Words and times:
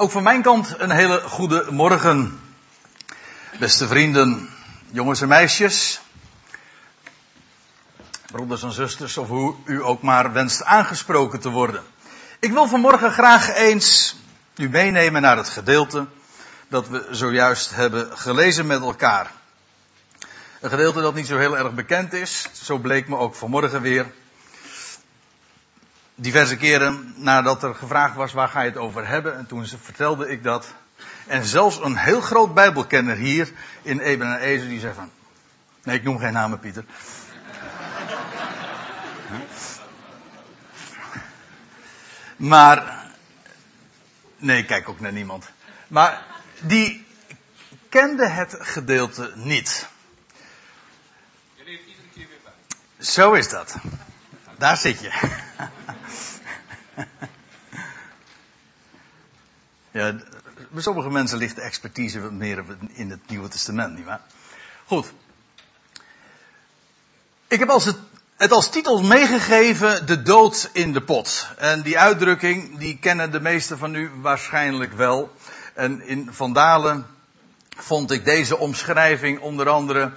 Ook 0.00 0.10
van 0.10 0.22
mijn 0.22 0.42
kant 0.42 0.74
een 0.78 0.90
hele 0.90 1.20
goede 1.20 1.66
morgen. 1.70 2.40
Beste 3.58 3.86
vrienden, 3.86 4.48
jongens 4.90 5.20
en 5.20 5.28
meisjes, 5.28 6.00
broeders 8.26 8.62
en 8.62 8.72
zusters, 8.72 9.16
of 9.16 9.28
hoe 9.28 9.54
u 9.64 9.84
ook 9.84 10.02
maar 10.02 10.32
wenst 10.32 10.64
aangesproken 10.64 11.40
te 11.40 11.50
worden. 11.50 11.82
Ik 12.38 12.52
wil 12.52 12.68
vanmorgen 12.68 13.12
graag 13.12 13.54
eens 13.54 14.16
u 14.56 14.68
meenemen 14.68 15.22
naar 15.22 15.36
het 15.36 15.48
gedeelte 15.48 16.06
dat 16.68 16.88
we 16.88 17.06
zojuist 17.10 17.74
hebben 17.74 18.18
gelezen 18.18 18.66
met 18.66 18.80
elkaar. 18.80 19.32
Een 20.60 20.70
gedeelte 20.70 21.00
dat 21.00 21.14
niet 21.14 21.26
zo 21.26 21.38
heel 21.38 21.58
erg 21.58 21.74
bekend 21.74 22.12
is, 22.12 22.48
zo 22.52 22.78
bleek 22.78 23.08
me 23.08 23.16
ook 23.16 23.34
vanmorgen 23.34 23.82
weer 23.82 24.12
diverse 26.20 26.56
keren 26.56 27.14
nadat 27.16 27.62
er 27.62 27.74
gevraagd 27.74 28.14
was 28.14 28.32
waar 28.32 28.48
ga 28.48 28.60
je 28.60 28.68
het 28.68 28.78
over 28.78 29.08
hebben. 29.08 29.36
En 29.36 29.46
toen 29.46 29.66
vertelde 29.66 30.28
ik 30.28 30.42
dat. 30.42 30.74
En 31.26 31.44
zelfs 31.44 31.80
een 31.80 31.96
heel 31.96 32.20
groot 32.20 32.54
bijbelkenner 32.54 33.16
hier 33.16 33.52
in 33.82 34.00
Eben 34.00 34.26
en 34.26 34.38
Ezer 34.38 34.68
die 34.68 34.80
zei 34.80 34.94
van... 34.94 35.10
Nee, 35.82 35.96
ik 35.96 36.02
noem 36.02 36.18
geen 36.18 36.32
namen 36.32 36.58
Pieter. 36.58 36.84
Maar... 42.36 43.06
Nee, 44.36 44.58
ik 44.58 44.66
kijk 44.66 44.88
ook 44.88 45.00
naar 45.00 45.12
niemand. 45.12 45.50
Maar 45.88 46.22
die 46.60 47.06
kende 47.88 48.28
het 48.28 48.56
gedeelte 48.58 49.32
niet. 49.34 49.86
Je 51.54 51.64
leert 51.64 51.80
iedere 51.80 52.08
keer 52.14 52.26
weer 52.28 52.38
bij. 52.44 52.52
Zo 53.06 53.32
is 53.32 53.48
dat. 53.48 53.76
Daar 54.58 54.76
zit 54.76 55.00
je. 55.00 55.10
Ja, 59.90 60.14
bij 60.70 60.82
sommige 60.82 61.10
mensen 61.10 61.38
ligt 61.38 61.56
de 61.56 61.62
expertise 61.62 62.20
wat 62.20 62.32
meer 62.32 62.64
in 62.92 63.10
het 63.10 63.28
Nieuwe 63.28 63.48
Testament, 63.48 63.94
nietwaar? 63.94 64.20
Goed. 64.86 65.12
Ik 67.48 67.58
heb 67.58 67.68
als 67.68 67.84
het, 67.84 68.52
als 68.52 68.70
titel 68.70 69.02
meegegeven, 69.02 70.06
de 70.06 70.22
dood 70.22 70.70
in 70.72 70.92
de 70.92 71.02
pot. 71.02 71.48
En 71.56 71.82
die 71.82 71.98
uitdrukking, 71.98 72.78
die 72.78 72.98
kennen 72.98 73.30
de 73.30 73.40
meesten 73.40 73.78
van 73.78 73.94
u 73.94 74.10
waarschijnlijk 74.20 74.92
wel. 74.92 75.36
En 75.74 76.06
in 76.06 76.28
Vandalen 76.32 77.06
vond 77.76 78.10
ik 78.10 78.24
deze 78.24 78.58
omschrijving 78.58 79.40
onder 79.40 79.68
andere. 79.68 80.12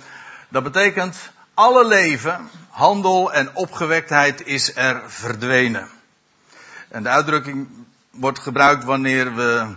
Dat 0.50 0.64
betekent, 0.64 1.18
alle 1.54 1.86
leven, 1.86 2.50
handel 2.70 3.34
en 3.34 3.56
opgewektheid 3.56 4.46
is 4.46 4.76
er 4.76 5.02
verdwenen. 5.08 5.90
En 6.92 7.04
de 7.04 7.10
uitdrukking 7.10 7.68
wordt 8.10 8.40
gebruikt 8.40 8.84
wanneer 8.84 9.36
we, 9.36 9.76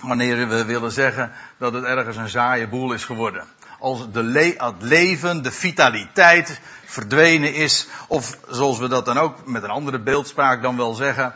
wanneer 0.00 0.48
we 0.48 0.64
willen 0.64 0.92
zeggen 0.92 1.32
dat 1.58 1.72
het 1.72 1.84
ergens 1.84 2.16
een 2.16 2.28
saaie 2.28 2.68
boel 2.68 2.92
is 2.92 3.04
geworden. 3.04 3.44
Als 3.78 4.12
de 4.12 4.22
le 4.22 4.54
het 4.56 4.82
leven, 4.82 5.42
de 5.42 5.52
vitaliteit 5.52 6.60
verdwenen 6.84 7.54
is. 7.54 7.88
Of 8.06 8.38
zoals 8.48 8.78
we 8.78 8.88
dat 8.88 9.04
dan 9.04 9.18
ook 9.18 9.46
met 9.46 9.62
een 9.62 9.70
andere 9.70 9.98
beeldspraak 9.98 10.62
dan 10.62 10.76
wel 10.76 10.94
zeggen. 10.94 11.34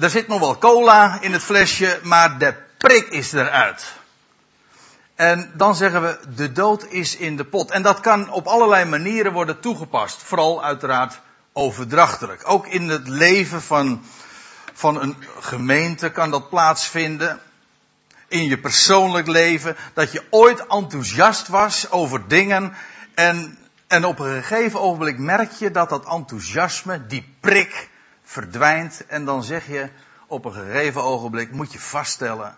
Er 0.00 0.10
zit 0.10 0.28
nog 0.28 0.40
wel 0.40 0.58
cola 0.58 1.20
in 1.20 1.32
het 1.32 1.42
flesje, 1.42 2.00
maar 2.02 2.38
de 2.38 2.54
prik 2.78 3.08
is 3.08 3.32
eruit. 3.32 3.94
En 5.14 5.52
dan 5.54 5.74
zeggen 5.74 6.02
we, 6.02 6.18
de 6.34 6.52
dood 6.52 6.86
is 6.86 7.16
in 7.16 7.36
de 7.36 7.44
pot. 7.44 7.70
En 7.70 7.82
dat 7.82 8.00
kan 8.00 8.30
op 8.30 8.46
allerlei 8.46 8.84
manieren 8.84 9.32
worden 9.32 9.60
toegepast. 9.60 10.22
Vooral 10.22 10.64
uiteraard 10.64 11.20
overdrachtelijk. 11.56 12.42
Ook 12.48 12.66
in 12.66 12.88
het 12.88 13.08
leven 13.08 13.62
van 13.62 14.02
van 14.76 15.00
een 15.00 15.16
gemeente 15.40 16.10
kan 16.10 16.30
dat 16.30 16.48
plaatsvinden. 16.48 17.40
In 18.28 18.44
je 18.44 18.58
persoonlijk 18.58 19.26
leven. 19.26 19.76
Dat 19.94 20.12
je 20.12 20.26
ooit 20.30 20.66
enthousiast 20.66 21.48
was 21.48 21.90
over 21.90 22.28
dingen. 22.28 22.74
En, 23.14 23.58
en 23.86 24.04
op 24.04 24.18
een 24.18 24.42
gegeven 24.42 24.80
ogenblik 24.80 25.18
merk 25.18 25.52
je 25.52 25.70
dat 25.70 25.88
dat 25.88 26.06
enthousiasme, 26.06 27.06
die 27.06 27.34
prik, 27.40 27.90
verdwijnt. 28.24 29.06
En 29.06 29.24
dan 29.24 29.42
zeg 29.42 29.66
je 29.66 29.90
op 30.26 30.44
een 30.44 30.52
gegeven 30.52 31.02
ogenblik 31.02 31.52
moet 31.52 31.72
je 31.72 31.80
vaststellen. 31.80 32.56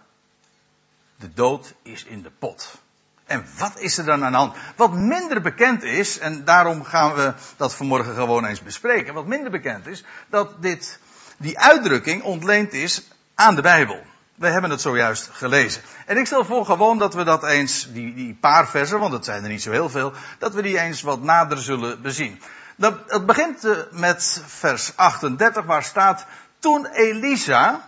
De 1.16 1.32
dood 1.32 1.75
is 1.82 2.04
in 2.04 2.22
de 2.22 2.31
pot. 2.38 2.78
En 3.28 3.46
wat 3.58 3.78
is 3.78 3.98
er 3.98 4.04
dan 4.04 4.24
aan 4.24 4.30
de 4.30 4.38
hand? 4.38 4.56
Wat 4.76 4.92
minder 4.92 5.40
bekend 5.40 5.82
is, 5.82 6.18
en 6.18 6.44
daarom 6.44 6.84
gaan 6.84 7.14
we 7.14 7.34
dat 7.56 7.74
vanmorgen 7.74 8.14
gewoon 8.14 8.44
eens 8.44 8.62
bespreken. 8.62 9.14
Wat 9.14 9.26
minder 9.26 9.50
bekend 9.50 9.86
is, 9.86 10.04
dat 10.28 10.62
dit 10.62 10.98
die 11.36 11.58
uitdrukking 11.58 12.22
ontleend 12.22 12.72
is 12.72 13.08
aan 13.34 13.54
de 13.54 13.62
Bijbel. 13.62 14.02
We 14.34 14.48
hebben 14.48 14.70
het 14.70 14.80
zojuist 14.80 15.28
gelezen. 15.32 15.82
En 16.06 16.16
ik 16.16 16.26
stel 16.26 16.44
voor 16.44 16.64
gewoon 16.64 16.98
dat 16.98 17.14
we 17.14 17.24
dat 17.24 17.44
eens, 17.44 17.92
die, 17.92 18.14
die 18.14 18.34
paar 18.34 18.68
versen, 18.68 18.98
want 18.98 19.12
het 19.12 19.24
zijn 19.24 19.42
er 19.42 19.48
niet 19.48 19.62
zo 19.62 19.70
heel 19.70 19.88
veel, 19.88 20.12
dat 20.38 20.54
we 20.54 20.62
die 20.62 20.78
eens 20.78 21.02
wat 21.02 21.22
nader 21.22 21.58
zullen 21.58 22.02
bezien. 22.02 22.40
Dat, 22.76 22.98
het 23.06 23.26
begint 23.26 23.64
eh, 23.64 23.76
met 23.90 24.42
vers 24.46 24.96
38 24.96 25.64
waar 25.64 25.82
staat, 25.82 26.26
toen 26.58 26.86
Elisa, 26.86 27.88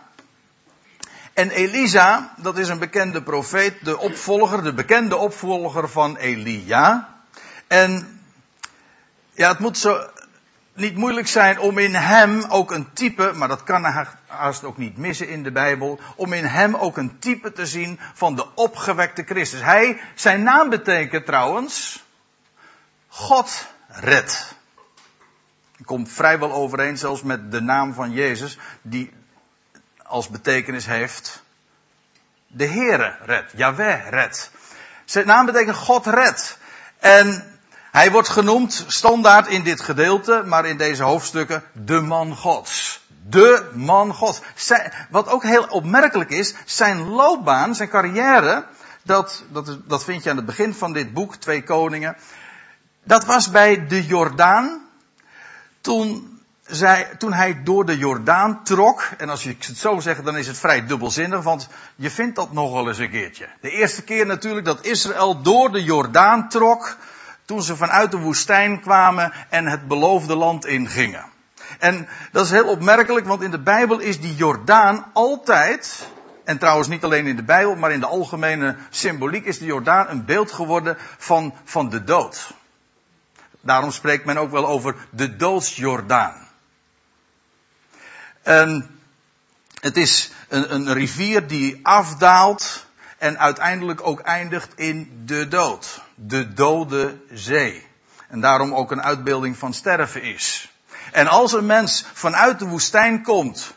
en 1.33 1.49
Elisa, 1.49 2.33
dat 2.37 2.57
is 2.57 2.67
een 2.67 2.79
bekende 2.79 3.23
profeet, 3.23 3.85
de 3.85 3.99
opvolger, 3.99 4.63
de 4.63 4.73
bekende 4.73 5.15
opvolger 5.15 5.89
van 5.89 6.17
Elia. 6.17 7.09
En 7.67 8.21
ja, 9.31 9.49
het 9.49 9.59
moet 9.59 9.77
zo, 9.77 10.09
niet 10.73 10.95
moeilijk 10.95 11.27
zijn 11.27 11.59
om 11.59 11.77
in 11.77 11.95
hem 11.95 12.43
ook 12.49 12.71
een 12.71 12.93
type, 12.93 13.31
maar 13.35 13.47
dat 13.47 13.63
kan 13.63 13.83
haast 14.27 14.63
ook 14.63 14.77
niet 14.77 14.97
missen 14.97 15.29
in 15.29 15.43
de 15.43 15.51
Bijbel, 15.51 15.99
om 16.15 16.33
in 16.33 16.45
hem 16.45 16.75
ook 16.75 16.97
een 16.97 17.19
type 17.19 17.51
te 17.51 17.65
zien 17.65 17.99
van 18.13 18.35
de 18.35 18.45
opgewekte 18.55 19.23
Christus. 19.23 19.61
Hij, 19.61 20.01
zijn 20.15 20.43
naam 20.43 20.69
betekent 20.69 21.25
trouwens, 21.25 22.03
God 23.07 23.67
redt. 23.87 24.55
Komt 25.85 26.09
vrijwel 26.09 26.51
overeen 26.51 26.97
zelfs 26.97 27.23
met 27.23 27.51
de 27.51 27.61
naam 27.61 27.93
van 27.93 28.11
Jezus, 28.11 28.57
die 28.81 29.13
als 30.11 30.29
betekenis 30.29 30.85
heeft, 30.85 31.43
de 32.47 32.65
Heere 32.65 33.15
redt, 33.25 33.51
Yahweh 33.55 34.09
redt. 34.09 34.51
Zijn 35.05 35.27
naam 35.27 35.45
betekent 35.45 35.75
God 35.75 36.05
redt. 36.05 36.57
En 36.99 37.57
hij 37.91 38.11
wordt 38.11 38.29
genoemd 38.29 38.85
standaard 38.87 39.47
in 39.47 39.63
dit 39.63 39.81
gedeelte, 39.81 40.43
maar 40.45 40.65
in 40.65 40.77
deze 40.77 41.03
hoofdstukken, 41.03 41.63
de 41.73 42.01
man 42.01 42.35
Gods. 42.35 42.99
De 43.27 43.69
man 43.73 44.13
Gods. 44.13 44.41
wat 45.09 45.27
ook 45.27 45.43
heel 45.43 45.63
opmerkelijk 45.63 46.29
is, 46.29 46.53
zijn 46.65 47.07
loopbaan, 47.07 47.75
zijn 47.75 47.89
carrière, 47.89 48.65
dat, 49.03 49.43
dat, 49.49 49.77
dat 49.87 50.03
vind 50.03 50.23
je 50.23 50.29
aan 50.29 50.35
het 50.35 50.45
begin 50.45 50.73
van 50.73 50.93
dit 50.93 51.13
boek, 51.13 51.35
Twee 51.35 51.63
Koningen. 51.63 52.17
Dat 53.03 53.25
was 53.25 53.51
bij 53.51 53.87
de 53.87 54.05
Jordaan. 54.05 54.81
Toen, 55.81 56.30
zij, 56.71 57.07
toen 57.17 57.33
hij 57.33 57.63
door 57.63 57.85
de 57.85 57.97
Jordaan 57.97 58.63
trok, 58.63 59.09
en 59.17 59.29
als 59.29 59.43
je 59.43 59.55
het 59.59 59.77
zo 59.77 59.99
zegt, 59.99 60.25
dan 60.25 60.37
is 60.37 60.47
het 60.47 60.57
vrij 60.57 60.85
dubbelzinnig, 60.85 61.43
want 61.43 61.67
je 61.95 62.11
vindt 62.11 62.35
dat 62.35 62.51
nog 62.53 62.73
wel 62.73 62.87
eens 62.87 62.97
een 62.97 63.09
keertje. 63.09 63.47
De 63.61 63.69
eerste 63.69 64.03
keer 64.03 64.25
natuurlijk 64.25 64.65
dat 64.65 64.85
Israël 64.85 65.41
door 65.41 65.71
de 65.71 65.83
Jordaan 65.83 66.49
trok, 66.49 66.97
toen 67.45 67.61
ze 67.61 67.75
vanuit 67.75 68.11
de 68.11 68.17
woestijn 68.17 68.81
kwamen 68.81 69.33
en 69.49 69.65
het 69.65 69.87
beloofde 69.87 70.35
land 70.35 70.65
ingingen. 70.65 71.25
En 71.79 72.07
dat 72.31 72.45
is 72.45 72.51
heel 72.51 72.67
opmerkelijk, 72.67 73.25
want 73.25 73.41
in 73.41 73.51
de 73.51 73.59
Bijbel 73.59 73.99
is 73.99 74.19
die 74.19 74.35
Jordaan 74.35 75.05
altijd, 75.13 76.07
en 76.43 76.57
trouwens 76.57 76.87
niet 76.87 77.03
alleen 77.03 77.27
in 77.27 77.35
de 77.35 77.43
Bijbel, 77.43 77.75
maar 77.75 77.91
in 77.91 77.99
de 77.99 78.05
algemene 78.05 78.75
symboliek 78.89 79.45
is 79.45 79.59
de 79.59 79.65
Jordaan 79.65 80.09
een 80.09 80.25
beeld 80.25 80.51
geworden 80.51 80.97
van, 81.17 81.53
van 81.63 81.89
de 81.89 82.03
dood. 82.03 82.53
Daarom 83.61 83.91
spreekt 83.91 84.25
men 84.25 84.37
ook 84.37 84.51
wel 84.51 84.67
over 84.67 84.95
de 85.09 85.35
doodsjordaan. 85.35 86.49
En 88.43 88.99
het 89.81 89.97
is 89.97 90.31
een, 90.47 90.73
een 90.73 90.93
rivier 90.93 91.47
die 91.47 91.79
afdaalt 91.83 92.85
en 93.17 93.39
uiteindelijk 93.39 94.07
ook 94.07 94.19
eindigt 94.19 94.73
in 94.75 95.21
de 95.25 95.47
dood. 95.47 96.01
De 96.15 96.53
dode 96.53 97.17
zee. 97.31 97.87
En 98.27 98.39
daarom 98.39 98.73
ook 98.73 98.91
een 98.91 99.01
uitbeelding 99.01 99.57
van 99.57 99.73
sterven 99.73 100.23
is. 100.23 100.71
En 101.11 101.27
als 101.27 101.53
een 101.53 101.65
mens 101.65 102.05
vanuit 102.13 102.59
de 102.59 102.67
woestijn 102.67 103.23
komt 103.23 103.73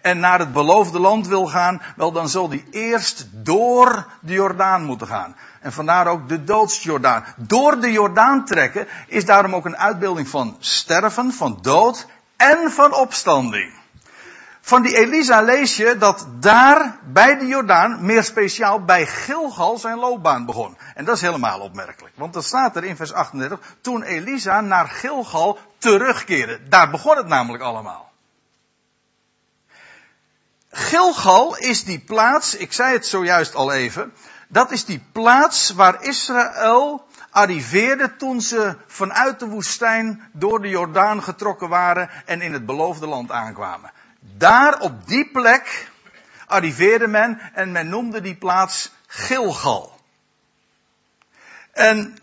en 0.00 0.18
naar 0.18 0.38
het 0.38 0.52
beloofde 0.52 0.98
land 0.98 1.26
wil 1.26 1.46
gaan, 1.46 1.82
wel 1.96 2.12
dan 2.12 2.28
zal 2.28 2.48
die 2.48 2.64
eerst 2.70 3.26
door 3.30 4.06
de 4.20 4.32
Jordaan 4.32 4.84
moeten 4.84 5.06
gaan. 5.06 5.36
En 5.60 5.72
vandaar 5.72 6.06
ook 6.06 6.28
de 6.28 6.44
doodsjordaan. 6.44 7.24
Door 7.36 7.80
de 7.80 7.92
Jordaan 7.92 8.44
trekken 8.44 8.88
is 9.06 9.24
daarom 9.24 9.54
ook 9.54 9.64
een 9.64 9.76
uitbeelding 9.76 10.28
van 10.28 10.56
sterven, 10.58 11.32
van 11.32 11.58
dood 11.62 12.06
en 12.36 12.70
van 12.70 12.94
opstanding. 12.94 13.81
Van 14.64 14.82
die 14.82 14.96
Elisa 14.96 15.40
lees 15.40 15.76
je 15.76 15.96
dat 15.98 16.26
daar 16.40 16.98
bij 17.04 17.38
de 17.38 17.46
Jordaan, 17.46 18.04
meer 18.04 18.24
speciaal 18.24 18.84
bij 18.84 19.06
Gilgal, 19.06 19.78
zijn 19.78 19.98
loopbaan 19.98 20.46
begon. 20.46 20.76
En 20.94 21.04
dat 21.04 21.16
is 21.16 21.22
helemaal 21.22 21.60
opmerkelijk. 21.60 22.14
Want 22.16 22.32
dat 22.32 22.44
staat 22.44 22.76
er 22.76 22.84
in 22.84 22.96
vers 22.96 23.12
38, 23.12 23.76
toen 23.80 24.02
Elisa 24.02 24.60
naar 24.60 24.88
Gilgal 24.88 25.58
terugkeerde. 25.78 26.68
Daar 26.68 26.90
begon 26.90 27.16
het 27.16 27.26
namelijk 27.26 27.62
allemaal. 27.62 28.12
Gilgal 30.70 31.56
is 31.56 31.84
die 31.84 32.00
plaats, 32.00 32.56
ik 32.56 32.72
zei 32.72 32.92
het 32.92 33.06
zojuist 33.06 33.54
al 33.54 33.72
even, 33.72 34.12
dat 34.48 34.70
is 34.70 34.84
die 34.84 35.04
plaats 35.12 35.70
waar 35.70 36.02
Israël 36.02 37.06
arriveerde 37.30 38.16
toen 38.16 38.40
ze 38.40 38.76
vanuit 38.86 39.40
de 39.40 39.46
woestijn 39.46 40.28
door 40.32 40.62
de 40.62 40.68
Jordaan 40.68 41.22
getrokken 41.22 41.68
waren 41.68 42.10
en 42.26 42.40
in 42.40 42.52
het 42.52 42.66
beloofde 42.66 43.06
land 43.06 43.30
aankwamen. 43.30 43.90
Daar 44.22 44.80
op 44.80 45.06
die 45.06 45.30
plek 45.30 45.90
arriveerde 46.46 47.06
men 47.06 47.40
en 47.54 47.72
men 47.72 47.88
noemde 47.88 48.20
die 48.20 48.36
plaats 48.36 48.92
Gilgal. 49.06 50.00
En 51.72 52.18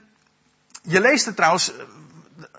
je 0.81 1.01
leest 1.01 1.27
er 1.27 1.33
trouwens 1.33 1.71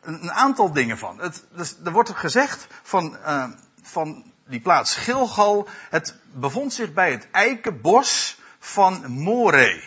een 0.00 0.32
aantal 0.32 0.72
dingen 0.72 0.98
van. 0.98 1.20
Het, 1.20 1.44
dus, 1.56 1.76
er 1.84 1.92
wordt 1.92 2.10
gezegd 2.10 2.66
van, 2.82 3.16
uh, 3.26 3.44
van 3.82 4.32
die 4.46 4.60
plaats 4.60 4.96
Gilgal. 4.96 5.69
Het 5.90 6.14
bevond 6.32 6.72
zich 6.72 6.92
bij 6.92 7.10
het 7.10 7.28
eikenbos 7.31 8.38
van 8.58 9.10
More. 9.10 9.82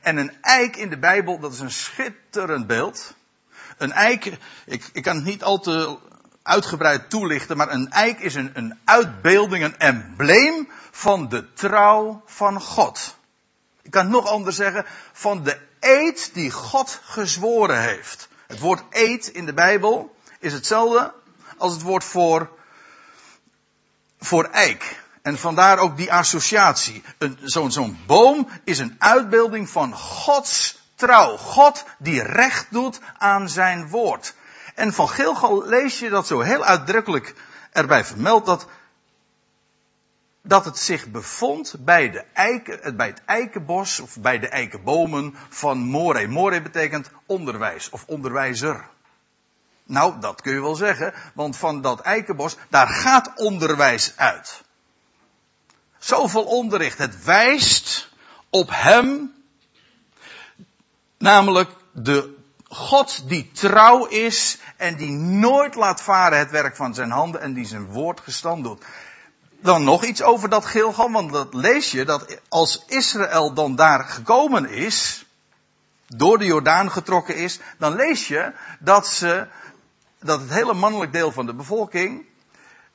En 0.00 0.16
een 0.16 0.32
eik 0.40 0.76
in 0.76 0.90
de 0.90 0.98
Bijbel, 0.98 1.38
dat 1.38 1.52
is 1.52 1.60
een 1.60 1.70
schitterend 1.70 2.66
beeld. 2.66 3.14
Een 3.76 3.92
eik, 3.92 4.38
ik, 4.66 4.90
ik 4.92 5.02
kan 5.02 5.16
het 5.16 5.24
niet 5.24 5.42
al 5.42 5.58
te 5.58 5.98
uitgebreid 6.42 7.10
toelichten, 7.10 7.56
maar 7.56 7.70
een 7.70 7.90
eik 7.90 8.20
is 8.20 8.34
een, 8.34 8.50
een 8.54 8.78
uitbeelding, 8.84 9.64
een 9.64 9.78
embleem 9.78 10.68
van 10.90 11.28
de 11.28 11.52
trouw 11.52 12.22
van 12.26 12.60
God. 12.60 13.16
Ik 13.82 13.90
kan 13.90 14.02
het 14.02 14.12
nog 14.12 14.26
anders 14.26 14.56
zeggen, 14.56 14.86
van 15.12 15.42
de 15.42 15.58
eed 15.80 16.30
die 16.34 16.50
God 16.50 17.00
gezworen 17.04 17.80
heeft. 17.80 18.28
Het 18.46 18.58
woord 18.58 18.82
eed 18.90 19.26
in 19.26 19.46
de 19.46 19.54
Bijbel 19.54 20.16
is 20.38 20.52
hetzelfde 20.52 21.12
als 21.56 21.72
het 21.72 21.82
woord 21.82 22.04
voor, 22.04 22.50
voor 24.20 24.44
eik. 24.44 25.00
En 25.22 25.38
vandaar 25.38 25.78
ook 25.78 25.96
die 25.96 26.12
associatie. 26.12 27.02
Zo'n 27.42 27.72
zo'n 27.72 27.98
boom 28.06 28.48
is 28.64 28.78
een 28.78 28.96
uitbeelding 28.98 29.68
van 29.68 29.94
Gods 29.94 30.78
trouw. 30.94 31.36
God 31.36 31.84
die 31.98 32.22
recht 32.22 32.66
doet 32.70 33.00
aan 33.18 33.48
zijn 33.48 33.88
woord. 33.88 34.34
En 34.74 34.92
van 34.92 35.08
Gilgal 35.08 35.66
lees 35.66 35.98
je 35.98 36.08
dat 36.08 36.26
zo 36.26 36.40
heel 36.40 36.64
uitdrukkelijk 36.64 37.34
erbij 37.72 38.04
vermeld 38.04 38.46
dat, 38.46 38.66
dat 40.42 40.64
het 40.64 40.78
zich 40.78 41.10
bevond 41.10 41.74
bij, 41.78 42.10
de 42.10 42.24
eiken, 42.32 42.96
bij 42.96 43.06
het 43.06 43.22
eikenbos 43.24 44.00
of 44.00 44.18
bij 44.20 44.38
de 44.38 44.48
eikenbomen 44.48 45.34
van 45.48 45.78
More. 45.78 46.28
More 46.28 46.62
betekent 46.62 47.10
onderwijs 47.26 47.90
of 47.90 48.04
onderwijzer. 48.06 48.88
Nou, 49.84 50.20
dat 50.20 50.40
kun 50.40 50.52
je 50.52 50.60
wel 50.60 50.74
zeggen, 50.74 51.14
want 51.34 51.56
van 51.56 51.80
dat 51.80 52.00
eikenbos, 52.00 52.56
daar 52.68 52.88
gaat 52.88 53.32
onderwijs 53.36 54.12
uit. 54.16 54.62
Zoveel 55.98 56.44
onderricht. 56.44 56.98
Het 56.98 57.24
wijst 57.24 58.10
op 58.50 58.68
hem, 58.70 59.34
namelijk 61.18 61.70
de 61.92 62.41
God 62.72 63.28
die 63.28 63.50
trouw 63.52 64.04
is 64.06 64.58
en 64.76 64.96
die 64.96 65.10
nooit 65.10 65.74
laat 65.74 66.02
varen 66.02 66.38
het 66.38 66.50
werk 66.50 66.76
van 66.76 66.94
zijn 66.94 67.10
handen 67.10 67.40
en 67.40 67.52
die 67.52 67.66
zijn 67.66 67.86
woord 67.86 68.20
gestand 68.20 68.64
doet. 68.64 68.84
Dan 69.60 69.84
nog 69.84 70.04
iets 70.04 70.22
over 70.22 70.48
dat 70.48 70.64
Gilgal, 70.64 71.10
want 71.10 71.32
dat 71.32 71.54
lees 71.54 71.90
je 71.90 72.04
dat 72.04 72.38
als 72.48 72.84
Israël 72.86 73.52
dan 73.54 73.76
daar 73.76 74.04
gekomen 74.04 74.68
is, 74.70 75.24
door 76.06 76.38
de 76.38 76.44
Jordaan 76.44 76.90
getrokken 76.90 77.36
is, 77.36 77.60
dan 77.78 77.94
lees 77.94 78.28
je 78.28 78.52
dat 78.78 79.06
ze, 79.06 79.46
dat 80.20 80.40
het 80.40 80.50
hele 80.50 80.74
mannelijk 80.74 81.12
deel 81.12 81.32
van 81.32 81.46
de 81.46 81.54
bevolking 81.54 82.26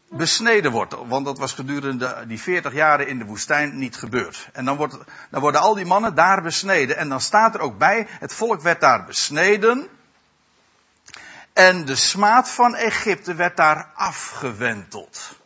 besneden 0.09 0.71
wordt. 0.71 0.95
Want 1.07 1.25
dat 1.25 1.37
was 1.37 1.53
gedurende 1.53 2.23
die 2.27 2.41
40 2.41 2.73
jaren 2.73 3.07
in 3.07 3.17
de 3.17 3.25
woestijn 3.25 3.77
niet 3.77 3.95
gebeurd. 3.95 4.49
En 4.53 4.65
dan, 4.65 4.77
wordt, 4.77 4.97
worden 5.29 5.61
al 5.61 5.75
die 5.75 5.85
mannen 5.85 6.15
daar 6.15 6.41
besneden. 6.41 6.97
En 6.97 7.09
dan 7.09 7.21
staat 7.21 7.55
er 7.55 7.61
ook 7.61 7.77
bij, 7.77 8.07
het 8.09 8.33
volk 8.33 8.61
werd 8.61 8.81
daar 8.81 9.05
besneden. 9.05 9.87
En 11.53 11.85
de 11.85 11.95
smaad 11.95 12.49
van 12.49 12.75
Egypte 12.75 13.35
werd 13.35 13.57
daar 13.57 13.91
afgewenteld. 13.93 15.37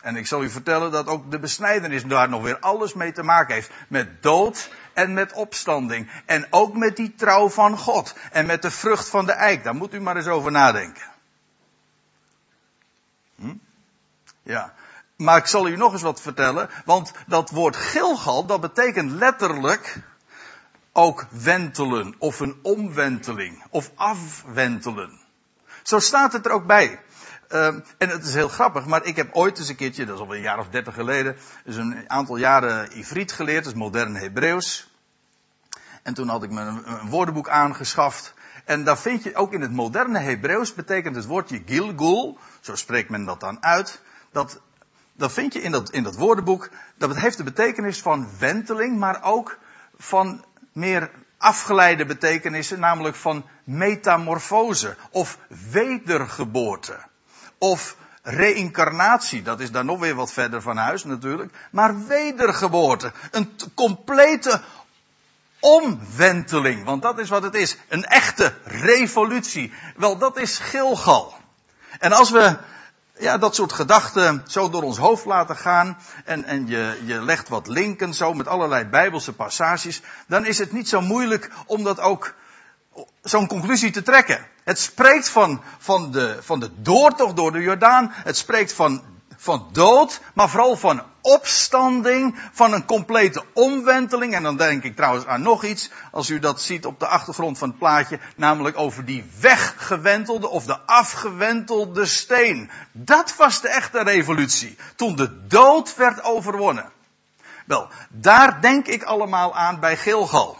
En 0.00 0.16
ik 0.16 0.26
zal 0.26 0.42
u 0.42 0.50
vertellen 0.50 0.90
dat 0.90 1.06
ook 1.06 1.30
de 1.30 1.38
besnijdenis 1.38 2.04
daar 2.04 2.28
nog 2.28 2.42
weer 2.42 2.58
alles 2.58 2.94
mee 2.94 3.12
te 3.12 3.22
maken 3.22 3.54
heeft. 3.54 3.70
Met 3.88 4.22
dood 4.22 4.70
en 4.92 5.12
met 5.12 5.32
opstanding. 5.32 6.10
En 6.26 6.46
ook 6.50 6.76
met 6.76 6.96
die 6.96 7.14
trouw 7.14 7.48
van 7.48 7.78
God. 7.78 8.14
En 8.32 8.46
met 8.46 8.62
de 8.62 8.70
vrucht 8.70 9.08
van 9.08 9.26
de 9.26 9.32
eik. 9.32 9.64
Daar 9.64 9.74
moet 9.74 9.94
u 9.94 10.00
maar 10.00 10.16
eens 10.16 10.26
over 10.26 10.50
nadenken. 10.50 11.02
Hm? 13.36 13.54
Ja. 14.48 14.74
Maar 15.16 15.36
ik 15.36 15.46
zal 15.46 15.68
u 15.68 15.76
nog 15.76 15.92
eens 15.92 16.02
wat 16.02 16.20
vertellen, 16.20 16.68
want 16.84 17.12
dat 17.26 17.50
woord 17.50 17.76
Gilgal, 17.76 18.46
dat 18.46 18.60
betekent 18.60 19.10
letterlijk 19.10 19.96
ook 20.92 21.26
wentelen, 21.30 22.14
of 22.18 22.40
een 22.40 22.58
omwenteling, 22.62 23.64
of 23.70 23.90
afwentelen. 23.94 25.20
Zo 25.82 25.98
staat 25.98 26.32
het 26.32 26.46
er 26.46 26.52
ook 26.52 26.66
bij. 26.66 27.00
Uh, 27.50 27.66
en 27.98 28.08
het 28.08 28.24
is 28.24 28.34
heel 28.34 28.48
grappig, 28.48 28.86
maar 28.86 29.04
ik 29.04 29.16
heb 29.16 29.34
ooit 29.34 29.58
eens 29.58 29.68
een 29.68 29.76
keertje, 29.76 30.06
dat 30.06 30.14
is 30.14 30.26
al 30.26 30.34
een 30.34 30.40
jaar 30.40 30.58
of 30.58 30.68
dertig 30.68 30.94
geleden, 30.94 31.36
dus 31.64 31.76
een 31.76 32.10
aantal 32.10 32.36
jaren 32.36 32.98
Ivriet 32.98 33.32
geleerd, 33.32 33.66
is 33.66 33.74
modern 33.74 34.14
Hebreeuws. 34.14 34.90
En 36.02 36.14
toen 36.14 36.28
had 36.28 36.42
ik 36.42 36.50
me 36.50 36.60
een, 36.60 36.92
een 36.92 37.08
woordenboek 37.08 37.48
aangeschaft. 37.48 38.34
En 38.64 38.84
daar 38.84 38.98
vind 38.98 39.22
je 39.22 39.34
ook 39.34 39.52
in 39.52 39.60
het 39.60 39.72
moderne 39.72 40.18
Hebreeuws 40.18 40.74
betekent 40.74 41.16
het 41.16 41.26
woordje 41.26 41.62
Gilgul, 41.66 42.38
zo 42.60 42.76
spreekt 42.76 43.10
men 43.10 43.24
dat 43.24 43.40
dan 43.40 43.62
uit, 43.62 44.00
dat, 45.16 45.32
vind 45.32 45.52
je 45.52 45.62
in 45.62 45.70
dat, 45.70 45.90
in 45.90 46.02
dat 46.02 46.16
woordenboek, 46.16 46.70
dat 46.96 47.16
heeft 47.16 47.36
de 47.36 47.44
betekenis 47.44 48.00
van 48.00 48.28
wenteling, 48.38 48.98
maar 48.98 49.22
ook 49.22 49.58
van 49.96 50.44
meer 50.72 51.10
afgeleide 51.38 52.04
betekenissen, 52.04 52.80
namelijk 52.80 53.16
van 53.16 53.44
metamorfose 53.64 54.96
of 55.10 55.38
wedergeboorte. 55.70 56.98
Of 57.58 57.96
reïncarnatie, 58.22 59.42
dat 59.42 59.60
is 59.60 59.70
daar 59.70 59.84
nog 59.84 59.98
weer 59.98 60.14
wat 60.14 60.32
verder 60.32 60.62
van 60.62 60.76
huis 60.76 61.04
natuurlijk, 61.04 61.52
maar 61.70 62.06
wedergeboorte. 62.06 63.12
Een 63.30 63.52
complete 63.74 64.60
omwenteling, 65.60 66.84
want 66.84 67.02
dat 67.02 67.18
is 67.18 67.28
wat 67.28 67.42
het 67.42 67.54
is. 67.54 67.76
Een 67.88 68.04
echte 68.04 68.54
revolutie. 68.64 69.72
Wel, 69.96 70.18
dat 70.18 70.38
is 70.38 70.58
Gilgal. 70.58 71.34
En 71.98 72.12
als 72.12 72.30
we 72.30 72.56
ja, 73.18 73.38
dat 73.38 73.54
soort 73.54 73.72
gedachten 73.72 74.42
zo 74.46 74.70
door 74.70 74.82
ons 74.82 74.98
hoofd 74.98 75.24
laten 75.24 75.56
gaan 75.56 75.98
en, 76.24 76.44
en 76.44 76.66
je, 76.66 77.00
je 77.04 77.22
legt 77.22 77.48
wat 77.48 77.66
linken 77.66 78.14
zo 78.14 78.34
met 78.34 78.48
allerlei 78.48 78.84
bijbelse 78.84 79.32
passages, 79.32 80.00
dan 80.26 80.46
is 80.46 80.58
het 80.58 80.72
niet 80.72 80.88
zo 80.88 81.00
moeilijk 81.00 81.50
om 81.66 81.84
dat 81.84 82.00
ook 82.00 82.34
zo'n 83.22 83.46
conclusie 83.46 83.90
te 83.90 84.02
trekken. 84.02 84.46
Het 84.64 84.78
spreekt 84.78 85.28
van, 85.28 85.62
van, 85.78 86.10
de, 86.10 86.38
van 86.40 86.60
de 86.60 86.70
doortocht 86.74 87.36
door 87.36 87.52
de 87.52 87.60
Jordaan. 87.60 88.12
Het 88.12 88.36
spreekt 88.36 88.72
van 88.72 89.02
van 89.40 89.68
dood, 89.72 90.20
maar 90.34 90.48
vooral 90.48 90.76
van 90.76 91.02
opstanding, 91.20 92.38
van 92.52 92.72
een 92.72 92.84
complete 92.84 93.44
omwenteling. 93.52 94.34
En 94.34 94.42
dan 94.42 94.56
denk 94.56 94.84
ik 94.84 94.96
trouwens 94.96 95.26
aan 95.26 95.42
nog 95.42 95.64
iets, 95.64 95.90
als 96.12 96.30
u 96.30 96.38
dat 96.38 96.60
ziet 96.60 96.86
op 96.86 97.00
de 97.00 97.06
achtergrond 97.06 97.58
van 97.58 97.68
het 97.68 97.78
plaatje, 97.78 98.18
namelijk 98.36 98.78
over 98.78 99.04
die 99.04 99.30
weggewentelde 99.40 100.48
of 100.48 100.64
de 100.64 100.78
afgewentelde 100.80 102.06
steen. 102.06 102.70
Dat 102.92 103.36
was 103.36 103.60
de 103.60 103.68
echte 103.68 104.02
revolutie, 104.02 104.76
toen 104.96 105.16
de 105.16 105.46
dood 105.46 105.96
werd 105.96 106.22
overwonnen. 106.22 106.90
Wel, 107.66 107.88
daar 108.08 108.60
denk 108.60 108.86
ik 108.86 109.02
allemaal 109.02 109.56
aan 109.56 109.80
bij 109.80 109.96
Gilgal. 109.96 110.58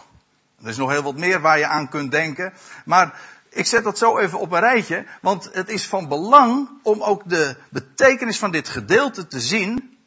Er 0.61 0.69
is 0.69 0.77
nog 0.77 0.89
heel 0.89 1.03
wat 1.03 1.15
meer 1.15 1.41
waar 1.41 1.57
je 1.57 1.67
aan 1.67 1.89
kunt 1.89 2.11
denken, 2.11 2.53
maar 2.85 3.13
ik 3.49 3.65
zet 3.65 3.83
dat 3.83 3.97
zo 3.97 4.17
even 4.17 4.39
op 4.39 4.51
een 4.51 4.59
rijtje, 4.59 5.05
want 5.21 5.49
het 5.53 5.69
is 5.69 5.85
van 5.85 6.07
belang 6.07 6.69
om 6.83 7.01
ook 7.01 7.21
de 7.25 7.55
betekenis 7.69 8.39
van 8.39 8.51
dit 8.51 8.69
gedeelte 8.69 9.27
te 9.27 9.39
zien. 9.39 9.97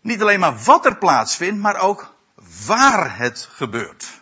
Niet 0.00 0.22
alleen 0.22 0.40
maar 0.40 0.58
wat 0.58 0.86
er 0.86 0.98
plaatsvindt, 0.98 1.60
maar 1.60 1.76
ook 1.76 2.14
waar 2.66 3.18
het 3.18 3.48
gebeurt. 3.52 4.20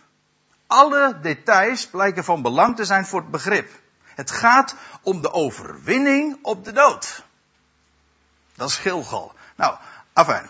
Alle 0.67 1.19
details 1.21 1.87
blijken 1.87 2.23
van 2.23 2.41
belang 2.41 2.75
te 2.75 2.85
zijn 2.85 3.05
voor 3.05 3.19
het 3.19 3.31
begrip. 3.31 3.69
Het 4.03 4.31
gaat 4.31 4.75
om 5.01 5.21
de 5.21 5.31
overwinning 5.31 6.37
op 6.41 6.65
de 6.65 6.71
dood. 6.71 7.23
Dat 8.55 8.69
is 8.69 8.75
Gilgal. 8.75 9.33
Nou, 9.55 9.77
afijn. 10.13 10.49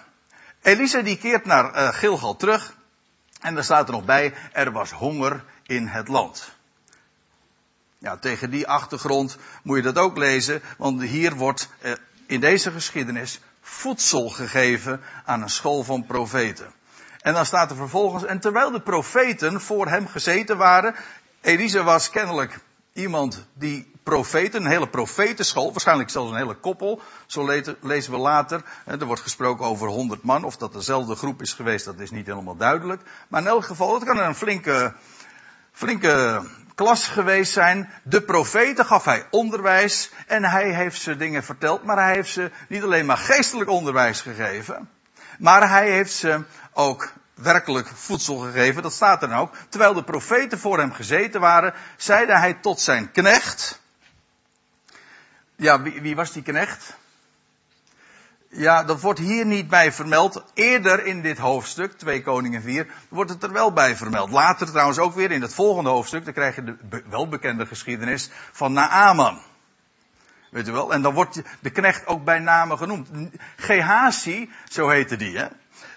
Elisa 0.61 1.01
die 1.01 1.17
keert 1.17 1.45
naar 1.45 1.75
uh, 1.75 1.87
Gilgal 1.89 2.35
terug. 2.35 2.75
En 3.41 3.55
daar 3.55 3.63
staat 3.63 3.87
er 3.87 3.93
nog 3.93 4.05
bij, 4.05 4.33
er 4.51 4.71
was 4.71 4.91
honger 4.91 5.43
in 5.63 5.87
het 5.87 6.07
land. 6.07 6.55
Ja, 8.01 8.17
tegen 8.17 8.49
die 8.49 8.67
achtergrond 8.67 9.37
moet 9.63 9.77
je 9.77 9.83
dat 9.83 9.97
ook 9.97 10.17
lezen, 10.17 10.61
want 10.77 11.01
hier 11.01 11.35
wordt 11.35 11.69
eh, 11.81 11.91
in 12.25 12.39
deze 12.39 12.71
geschiedenis 12.71 13.39
voedsel 13.61 14.29
gegeven 14.29 15.01
aan 15.25 15.41
een 15.41 15.49
school 15.49 15.83
van 15.83 16.05
profeten. 16.05 16.73
En 17.21 17.33
dan 17.33 17.45
staat 17.45 17.69
er 17.69 17.75
vervolgens, 17.75 18.25
en 18.25 18.39
terwijl 18.39 18.71
de 18.71 18.81
profeten 18.81 19.61
voor 19.61 19.87
hem 19.87 20.07
gezeten 20.07 20.57
waren, 20.57 20.95
Elise 21.41 21.83
was 21.83 22.09
kennelijk 22.09 22.59
iemand 22.93 23.45
die 23.53 23.91
profeten, 24.03 24.61
een 24.61 24.71
hele 24.71 24.89
profetenschool, 24.89 25.71
waarschijnlijk 25.71 26.09
zelfs 26.09 26.31
een 26.31 26.37
hele 26.37 26.55
koppel. 26.55 27.01
Zo 27.25 27.45
lezen 27.81 28.11
we 28.11 28.17
later. 28.17 28.63
Er 28.85 29.05
wordt 29.05 29.21
gesproken 29.21 29.65
over 29.65 29.87
honderd 29.87 30.23
man. 30.23 30.43
Of 30.43 30.57
dat 30.57 30.73
dezelfde 30.73 31.15
groep 31.15 31.41
is 31.41 31.53
geweest, 31.53 31.85
dat 31.85 31.99
is 31.99 32.11
niet 32.11 32.25
helemaal 32.25 32.57
duidelijk. 32.57 33.01
Maar 33.27 33.41
in 33.41 33.47
elk 33.47 33.65
geval, 33.65 33.93
het 33.93 34.03
kan 34.03 34.17
een 34.17 34.35
flinke, 34.35 34.93
flinke 35.71 36.41
klas 36.81 37.07
geweest 37.07 37.51
zijn. 37.51 37.89
De 38.03 38.21
profeten 38.21 38.85
gaf 38.85 39.05
hij 39.05 39.25
onderwijs 39.29 40.11
en 40.27 40.43
hij 40.43 40.69
heeft 40.69 41.01
ze 41.01 41.17
dingen 41.17 41.43
verteld, 41.43 41.83
maar 41.83 41.97
hij 41.97 42.13
heeft 42.13 42.29
ze 42.29 42.51
niet 42.67 42.83
alleen 42.83 43.05
maar 43.05 43.17
geestelijk 43.17 43.69
onderwijs 43.69 44.21
gegeven, 44.21 44.89
maar 45.39 45.69
hij 45.69 45.89
heeft 45.91 46.13
ze 46.13 46.43
ook 46.73 47.13
werkelijk 47.33 47.87
voedsel 47.87 48.37
gegeven. 48.37 48.83
Dat 48.83 48.93
staat 48.93 49.21
er 49.21 49.29
dan 49.29 49.37
ook. 49.37 49.55
Terwijl 49.69 49.93
de 49.93 50.03
profeten 50.03 50.59
voor 50.59 50.77
hem 50.77 50.93
gezeten 50.93 51.41
waren, 51.41 51.73
zeide 51.97 52.37
hij 52.37 52.53
tot 52.53 52.79
zijn 52.79 53.11
knecht. 53.11 53.81
Ja, 55.55 55.81
wie, 55.81 56.01
wie 56.01 56.15
was 56.15 56.31
die 56.31 56.43
knecht? 56.43 56.97
Ja, 58.53 58.83
dat 58.83 59.01
wordt 59.01 59.19
hier 59.19 59.45
niet 59.45 59.67
bij 59.67 59.91
vermeld. 59.91 60.43
Eerder 60.53 61.05
in 61.05 61.21
dit 61.21 61.37
hoofdstuk, 61.37 61.97
2 61.97 62.21
Koningen 62.21 62.61
4, 62.61 62.87
wordt 63.09 63.29
het 63.31 63.43
er 63.43 63.51
wel 63.51 63.73
bij 63.73 63.95
vermeld. 63.95 64.29
Later 64.31 64.67
trouwens 64.67 64.99
ook 64.99 65.13
weer 65.13 65.31
in 65.31 65.41
het 65.41 65.53
volgende 65.53 65.89
hoofdstuk, 65.89 66.25
dan 66.25 66.33
krijg 66.33 66.55
je 66.55 66.63
de 66.63 67.03
welbekende 67.09 67.65
geschiedenis 67.65 68.29
van 68.51 68.73
Naaman. 68.73 69.39
Weet 70.49 70.67
u 70.67 70.71
wel? 70.71 70.93
En 70.93 71.01
dan 71.01 71.13
wordt 71.13 71.41
de 71.59 71.69
knecht 71.69 72.07
ook 72.07 72.23
bij 72.23 72.39
name 72.39 72.77
genoemd. 72.77 73.09
Gehazi, 73.55 74.49
zo 74.69 74.89
heette 74.89 75.15
die, 75.15 75.37
hè. 75.37 75.47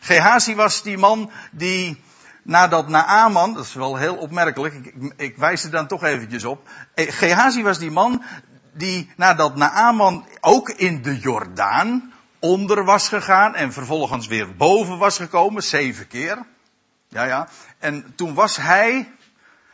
Gehazi 0.00 0.54
was 0.54 0.82
die 0.82 0.98
man 0.98 1.30
die 1.50 2.02
nadat 2.42 2.88
Naaman, 2.88 3.54
dat 3.54 3.64
is 3.64 3.74
wel 3.74 3.96
heel 3.96 4.16
opmerkelijk, 4.16 4.74
ik, 4.74 4.86
ik, 4.86 5.12
ik 5.16 5.36
wijs 5.36 5.64
er 5.64 5.70
dan 5.70 5.86
toch 5.86 6.02
eventjes 6.02 6.44
op. 6.44 6.68
Eh, 6.94 7.12
Gehazi 7.12 7.62
was 7.62 7.78
die 7.78 7.90
man 7.90 8.22
die 8.72 9.10
nadat 9.16 9.56
Naaman 9.56 10.26
ook 10.40 10.68
in 10.68 11.02
de 11.02 11.18
Jordaan 11.18 12.13
onder 12.44 12.84
was 12.84 13.08
gegaan 13.08 13.54
en 13.54 13.72
vervolgens 13.72 14.26
weer 14.26 14.56
boven 14.56 14.98
was 14.98 15.16
gekomen, 15.16 15.62
zeven 15.62 16.06
keer. 16.06 16.38
Ja, 17.08 17.24
ja. 17.24 17.48
En 17.78 18.12
toen 18.14 18.34
was 18.34 18.56
hij, 18.56 19.12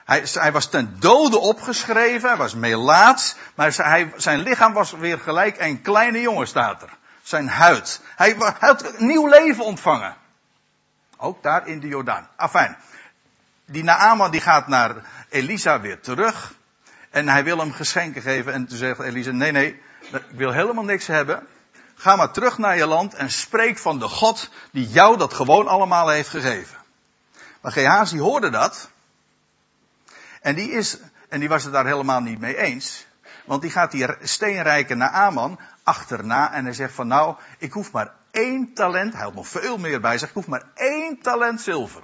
hij, 0.04 0.24
hij 0.32 0.52
was 0.52 0.66
ten 0.66 0.96
dode 0.98 1.38
opgeschreven, 1.38 2.28
hij 2.28 2.38
was 2.38 2.54
melaats, 2.54 3.36
maar 3.54 3.74
hij, 3.76 4.12
zijn 4.16 4.38
lichaam 4.38 4.72
was 4.72 4.90
weer 4.90 5.18
gelijk 5.18 5.60
een 5.60 5.82
kleine 5.82 6.20
jongen, 6.20 6.46
staat 6.46 6.82
er. 6.82 6.88
Zijn 7.22 7.48
huid. 7.48 8.00
Hij, 8.16 8.34
hij 8.38 8.54
had 8.58 8.98
nieuw 8.98 9.26
leven 9.28 9.64
ontvangen. 9.64 10.16
Ook 11.16 11.42
daar 11.42 11.66
in 11.66 11.80
de 11.80 11.86
Jordaan. 11.88 12.28
Afijn. 12.36 12.76
Die 13.64 13.84
Naaman 13.84 14.30
die 14.30 14.40
gaat 14.40 14.68
naar 14.68 14.94
Elisa 15.28 15.80
weer 15.80 16.00
terug. 16.00 16.54
En 17.10 17.28
hij 17.28 17.44
wil 17.44 17.58
hem 17.58 17.72
geschenken 17.72 18.22
geven. 18.22 18.52
En 18.52 18.66
toen 18.66 18.78
zegt 18.78 19.00
Elisa, 19.00 19.30
nee, 19.30 19.52
nee, 19.52 19.80
ik 20.10 20.24
wil 20.30 20.52
helemaal 20.52 20.84
niks 20.84 21.06
hebben. 21.06 21.46
Ga 22.00 22.16
maar 22.16 22.30
terug 22.30 22.58
naar 22.58 22.76
je 22.76 22.86
land 22.86 23.14
en 23.14 23.30
spreek 23.30 23.78
van 23.78 23.98
de 23.98 24.08
God 24.08 24.50
die 24.72 24.88
jou 24.88 25.16
dat 25.16 25.34
gewoon 25.34 25.68
allemaal 25.68 26.08
heeft 26.08 26.28
gegeven. 26.28 26.78
Maar 27.60 27.72
Gehazi 27.72 28.18
hoorde 28.18 28.50
dat. 28.50 28.90
En 30.40 30.54
die, 30.54 30.70
is, 30.70 30.98
en 31.28 31.40
die 31.40 31.48
was 31.48 31.64
het 31.64 31.72
daar 31.72 31.86
helemaal 31.86 32.20
niet 32.20 32.38
mee 32.38 32.56
eens. 32.56 33.06
Want 33.44 33.62
die 33.62 33.70
gaat 33.70 33.90
die 33.90 34.06
steenrijke 34.22 34.94
Naaman 34.94 35.58
achterna 35.82 36.52
en 36.52 36.64
hij 36.64 36.72
zegt 36.72 36.94
van 36.94 37.06
nou, 37.06 37.36
ik 37.58 37.72
hoef 37.72 37.92
maar 37.92 38.12
één 38.30 38.74
talent, 38.74 39.12
hij 39.12 39.22
had 39.22 39.34
nog 39.34 39.48
veel 39.48 39.78
meer 39.78 40.00
bij 40.00 40.18
zich, 40.18 40.28
ik 40.28 40.34
hoef 40.34 40.46
maar 40.46 40.64
één 40.74 41.20
talent 41.22 41.60
zilver. 41.60 42.02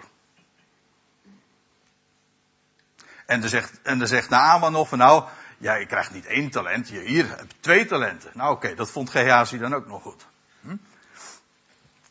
En 3.26 3.40
dan 3.40 3.48
zegt, 3.48 3.80
en 3.82 3.98
dan 3.98 4.08
zegt 4.08 4.28
Naaman 4.28 4.72
nog 4.72 4.88
van 4.88 4.98
nou, 4.98 5.24
ja, 5.58 5.74
je 5.74 5.86
krijgt 5.86 6.12
niet 6.12 6.26
één 6.26 6.50
talent, 6.50 6.88
je 6.88 7.00
hier 7.00 7.28
hebt 7.28 7.54
twee 7.60 7.86
talenten. 7.86 8.30
Nou 8.34 8.52
oké, 8.52 8.74
dat 8.74 8.90
vond 8.90 9.10
Gehazi 9.10 9.58
dan 9.58 9.74
ook 9.74 9.86
nog 9.86 10.02
goed. 10.02 10.26
Hm? 10.60 10.76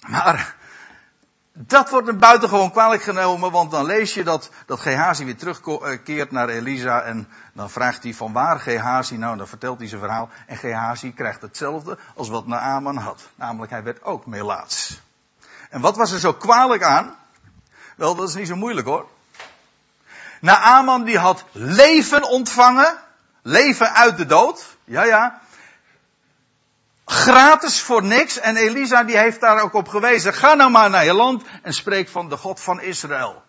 Maar 0.07 0.55
dat 1.57 1.89
wordt 1.89 2.07
een 2.07 2.19
buitengewoon 2.19 2.71
kwalijk 2.71 3.01
genomen, 3.01 3.51
want 3.51 3.71
dan 3.71 3.85
lees 3.85 4.13
je 4.13 4.23
dat, 4.23 4.49
dat 4.65 4.79
Gehazi 4.79 5.25
weer 5.25 5.37
terugkeert 5.37 6.31
naar 6.31 6.49
Elisa 6.49 7.01
en 7.01 7.29
dan 7.53 7.69
vraagt 7.69 8.03
hij 8.03 8.13
van 8.13 8.33
waar 8.33 8.59
Gehazi, 8.59 9.17
nou 9.17 9.37
dan 9.37 9.47
vertelt 9.47 9.79
hij 9.79 9.87
zijn 9.87 10.01
verhaal 10.01 10.29
en 10.47 10.57
Gehazi 10.57 11.13
krijgt 11.13 11.41
hetzelfde 11.41 11.97
als 12.15 12.29
wat 12.29 12.47
Naaman 12.47 12.97
had. 12.97 13.29
Namelijk 13.35 13.71
hij 13.71 13.83
werd 13.83 14.03
ook 14.03 14.25
melaats. 14.25 15.01
En 15.69 15.81
wat 15.81 15.95
was 15.95 16.11
er 16.11 16.19
zo 16.19 16.33
kwalijk 16.33 16.83
aan? 16.83 17.15
Wel, 17.95 18.15
dat 18.15 18.29
is 18.29 18.35
niet 18.35 18.47
zo 18.47 18.55
moeilijk 18.55 18.87
hoor. 18.87 19.07
Naaman 20.41 21.03
die 21.03 21.17
had 21.17 21.45
leven 21.51 22.29
ontvangen, 22.29 22.97
leven 23.45 23.93
uit 23.93 24.17
de 24.17 24.25
dood, 24.25 24.77
ja 24.83 25.03
ja, 25.03 25.41
Gratis 27.05 27.81
voor 27.81 28.03
niks. 28.03 28.39
En 28.39 28.55
Elisa 28.55 29.03
die 29.03 29.17
heeft 29.17 29.39
daar 29.39 29.61
ook 29.61 29.73
op 29.73 29.87
gewezen. 29.87 30.33
Ga 30.33 30.53
nou 30.53 30.71
maar 30.71 30.89
naar 30.89 31.05
je 31.05 31.13
land 31.13 31.43
en 31.61 31.73
spreek 31.73 32.09
van 32.09 32.29
de 32.29 32.37
God 32.37 32.59
van 32.59 32.81
Israël. 32.81 33.43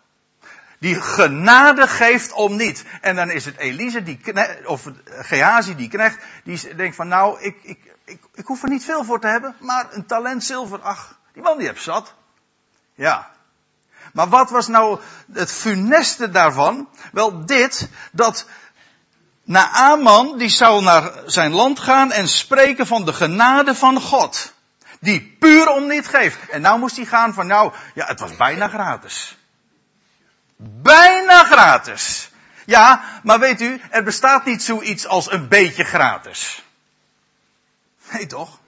Die 0.78 1.00
genade 1.00 1.86
geeft 1.86 2.32
om 2.32 2.56
niet. 2.56 2.84
En 3.00 3.16
dan 3.16 3.30
is 3.30 3.44
het 3.44 3.56
Elisa 3.56 4.00
die 4.00 4.16
knecht, 4.16 4.66
of 4.66 4.82
Gehazi 5.04 5.74
die 5.74 5.88
knecht, 5.88 6.18
die 6.44 6.74
denkt 6.74 6.96
van 6.96 7.08
nou, 7.08 7.40
ik, 7.40 7.56
ik, 7.62 7.78
ik, 8.04 8.20
ik 8.34 8.46
hoef 8.46 8.62
er 8.62 8.68
niet 8.68 8.84
veel 8.84 9.04
voor 9.04 9.20
te 9.20 9.26
hebben, 9.26 9.56
maar 9.60 9.86
een 9.90 10.06
talent 10.06 10.44
zilver, 10.44 10.80
ach, 10.80 11.18
die 11.32 11.42
man 11.42 11.58
die 11.58 11.66
heeft 11.66 11.82
zat. 11.82 12.14
Ja. 12.94 13.30
Maar 14.12 14.28
wat 14.28 14.50
was 14.50 14.66
nou 14.66 15.00
het 15.32 15.52
funeste 15.52 16.30
daarvan? 16.30 16.88
Wel 17.12 17.46
dit, 17.46 17.88
dat 18.12 18.46
Naaman 19.46 20.38
die 20.38 20.48
zou 20.48 20.82
naar 20.82 21.12
zijn 21.26 21.52
land 21.52 21.80
gaan 21.80 22.12
en 22.12 22.28
spreken 22.28 22.86
van 22.86 23.04
de 23.04 23.12
genade 23.12 23.74
van 23.74 24.00
God. 24.00 24.52
Die 25.00 25.36
puur 25.38 25.68
om 25.68 25.86
niet 25.88 26.06
geeft. 26.06 26.48
En 26.48 26.60
nou 26.60 26.78
moest 26.78 26.96
hij 26.96 27.04
gaan 27.04 27.34
van 27.34 27.46
nou, 27.46 27.72
ja 27.94 28.06
het 28.06 28.20
was 28.20 28.36
bijna 28.36 28.68
gratis. 28.68 29.36
Bijna 30.56 31.44
gratis. 31.44 32.30
Ja, 32.64 33.02
maar 33.22 33.38
weet 33.38 33.60
u, 33.60 33.80
er 33.90 34.02
bestaat 34.02 34.44
niet 34.44 34.62
zoiets 34.62 35.06
als 35.06 35.30
een 35.32 35.48
beetje 35.48 35.84
gratis. 35.84 36.62
Nee 38.12 38.26
toch? 38.26 38.58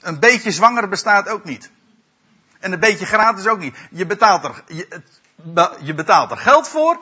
Een 0.00 0.18
beetje 0.18 0.50
zwanger 0.50 0.88
bestaat 0.88 1.28
ook 1.28 1.44
niet. 1.44 1.70
En 2.60 2.72
een 2.72 2.80
beetje 2.80 3.06
gratis 3.06 3.46
ook 3.46 3.58
niet. 3.58 3.76
Je 3.90 4.06
betaalt 4.06 4.44
er, 4.44 4.62
je, 4.66 5.02
je 5.80 5.94
betaalt 5.94 6.30
er 6.30 6.38
geld 6.38 6.68
voor, 6.68 6.98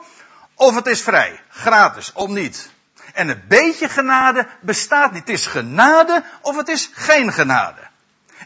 of 0.53 0.75
het 0.75 0.87
is 0.87 1.01
vrij. 1.01 1.41
Gratis, 1.49 2.13
om 2.13 2.33
niet. 2.33 2.72
En 3.13 3.29
een 3.29 3.43
beetje 3.47 3.89
genade 3.89 4.47
bestaat 4.61 5.11
niet. 5.11 5.27
Het 5.27 5.29
is 5.29 5.45
genade 5.45 6.23
of 6.41 6.57
het 6.57 6.67
is 6.67 6.89
geen 6.93 7.33
genade. 7.33 7.81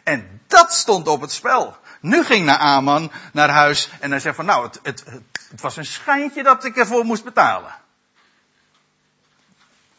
En 0.04 0.42
dat 0.48 0.74
stond 0.74 1.08
op 1.08 1.22
het 1.22 1.32
spel. 1.32 1.78
Nu 2.02 2.24
ging 2.24 2.46
Naaman 2.46 3.12
naar 3.34 3.50
huis 3.50 3.90
en 4.00 4.12
hij 4.12 4.20
zei 4.20 4.34
van 4.34 4.46
nou, 4.46 4.66
het, 4.66 4.80
het, 4.84 5.04
het 5.50 5.62
was 5.62 5.78
een 5.78 5.86
schijntje 5.86 6.44
dat 6.44 6.64
ik 6.64 6.78
ervoor 6.78 7.06
moest 7.06 7.24
betalen. 7.24 7.76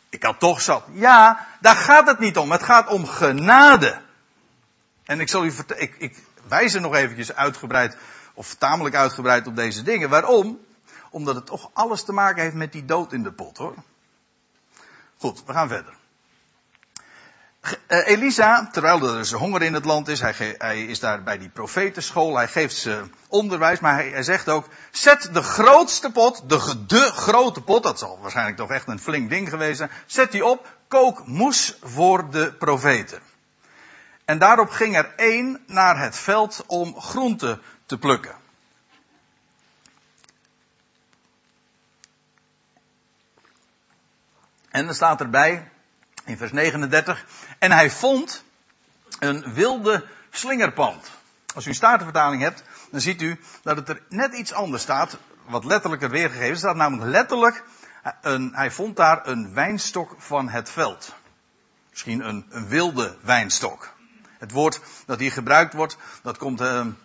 Ik 0.09 0.23
had 0.23 0.41
toch 0.41 0.61
zat. 0.61 0.85
Ja, 0.93 1.47
daar 1.61 1.77
gaat 1.77 2.07
het 2.07 2.19
niet 2.19 2.39
om. 2.39 2.51
Het 2.51 2.63
gaat 2.63 2.89
om 2.89 3.07
genade. 3.07 4.01
En 5.05 5.21
ik 5.21 5.29
zal 5.29 5.45
u 5.45 5.51
vertellen, 5.51 5.83
ik, 5.83 5.95
ik 5.99 6.17
wijs 6.49 6.75
er 6.75 6.81
nog 6.81 6.95
eventjes 6.95 7.35
uitgebreid, 7.35 7.97
of 8.35 8.55
tamelijk 8.55 8.95
uitgebreid 8.95 9.47
op 9.47 9.57
deze 9.57 9.83
dingen. 9.83 10.09
Waarom? 10.09 10.61
Omdat 11.11 11.35
het 11.35 11.47
toch 11.47 11.71
alles 11.73 12.05
te 12.05 12.13
maken 12.13 12.43
heeft 12.43 12.55
met 12.55 12.73
die 12.73 12.85
dood 12.85 13.13
in 13.13 13.23
de 13.23 13.33
pot 13.33 13.57
hoor. 13.57 13.75
Goed, 15.19 15.43
we 15.47 15.53
gaan 15.53 15.69
verder. 15.69 15.97
Eh, 17.87 18.07
Elisa, 18.07 18.69
terwijl 18.73 19.03
er 19.03 19.17
dus 19.17 19.33
honger 19.33 19.63
in 19.63 19.75
het 19.75 19.85
land 19.85 20.09
is, 20.09 20.21
hij, 20.21 20.55
hij, 20.59 20.85
is 20.85 21.01
daar 21.01 21.23
bij 21.23 21.39
die 21.39 21.49
profetenschool, 21.49 22.37
hij 22.37 22.49
geeft 22.49 22.77
ze 22.77 23.05
onderwijs, 23.29 23.81
maar 23.81 23.95
hij, 23.95 24.23
zegt 24.23 24.49
ook, 24.49 24.69
zet 24.91 25.29
de 25.33 25.43
grootste 25.43 26.11
pot, 26.11 26.49
de, 26.49 26.85
de, 26.87 27.01
grote 27.01 27.61
pot, 27.61 27.83
dat 27.83 27.99
zal 27.99 28.19
waarschijnlijk 28.21 28.57
toch 28.57 28.71
echt 28.71 28.89
een 28.89 29.01
flink 29.01 29.31
ding 29.31 29.49
geweest 29.49 29.77
zijn, 29.77 29.91
zet 30.07 30.33
die 30.33 30.45
op, 30.45 30.77
kook 30.89 31.27
moes 31.27 31.77
voor 31.83 32.31
de 32.31 32.53
profeten. 32.53 33.21
En 34.25 34.39
daarop 34.39 34.71
ging 34.71 34.97
er 34.97 35.13
één 35.17 35.61
naar 35.67 36.01
het 36.01 36.17
veld 36.17 36.65
om 36.67 37.01
groenten 37.01 37.63
te 37.87 37.99
plukken. 37.99 38.35
En 44.79 44.87
dan 44.87 44.95
staat 44.95 45.21
erbij, 45.21 45.71
in 46.25 46.37
vers 46.37 46.53
39, 46.53 47.25
en 47.59 47.73
hij 47.73 47.91
vond 47.91 48.45
een 49.19 49.53
wilde 49.55 50.07
slingerpand. 50.31 51.11
Als 51.55 51.65
u 51.65 51.69
een 51.69 51.75
statenvertaling 51.75 52.43
hebt, 52.43 52.63
dan 52.91 53.01
ziet 53.01 53.23
u 53.23 53.41
dat 53.63 53.77
het 53.77 53.89
er 53.89 54.03
net 54.09 54.33
iets 54.35 54.53
anders 54.53 54.83
staat, 54.83 55.17
wat 55.47 55.65
letterlijker 55.65 56.11
weergegeven 56.11 56.57
staat, 56.57 56.77
namelijk 56.77 57.11
letterlijk, 57.11 57.65
een, 58.21 58.55
hij 58.55 58.71
vond 58.71 58.97
daar 58.97 59.27
een 59.27 59.55
wijnstok 59.55 60.15
van 60.19 60.49
het 60.49 60.71
veld. 60.71 61.15
Misschien 61.91 62.29
een, 62.29 62.47
een 62.49 62.69
wilde 62.69 63.17
wijnstok. 63.21 63.95
Het 64.39 64.53
woord 64.53 64.81
dat 65.07 65.19
hier 65.19 65.33
gebruikt 65.33 65.75
wordt, 65.75 65.97
dat 66.23 66.39
komt 66.39 66.61
uh, 66.61 66.75
een 66.75 66.97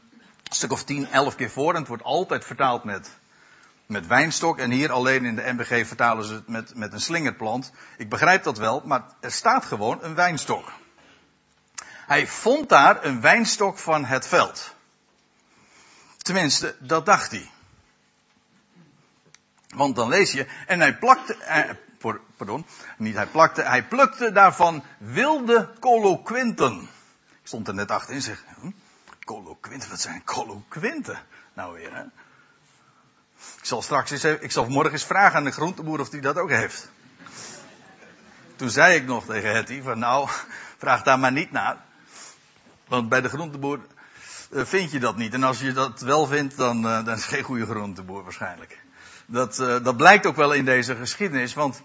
stuk 0.43 0.71
of 0.71 0.83
10, 0.83 1.07
11 1.11 1.35
keer 1.35 1.49
voor 1.49 1.73
en 1.73 1.79
het 1.79 1.87
wordt 1.87 2.03
altijd 2.03 2.45
vertaald 2.45 2.83
met 2.83 3.09
met 3.93 4.07
wijnstok. 4.07 4.59
En 4.59 4.71
hier 4.71 4.91
alleen 4.91 5.25
in 5.25 5.35
de 5.35 5.53
MBG 5.53 5.87
vertalen 5.87 6.25
ze 6.25 6.33
het 6.33 6.47
met, 6.47 6.75
met 6.75 6.93
een 6.93 7.01
slingerplant. 7.01 7.71
Ik 7.97 8.09
begrijp 8.09 8.43
dat 8.43 8.57
wel, 8.57 8.81
maar 8.85 9.03
er 9.19 9.31
staat 9.31 9.65
gewoon 9.65 10.03
een 10.03 10.15
wijnstok. 10.15 10.71
Hij 12.05 12.27
vond 12.27 12.69
daar 12.69 13.05
een 13.05 13.21
wijnstok 13.21 13.77
van 13.77 14.05
het 14.05 14.27
veld. 14.27 14.75
Tenminste, 16.17 16.75
dat 16.79 17.05
dacht 17.05 17.31
hij. 17.31 17.51
Want 19.75 19.95
dan 19.95 20.09
lees 20.09 20.31
je, 20.31 20.47
en 20.67 20.79
hij 20.79 20.97
plakte, 20.97 21.35
eh, 21.35 21.69
pardon, 22.37 22.65
niet 22.97 23.15
hij 23.15 23.27
plakte, 23.27 23.61
hij 23.61 23.83
plukte 23.83 24.31
daarvan 24.31 24.83
wilde 24.97 25.69
coloquinten. 25.79 26.81
Ik 27.41 27.47
stond 27.47 27.67
er 27.67 27.73
net 27.73 27.91
achter 27.91 28.13
en 28.13 28.21
zeg, 28.21 28.43
hm, 28.59 28.71
coloquinten, 29.25 29.89
wat 29.89 30.01
zijn 30.01 30.23
coloquinten? 30.23 31.19
Nou 31.53 31.73
weer, 31.73 31.95
hè? 31.95 32.03
Ik 33.63 33.69
zal 33.69 33.81
straks 33.81 34.11
eens, 34.11 34.23
ik 34.23 34.51
zal 34.51 34.67
morgen 34.67 34.91
eens 34.91 35.05
vragen 35.05 35.37
aan 35.37 35.43
de 35.43 35.51
groenteboer 35.51 35.99
of 35.99 36.11
hij 36.11 36.19
dat 36.19 36.37
ook 36.37 36.49
heeft. 36.49 36.91
Toen 38.55 38.69
zei 38.69 38.95
ik 38.95 39.05
nog 39.05 39.25
tegen 39.25 39.55
Hetty 39.55 39.81
van 39.81 39.99
nou, 39.99 40.29
vraag 40.77 41.03
daar 41.03 41.19
maar 41.19 41.31
niet 41.31 41.51
naar. 41.51 41.77
Want 42.87 43.09
bij 43.09 43.21
de 43.21 43.29
groenteboer 43.29 43.79
uh, 44.51 44.65
vind 44.65 44.91
je 44.91 44.99
dat 44.99 45.17
niet. 45.17 45.33
En 45.33 45.43
als 45.43 45.59
je 45.59 45.71
dat 45.71 46.01
wel 46.01 46.25
vindt, 46.25 46.57
dan, 46.57 46.77
uh, 46.77 47.05
dan 47.05 47.15
is 47.15 47.21
het 47.21 47.33
geen 47.33 47.43
goede 47.43 47.65
groenteboer 47.65 48.23
waarschijnlijk. 48.23 48.81
Dat, 49.25 49.59
uh, 49.59 49.83
dat 49.83 49.97
blijkt 49.97 50.25
ook 50.25 50.35
wel 50.35 50.53
in 50.53 50.65
deze 50.65 50.95
geschiedenis. 50.95 51.53
Want 51.53 51.81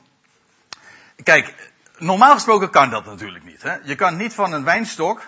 kijk, 1.23 1.73
normaal 1.99 2.35
gesproken 2.35 2.71
kan 2.71 2.91
dat 2.91 3.05
natuurlijk 3.05 3.45
niet. 3.45 3.63
Hè? 3.63 3.77
Je 3.83 3.95
kan 3.95 4.17
niet 4.17 4.35
van 4.35 4.53
een 4.53 4.65
wijnstok 4.65 5.23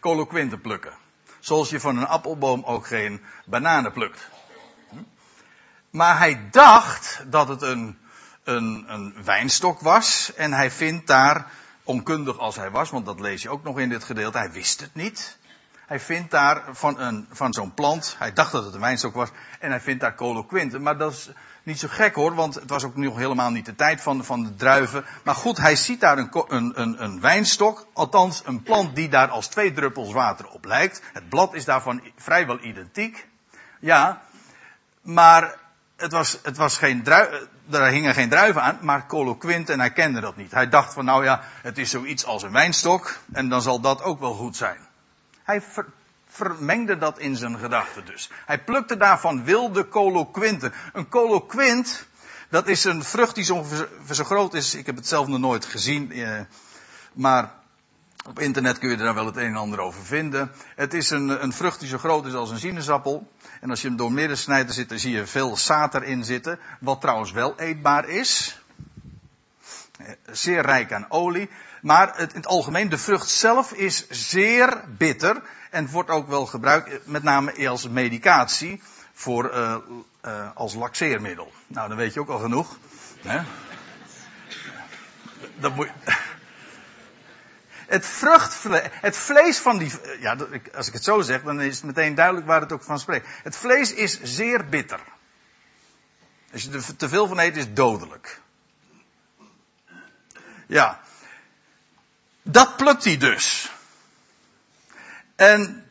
coloquinten 0.00 0.60
plukken. 0.60 0.92
Zoals 1.38 1.70
je 1.70 1.80
van 1.80 1.96
een 1.96 2.06
appelboom 2.06 2.62
ook 2.64 2.86
geen 2.86 3.22
bananen 3.44 3.92
plukt. 3.92 4.28
Maar 5.90 6.18
hij 6.18 6.48
dacht 6.50 7.24
dat 7.26 7.48
het 7.48 7.62
een, 7.62 7.98
een, 8.44 8.84
een 8.88 9.14
wijnstok 9.24 9.80
was. 9.80 10.34
En 10.34 10.52
hij 10.52 10.70
vindt 10.70 11.06
daar, 11.06 11.46
onkundig 11.84 12.38
als 12.38 12.56
hij 12.56 12.70
was, 12.70 12.90
want 12.90 13.06
dat 13.06 13.20
lees 13.20 13.42
je 13.42 13.50
ook 13.50 13.62
nog 13.62 13.78
in 13.78 13.88
dit 13.88 14.04
gedeelte, 14.04 14.38
hij 14.38 14.52
wist 14.52 14.80
het 14.80 14.94
niet. 14.94 15.38
Hij 15.86 16.00
vindt 16.00 16.30
daar 16.30 16.62
van, 16.70 17.00
een, 17.00 17.26
van 17.30 17.52
zo'n 17.52 17.74
plant, 17.74 18.14
hij 18.18 18.32
dacht 18.32 18.52
dat 18.52 18.64
het 18.64 18.74
een 18.74 18.80
wijnstok 18.80 19.14
was, 19.14 19.28
en 19.60 19.70
hij 19.70 19.80
vindt 19.80 20.00
daar 20.00 20.14
coloquinten. 20.14 20.82
Maar 20.82 20.98
dat 20.98 21.12
is 21.12 21.30
niet 21.62 21.78
zo 21.78 21.88
gek 21.90 22.14
hoor, 22.14 22.34
want 22.34 22.54
het 22.54 22.70
was 22.70 22.84
ook 22.84 22.96
nog 22.96 23.16
helemaal 23.16 23.50
niet 23.50 23.64
de 23.64 23.74
tijd 23.74 24.00
van, 24.00 24.24
van 24.24 24.42
de 24.42 24.54
druiven. 24.54 25.04
Maar 25.24 25.34
goed, 25.34 25.56
hij 25.56 25.76
ziet 25.76 26.00
daar 26.00 26.18
een, 26.18 26.28
een, 26.32 26.80
een, 26.80 27.02
een 27.02 27.20
wijnstok, 27.20 27.86
althans 27.92 28.42
een 28.44 28.62
plant 28.62 28.94
die 28.96 29.08
daar 29.08 29.28
als 29.28 29.46
twee 29.46 29.72
druppels 29.72 30.12
water 30.12 30.48
op 30.48 30.64
lijkt. 30.64 31.02
Het 31.12 31.28
blad 31.28 31.54
is 31.54 31.64
daarvan 31.64 32.02
vrijwel 32.16 32.60
identiek. 32.60 33.28
Ja, 33.80 34.22
maar 35.02 35.58
het 36.00 36.12
was, 36.12 36.38
het 36.42 36.56
was 36.56 36.78
geen 36.78 37.02
druiven, 37.02 37.48
daar 37.66 37.90
hingen 37.90 38.14
geen 38.14 38.28
druiven 38.28 38.62
aan, 38.62 38.78
maar 38.80 39.06
coloquint 39.06 39.68
en 39.68 39.80
hij 39.80 39.92
kende 39.92 40.20
dat 40.20 40.36
niet. 40.36 40.50
Hij 40.52 40.68
dacht 40.68 40.92
van 40.92 41.04
nou 41.04 41.24
ja, 41.24 41.42
het 41.62 41.78
is 41.78 41.90
zoiets 41.90 42.24
als 42.24 42.42
een 42.42 42.52
wijnstok 42.52 43.18
en 43.32 43.48
dan 43.48 43.62
zal 43.62 43.80
dat 43.80 44.02
ook 44.02 44.20
wel 44.20 44.34
goed 44.34 44.56
zijn. 44.56 44.78
Hij 45.42 45.62
ver, 45.62 45.86
vermengde 46.28 46.98
dat 46.98 47.18
in 47.18 47.36
zijn 47.36 47.58
gedachten 47.58 48.04
dus. 48.04 48.30
Hij 48.46 48.64
plukte 48.64 48.96
daarvan 48.96 49.44
wilde 49.44 49.88
coloquinten. 49.88 50.72
Een 50.92 51.08
coloquint, 51.08 52.06
dat 52.48 52.68
is 52.68 52.84
een 52.84 53.04
vrucht 53.04 53.34
die 53.34 53.44
zo, 53.44 53.66
zo 54.10 54.24
groot 54.24 54.54
is, 54.54 54.74
ik 54.74 54.86
heb 54.86 54.96
het 54.96 55.08
zelf 55.08 55.26
nog 55.26 55.38
nooit 55.38 55.64
gezien, 55.64 56.12
eh, 56.12 56.40
maar 57.12 57.52
op 58.30 58.38
internet 58.38 58.78
kun 58.78 58.90
je 58.90 58.96
er 58.96 59.04
dan 59.04 59.14
wel 59.14 59.26
het 59.26 59.36
een 59.36 59.46
en 59.46 59.56
ander 59.56 59.80
over 59.80 60.04
vinden. 60.04 60.52
Het 60.76 60.94
is 60.94 61.10
een, 61.10 61.42
een 61.42 61.52
vrucht 61.52 61.80
die 61.80 61.88
zo 61.88 61.98
groot 61.98 62.26
is 62.26 62.34
als 62.34 62.50
een 62.50 62.58
sinaasappel. 62.58 63.30
En 63.60 63.70
als 63.70 63.80
je 63.80 63.88
hem 63.88 63.96
door 63.96 64.12
midden 64.12 64.38
snijdt, 64.38 64.66
dan, 64.66 64.74
zit, 64.74 64.88
dan 64.88 64.98
zie 64.98 65.12
je 65.12 65.26
veel 65.26 65.56
zaad 65.56 65.94
erin 65.94 66.24
zitten. 66.24 66.58
Wat 66.80 67.00
trouwens 67.00 67.32
wel 67.32 67.58
eetbaar 67.58 68.08
is. 68.08 68.60
Zeer 70.30 70.62
rijk 70.62 70.92
aan 70.92 71.06
olie. 71.08 71.50
Maar 71.82 72.16
het, 72.16 72.30
in 72.30 72.36
het 72.36 72.46
algemeen, 72.46 72.88
de 72.88 72.98
vrucht 72.98 73.28
zelf 73.28 73.72
is 73.72 74.08
zeer 74.08 74.84
bitter. 74.88 75.42
En 75.70 75.88
wordt 75.88 76.10
ook 76.10 76.28
wel 76.28 76.46
gebruikt, 76.46 77.06
met 77.06 77.22
name 77.22 77.68
als 77.68 77.88
medicatie. 77.88 78.82
Voor, 79.12 79.54
uh, 79.54 79.76
uh, 80.26 80.48
als 80.54 80.74
laxeermiddel. 80.74 81.52
Nou, 81.66 81.88
dan 81.88 81.96
weet 81.96 82.14
je 82.14 82.20
ook 82.20 82.28
al 82.28 82.38
genoeg. 82.38 82.78
Hè? 83.22 83.40
Dat 85.60 85.74
moet 85.74 85.86
je 85.86 86.28
het 87.90 88.06
vruchtvlees, 88.06 88.88
het 88.90 89.16
vlees 89.16 89.58
van 89.58 89.78
die, 89.78 89.92
ja, 90.20 90.36
als 90.74 90.86
ik 90.86 90.92
het 90.92 91.04
zo 91.04 91.20
zeg, 91.20 91.42
dan 91.42 91.60
is 91.60 91.76
het 91.76 91.84
meteen 91.84 92.14
duidelijk 92.14 92.46
waar 92.46 92.60
het 92.60 92.72
ook 92.72 92.82
van 92.82 92.98
spreekt. 92.98 93.26
Het 93.42 93.56
vlees 93.56 93.92
is 93.92 94.20
zeer 94.22 94.68
bitter. 94.68 95.00
Als 96.52 96.62
je 96.62 96.70
er 96.70 96.96
te 96.96 97.08
veel 97.08 97.26
van 97.26 97.38
eet, 97.38 97.56
is 97.56 97.72
dodelijk. 97.72 98.40
Ja. 100.66 101.00
Dat 102.42 102.76
plukt 102.76 103.04
hij 103.04 103.16
dus. 103.16 103.70
En 105.36 105.90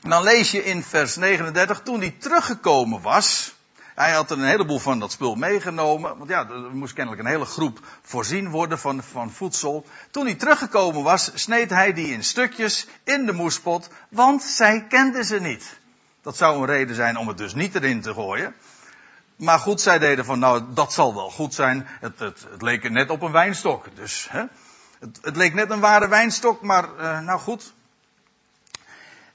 dan 0.00 0.22
lees 0.22 0.50
je 0.50 0.64
in 0.64 0.82
vers 0.82 1.16
39, 1.16 1.80
toen 1.80 2.00
hij 2.00 2.14
teruggekomen 2.18 3.00
was, 3.00 3.54
hij 3.98 4.12
had 4.12 4.30
er 4.30 4.38
een 4.38 4.44
heleboel 4.44 4.78
van 4.78 4.98
dat 4.98 5.12
spul 5.12 5.34
meegenomen. 5.34 6.18
Want 6.18 6.30
ja, 6.30 6.48
er 6.48 6.76
moest 6.76 6.92
kennelijk 6.92 7.22
een 7.22 7.28
hele 7.28 7.44
groep 7.44 7.80
voorzien 8.02 8.50
worden 8.50 8.78
van, 8.78 9.02
van 9.02 9.30
voedsel. 9.30 9.86
Toen 10.10 10.26
hij 10.26 10.34
teruggekomen 10.34 11.02
was, 11.02 11.30
sneed 11.34 11.70
hij 11.70 11.92
die 11.92 12.12
in 12.12 12.24
stukjes 12.24 12.86
in 13.04 13.26
de 13.26 13.32
moespot. 13.32 13.90
Want 14.08 14.42
zij 14.42 14.86
kenden 14.88 15.24
ze 15.24 15.40
niet. 15.40 15.78
Dat 16.22 16.36
zou 16.36 16.58
een 16.58 16.66
reden 16.66 16.94
zijn 16.94 17.16
om 17.16 17.28
het 17.28 17.38
dus 17.38 17.54
niet 17.54 17.74
erin 17.74 18.00
te 18.00 18.12
gooien. 18.14 18.54
Maar 19.36 19.58
goed, 19.58 19.80
zij 19.80 19.98
deden 19.98 20.24
van, 20.24 20.38
nou, 20.38 20.62
dat 20.74 20.92
zal 20.92 21.14
wel 21.14 21.30
goed 21.30 21.54
zijn. 21.54 21.86
Het, 22.00 22.18
het, 22.18 22.46
leek 22.58 22.90
net 22.90 23.10
op 23.10 23.22
een 23.22 23.32
wijnstok. 23.32 23.86
Dus, 23.94 24.28
hè. 24.30 24.44
Het, 24.98 25.18
het 25.22 25.36
leek 25.36 25.54
net 25.54 25.70
een 25.70 25.80
ware 25.80 26.08
wijnstok, 26.08 26.62
maar, 26.62 26.84
uh, 26.98 27.20
nou 27.20 27.40
goed. 27.40 27.72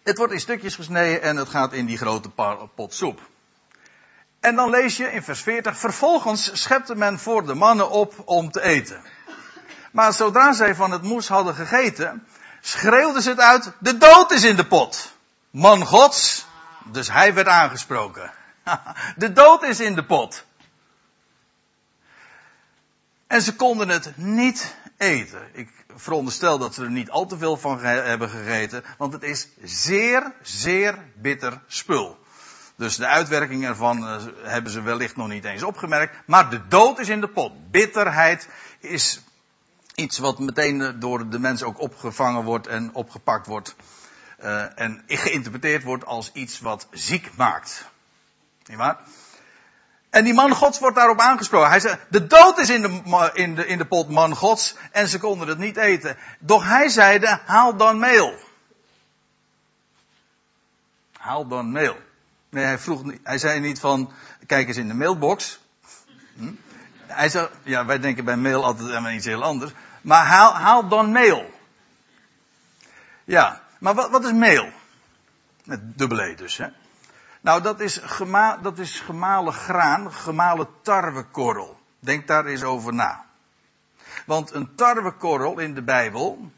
Het 0.04 0.18
wordt 0.18 0.34
in 0.34 0.40
stukjes 0.40 0.76
gesneden 0.76 1.22
en 1.22 1.38
het 1.38 1.50
gaat 1.50 1.74
in 1.74 1.86
die 1.86 1.98
grote 1.98 2.30
pot 2.76 2.94
soep. 2.94 3.32
En 4.44 4.56
dan 4.56 4.70
lees 4.70 4.98
je 4.98 5.12
in 5.12 5.24
vers 5.24 5.42
40, 5.42 5.78
vervolgens 5.78 6.62
schepte 6.62 6.96
men 6.96 7.20
voor 7.20 7.46
de 7.46 7.54
mannen 7.54 7.90
op 7.90 8.14
om 8.26 8.52
te 8.52 8.62
eten. 8.62 9.02
Maar 9.92 10.14
zodra 10.14 10.54
zij 10.54 10.76
van 10.76 10.92
het 10.92 11.02
moes 11.02 11.28
hadden 11.28 11.56
gegeten, 11.56 12.28
schreeuwden 12.62 13.22
ze 13.22 13.30
het 13.30 13.40
uit, 13.40 13.72
de 13.80 13.98
dood 13.98 14.32
is 14.32 14.44
in 14.44 14.56
de 14.56 14.66
pot. 14.66 15.14
Man 15.50 15.86
gods, 15.86 16.46
dus 16.86 17.12
hij 17.12 17.34
werd 17.34 17.48
aangesproken. 17.48 18.32
De 19.16 19.34
dood 19.34 19.64
is 19.64 19.80
in 19.80 19.96
de 19.96 20.06
pot. 20.06 20.46
En 23.28 23.42
ze 23.42 23.56
konden 23.56 23.90
het 23.90 24.18
niet 24.18 24.76
eten. 24.98 25.50
Ik 25.54 25.70
veronderstel 25.96 26.58
dat 26.58 26.74
ze 26.74 26.84
er 26.84 26.92
niet 26.92 27.10
al 27.10 27.26
te 27.26 27.38
veel 27.38 27.58
van 27.58 27.80
hebben 27.80 28.30
gegeten, 28.30 28.84
want 28.98 29.14
het 29.14 29.24
is 29.24 29.48
zeer, 29.62 30.34
zeer 30.42 31.00
bitter 31.16 31.62
spul. 31.68 32.22
Dus 32.76 32.96
de 32.96 33.08
uitwerking 33.08 33.66
ervan 33.66 34.04
uh, 34.04 34.16
hebben 34.42 34.72
ze 34.72 34.82
wellicht 34.82 35.16
nog 35.16 35.28
niet 35.28 35.46
eens 35.46 35.64
opgemerkt. 35.64 36.16
Maar 36.26 36.50
de 36.50 36.68
dood 36.68 37.00
is 37.00 37.10
in 37.10 37.22
de 37.22 37.28
pot. 37.28 37.72
Bitterheid 37.72 38.48
is 38.80 39.22
iets 39.96 40.18
wat 40.18 40.40
meteen 40.40 40.82
eh, 40.82 40.90
door 40.96 41.30
de 41.30 41.40
mens 41.40 41.64
ook 41.64 41.80
opgevangen 41.80 42.44
wordt 42.44 42.68
en 42.68 42.94
opgepakt 42.94 43.48
wordt. 43.48 43.76
Uh, 44.44 44.80
en 44.80 45.04
geïnterpreteerd 45.08 45.84
wordt 45.84 46.06
als 46.06 46.32
iets 46.32 46.60
wat 46.60 46.88
ziek 46.92 47.30
maakt. 47.36 47.86
Niet 48.66 48.78
waar? 48.78 48.98
En 50.10 50.24
die 50.24 50.34
man 50.34 50.52
gods 50.52 50.80
wordt 50.80 50.96
daarop 50.96 51.20
aangesproken. 51.20 51.70
Hij 51.70 51.80
zegt, 51.80 52.00
de 52.10 52.28
dood 52.28 52.58
is 52.58 52.70
in 52.70 52.82
de, 52.82 53.30
in 53.34 53.56
de, 53.56 53.68
in 53.68 53.78
de 53.78 53.86
pot 53.86 54.10
man 54.10 54.36
gods 54.36 54.76
en 54.92 55.08
ze 55.08 55.20
konden 55.20 55.48
het 55.48 55.58
niet 55.58 55.78
eten. 55.78 56.18
Doch 56.40 56.64
hij 56.64 56.90
zeide, 56.90 57.40
haal 57.46 57.76
dan 57.76 58.00
meel. 58.00 58.34
Haal 61.18 61.48
dan 61.48 61.72
meel. 61.72 61.98
Nee, 62.54 62.64
hij 62.64 62.80
vroeg 62.80 63.04
hij 63.24 63.38
zei 63.38 63.60
niet 63.60 63.80
van, 63.80 64.12
kijk 64.46 64.68
eens 64.68 64.78
in 64.78 64.88
de 64.88 64.94
mailbox. 64.94 65.60
Hm? 66.36 66.52
Hij 67.08 67.30
zei, 67.30 67.50
ja, 67.64 67.86
wij 67.86 68.00
denken 68.00 68.26
bij 68.26 68.38
mail 68.38 68.64
altijd 68.64 68.92
aan 68.92 69.14
iets 69.14 69.26
heel 69.26 69.44
anders. 69.44 69.72
Maar 70.02 70.26
haal, 70.26 70.54
haal 70.54 70.88
dan 70.88 71.12
mail. 71.12 71.52
Ja, 73.24 73.62
maar 73.80 73.94
wat, 73.94 74.10
wat 74.10 74.26
is 74.26 74.32
mail? 74.32 74.70
Met 75.64 75.98
dubbele 75.98 76.24
E 76.24 76.36
dus, 76.36 76.58
hè. 76.58 76.68
Nou, 77.42 77.62
dat 77.62 77.80
is, 77.80 77.98
gema, 77.98 78.58
dat 78.58 78.80
is 78.80 79.00
gemalen 79.00 79.54
graan, 79.54 80.14
gemalen 80.14 80.68
tarwekorrel. 80.82 81.80
Denk 82.00 82.28
daar 82.28 82.46
eens 82.46 82.64
over 82.64 82.94
na. 82.94 83.26
Want 84.26 84.54
een 84.54 84.76
tarwekorrel 84.76 85.60
in 85.60 85.74
de 85.74 85.82
Bijbel 85.82 86.52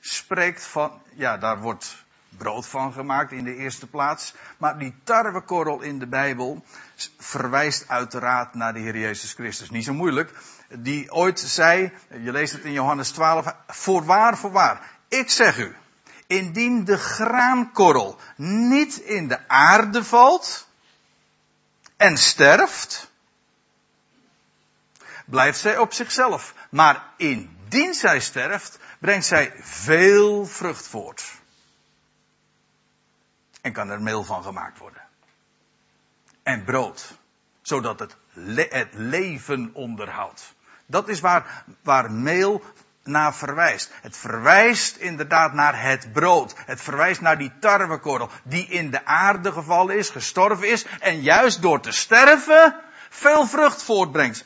spreekt 0.00 0.66
van, 0.66 1.02
ja, 1.14 1.38
daar 1.38 1.60
wordt 1.60 2.04
brood 2.36 2.66
van 2.66 2.92
gemaakt 2.92 3.32
in 3.32 3.44
de 3.44 3.56
eerste 3.56 3.86
plaats. 3.86 4.34
Maar 4.58 4.78
die 4.78 4.94
tarwekorrel 5.04 5.80
in 5.80 5.98
de 5.98 6.06
Bijbel 6.06 6.64
verwijst 7.18 7.88
uiteraard 7.88 8.54
naar 8.54 8.72
de 8.72 8.78
Heer 8.78 8.98
Jezus 8.98 9.32
Christus. 9.32 9.70
Niet 9.70 9.84
zo 9.84 9.92
moeilijk. 9.92 10.32
Die 10.68 11.12
ooit 11.12 11.40
zei, 11.40 11.92
je 12.08 12.32
leest 12.32 12.52
het 12.52 12.64
in 12.64 12.72
Johannes 12.72 13.10
12, 13.10 13.54
voorwaar, 13.66 14.38
voorwaar. 14.38 14.90
Ik 15.08 15.30
zeg 15.30 15.58
u, 15.58 15.76
indien 16.26 16.84
de 16.84 16.98
graankorrel 16.98 18.18
niet 18.36 18.96
in 18.96 19.28
de 19.28 19.48
aarde 19.48 20.04
valt 20.04 20.68
en 21.96 22.18
sterft, 22.18 23.10
blijft 25.24 25.58
zij 25.58 25.78
op 25.78 25.92
zichzelf. 25.92 26.54
Maar 26.70 27.04
indien 27.16 27.94
zij 27.94 28.20
sterft, 28.20 28.78
brengt 28.98 29.26
zij 29.26 29.52
veel 29.60 30.46
vrucht 30.46 30.88
voort. 30.88 31.40
En 33.62 33.72
kan 33.72 33.90
er 33.90 34.02
meel 34.02 34.24
van 34.24 34.42
gemaakt 34.42 34.78
worden. 34.78 35.02
En 36.42 36.64
brood. 36.64 37.18
Zodat 37.62 37.98
het, 37.98 38.16
het 38.70 38.94
leven 38.94 39.70
onderhoudt. 39.72 40.54
Dat 40.86 41.08
is 41.08 41.20
waar, 41.20 41.64
waar 41.82 42.10
meel 42.10 42.62
naar 43.02 43.34
verwijst. 43.34 43.90
Het 44.02 44.16
verwijst 44.16 44.96
inderdaad 44.96 45.52
naar 45.52 45.82
het 45.82 46.12
brood. 46.12 46.54
Het 46.56 46.80
verwijst 46.80 47.20
naar 47.20 47.38
die 47.38 47.52
tarwekorrel 47.60 48.30
die 48.42 48.66
in 48.66 48.90
de 48.90 49.04
aarde 49.04 49.52
gevallen 49.52 49.98
is, 49.98 50.10
gestorven 50.10 50.68
is 50.68 50.86
en 51.00 51.20
juist 51.20 51.62
door 51.62 51.80
te 51.80 51.92
sterven 51.92 52.80
veel 53.12 53.46
vrucht 53.46 53.82
voortbrengt. 53.82 54.44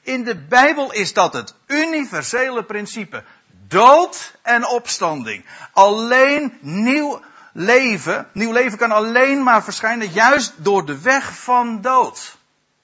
In 0.00 0.24
de 0.24 0.36
Bijbel 0.36 0.92
is 0.92 1.12
dat 1.12 1.32
het 1.32 1.54
universele 1.66 2.64
principe. 2.64 3.24
Dood 3.68 4.34
en 4.42 4.66
opstanding. 4.66 5.44
Alleen 5.72 6.58
nieuw 6.60 7.22
leven, 7.54 8.28
nieuw 8.32 8.52
leven 8.52 8.78
kan 8.78 8.90
alleen 8.90 9.42
maar 9.42 9.64
verschijnen 9.64 10.08
juist 10.08 10.52
door 10.56 10.86
de 10.86 11.00
weg 11.00 11.38
van 11.38 11.80
dood. 11.80 12.36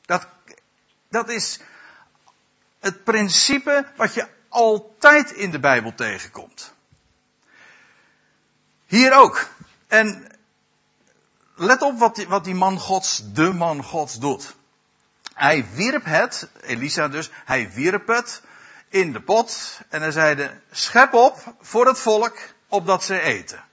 Dat, 0.05 0.27
dat 1.09 1.29
is 1.29 1.61
het 2.81 3.05
principe 3.05 3.87
wat 3.97 4.15
je 4.15 4.29
altijd 4.49 5.31
in 5.31 5.51
de 5.51 5.61
Bijbel 5.61 5.95
tegenkomt. 5.95 6.73
Hier 8.87 9.17
ook. 9.17 9.49
En 9.87 10.27
let 11.55 11.83
op 11.83 11.99
wat 11.99 12.15
die, 12.15 12.29
wat 12.29 12.45
die 12.45 12.55
man 12.55 12.79
Gods, 12.79 13.23
de 13.33 13.53
man 13.53 13.85
Gods 13.85 14.19
doet. 14.19 14.55
Hij 15.35 15.67
wierp 15.75 16.05
het, 16.05 16.49
Elisa 16.61 17.09
dus, 17.09 17.31
hij 17.45 17.73
wierp 17.73 18.07
het 18.07 18.43
in 18.89 19.13
de 19.13 19.21
pot 19.21 19.81
en 19.89 20.01
hij 20.01 20.11
zeide, 20.11 20.61
schep 20.71 21.15
op 21.15 21.55
voor 21.61 21.87
het 21.87 21.99
volk, 21.99 22.39
opdat 22.69 23.05
ze 23.05 23.21
eten. 23.21 23.65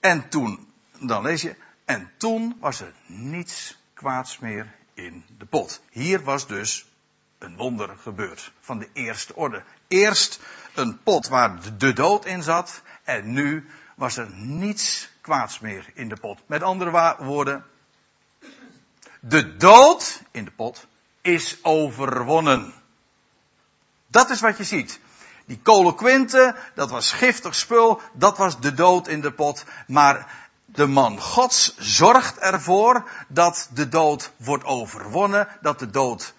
En 0.00 0.28
toen, 0.28 0.72
dan 1.00 1.22
lees 1.22 1.42
je, 1.42 1.56
en 1.84 2.10
toen 2.16 2.56
was 2.60 2.80
er 2.80 2.92
niets 3.06 3.78
kwaads 3.94 4.38
meer 4.38 4.74
in 4.94 5.24
de 5.38 5.46
pot. 5.46 5.80
Hier 5.90 6.22
was 6.22 6.46
dus 6.46 6.86
een 7.38 7.56
wonder 7.56 7.96
gebeurd 7.98 8.52
van 8.60 8.78
de 8.78 8.88
eerste 8.92 9.34
orde. 9.34 9.62
Eerst 9.88 10.40
een 10.74 11.02
pot 11.02 11.28
waar 11.28 11.78
de 11.78 11.92
dood 11.92 12.24
in 12.24 12.42
zat 12.42 12.82
en 13.04 13.32
nu 13.32 13.66
was 13.94 14.16
er 14.16 14.30
niets 14.34 15.10
kwaads 15.20 15.58
meer 15.60 15.90
in 15.94 16.08
de 16.08 16.16
pot. 16.16 16.40
Met 16.46 16.62
andere 16.62 17.16
woorden, 17.18 17.64
de 19.20 19.56
dood 19.56 20.22
in 20.30 20.44
de 20.44 20.50
pot 20.50 20.86
is 21.20 21.58
overwonnen. 21.62 22.74
Dat 24.06 24.30
is 24.30 24.40
wat 24.40 24.56
je 24.56 24.64
ziet. 24.64 25.00
Die 25.48 25.60
kolenquinte, 25.62 26.54
dat 26.74 26.90
was 26.90 27.12
giftig 27.12 27.54
spul, 27.54 28.00
dat 28.12 28.36
was 28.36 28.60
de 28.60 28.74
dood 28.74 29.08
in 29.08 29.20
de 29.20 29.32
pot. 29.32 29.64
Maar 29.86 30.26
de 30.64 30.86
man 30.86 31.20
Gods 31.20 31.76
zorgt 31.78 32.38
ervoor 32.38 33.10
dat 33.28 33.68
de 33.74 33.88
dood 33.88 34.30
wordt 34.36 34.64
overwonnen, 34.64 35.48
dat 35.60 35.78
de 35.78 35.90
dood 35.90 36.34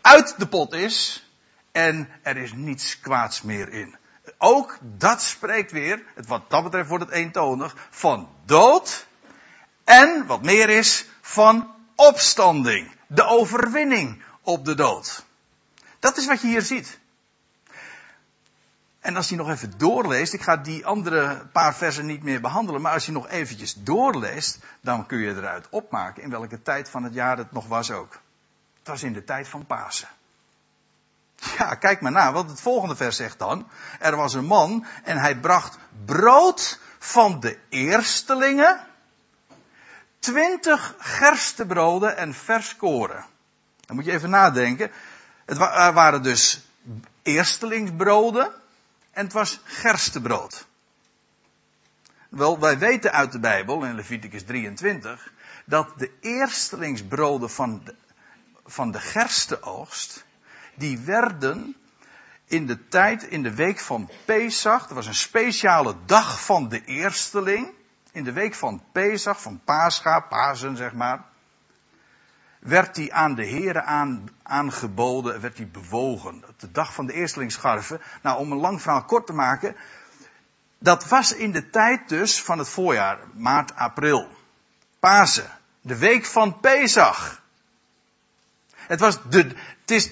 uit 0.00 0.34
de 0.38 0.46
pot 0.46 0.72
is 0.72 1.26
en 1.72 2.08
er 2.22 2.36
is 2.36 2.52
niets 2.52 3.00
kwaads 3.00 3.42
meer 3.42 3.72
in. 3.72 3.96
Ook 4.38 4.78
dat 4.80 5.22
spreekt 5.22 5.72
weer, 5.72 6.02
wat 6.26 6.50
dat 6.50 6.62
betreft 6.62 6.88
wordt 6.88 7.04
het 7.04 7.12
eentonig, 7.12 7.76
van 7.90 8.28
dood 8.44 9.06
en, 9.84 10.26
wat 10.26 10.42
meer 10.42 10.68
is, 10.68 11.06
van 11.20 11.74
opstanding. 11.94 12.90
De 13.06 13.24
overwinning 13.24 14.22
op 14.42 14.64
de 14.64 14.74
dood. 14.74 15.24
Dat 15.98 16.16
is 16.16 16.26
wat 16.26 16.40
je 16.40 16.46
hier 16.46 16.62
ziet. 16.62 16.98
En 19.06 19.16
als 19.16 19.28
je 19.28 19.36
nog 19.36 19.50
even 19.50 19.72
doorleest, 19.76 20.32
ik 20.32 20.42
ga 20.42 20.56
die 20.56 20.86
andere 20.86 21.46
paar 21.52 21.74
versen 21.74 22.06
niet 22.06 22.22
meer 22.22 22.40
behandelen, 22.40 22.80
maar 22.80 22.92
als 22.92 23.06
je 23.06 23.12
nog 23.12 23.28
eventjes 23.28 23.74
doorleest, 23.74 24.58
dan 24.80 25.06
kun 25.06 25.18
je 25.18 25.34
eruit 25.34 25.66
opmaken 25.70 26.22
in 26.22 26.30
welke 26.30 26.62
tijd 26.62 26.88
van 26.88 27.02
het 27.02 27.14
jaar 27.14 27.36
het 27.36 27.52
nog 27.52 27.66
was 27.66 27.90
ook. 27.90 28.12
Het 28.78 28.88
was 28.88 29.02
in 29.02 29.12
de 29.12 29.24
tijd 29.24 29.48
van 29.48 29.66
Pasen. 29.66 30.08
Ja, 31.58 31.74
kijk 31.74 32.00
maar 32.00 32.12
na, 32.12 32.32
wat 32.32 32.50
het 32.50 32.60
volgende 32.60 32.96
vers 32.96 33.16
zegt 33.16 33.38
dan. 33.38 33.68
Er 34.00 34.16
was 34.16 34.34
een 34.34 34.44
man 34.44 34.86
en 35.04 35.18
hij 35.18 35.36
bracht 35.36 35.78
brood 36.04 36.80
van 36.98 37.40
de 37.40 37.58
eerstelingen, 37.68 38.80
twintig 40.18 40.94
gerstebroden 40.98 42.16
en 42.16 42.34
vers 42.34 42.76
koren. 42.76 43.24
Dan 43.80 43.96
moet 43.96 44.04
je 44.04 44.12
even 44.12 44.30
nadenken. 44.30 44.90
Het 45.44 45.56
waren 45.58 46.22
dus 46.22 46.66
eerstelingsbroden 47.22 48.64
en 49.16 49.24
het 49.24 49.32
was 49.32 49.60
gerstebrood. 49.64 50.66
Wel, 52.28 52.58
wij 52.58 52.78
weten 52.78 53.12
uit 53.12 53.32
de 53.32 53.38
Bijbel, 53.38 53.84
in 53.84 53.94
Leviticus 53.94 54.44
23, 54.44 55.32
dat 55.64 55.98
de 55.98 56.10
eerstelingsbroden 56.20 57.50
van 57.50 57.82
de, 57.84 57.94
van 58.64 58.90
de 58.90 59.00
gersteoogst, 59.00 60.24
die 60.74 60.98
werden 60.98 61.76
in 62.46 62.66
de 62.66 62.88
tijd, 62.88 63.22
in 63.22 63.42
de 63.42 63.54
week 63.54 63.78
van 63.78 64.10
Pesach, 64.24 64.80
dat 64.80 64.96
was 64.96 65.06
een 65.06 65.14
speciale 65.14 65.94
dag 66.06 66.44
van 66.44 66.68
de 66.68 66.84
eersteling, 66.84 67.72
in 68.12 68.24
de 68.24 68.32
week 68.32 68.54
van 68.54 68.82
Pesach, 68.92 69.42
van 69.42 69.60
Pascha, 69.64 70.20
Pasen 70.20 70.76
zeg 70.76 70.92
maar, 70.92 71.24
werd 72.66 72.94
die 72.94 73.14
aan 73.14 73.34
de 73.34 73.44
heren 73.44 73.84
aan, 73.84 74.28
aangeboden, 74.42 75.40
werd 75.40 75.56
die 75.56 75.66
bewogen. 75.66 76.44
De 76.56 76.70
dag 76.70 76.94
van 76.94 77.06
de 77.06 77.12
eerstelingsscharven. 77.12 78.00
Nou, 78.22 78.38
om 78.38 78.52
een 78.52 78.58
lang 78.58 78.82
verhaal 78.82 79.04
kort 79.04 79.26
te 79.26 79.32
maken, 79.32 79.76
dat 80.78 81.08
was 81.08 81.34
in 81.34 81.52
de 81.52 81.70
tijd 81.70 82.08
dus 82.08 82.42
van 82.42 82.58
het 82.58 82.68
voorjaar, 82.68 83.18
maart, 83.34 83.76
april. 83.76 84.28
Pasen, 84.98 85.50
de 85.80 85.96
week 85.96 86.24
van 86.24 86.60
Pesach. 86.60 87.42
Het 88.74 89.00
was 89.00 89.18
de, 89.28 89.38
het 89.80 89.90
is 89.90 90.10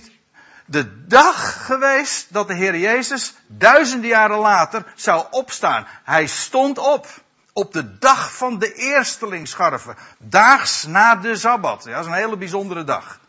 de 0.67 1.07
dag 1.07 1.67
geweest 1.67 2.33
dat 2.33 2.49
de 2.49 2.55
Heer 2.55 2.79
Jezus 2.79 3.35
duizenden 3.47 4.09
jaren 4.09 4.39
later 4.39 4.93
zou 4.95 5.27
opstaan. 5.31 5.87
Hij 6.05 6.27
stond 6.27 6.79
op 6.79 7.24
op 7.55 7.73
de 7.73 7.99
dag 7.99 8.37
van 8.37 8.59
de 8.59 8.75
eerstelingsscharven. 8.75 9.97
Daags 10.19 10.83
na 10.83 11.17
de 11.17 11.37
Sabbat. 11.37 11.85
Ja, 11.85 11.91
dat 11.91 12.01
is 12.01 12.07
een 12.07 12.17
hele 12.17 12.37
bijzondere 12.37 12.85
dag. 12.85 13.21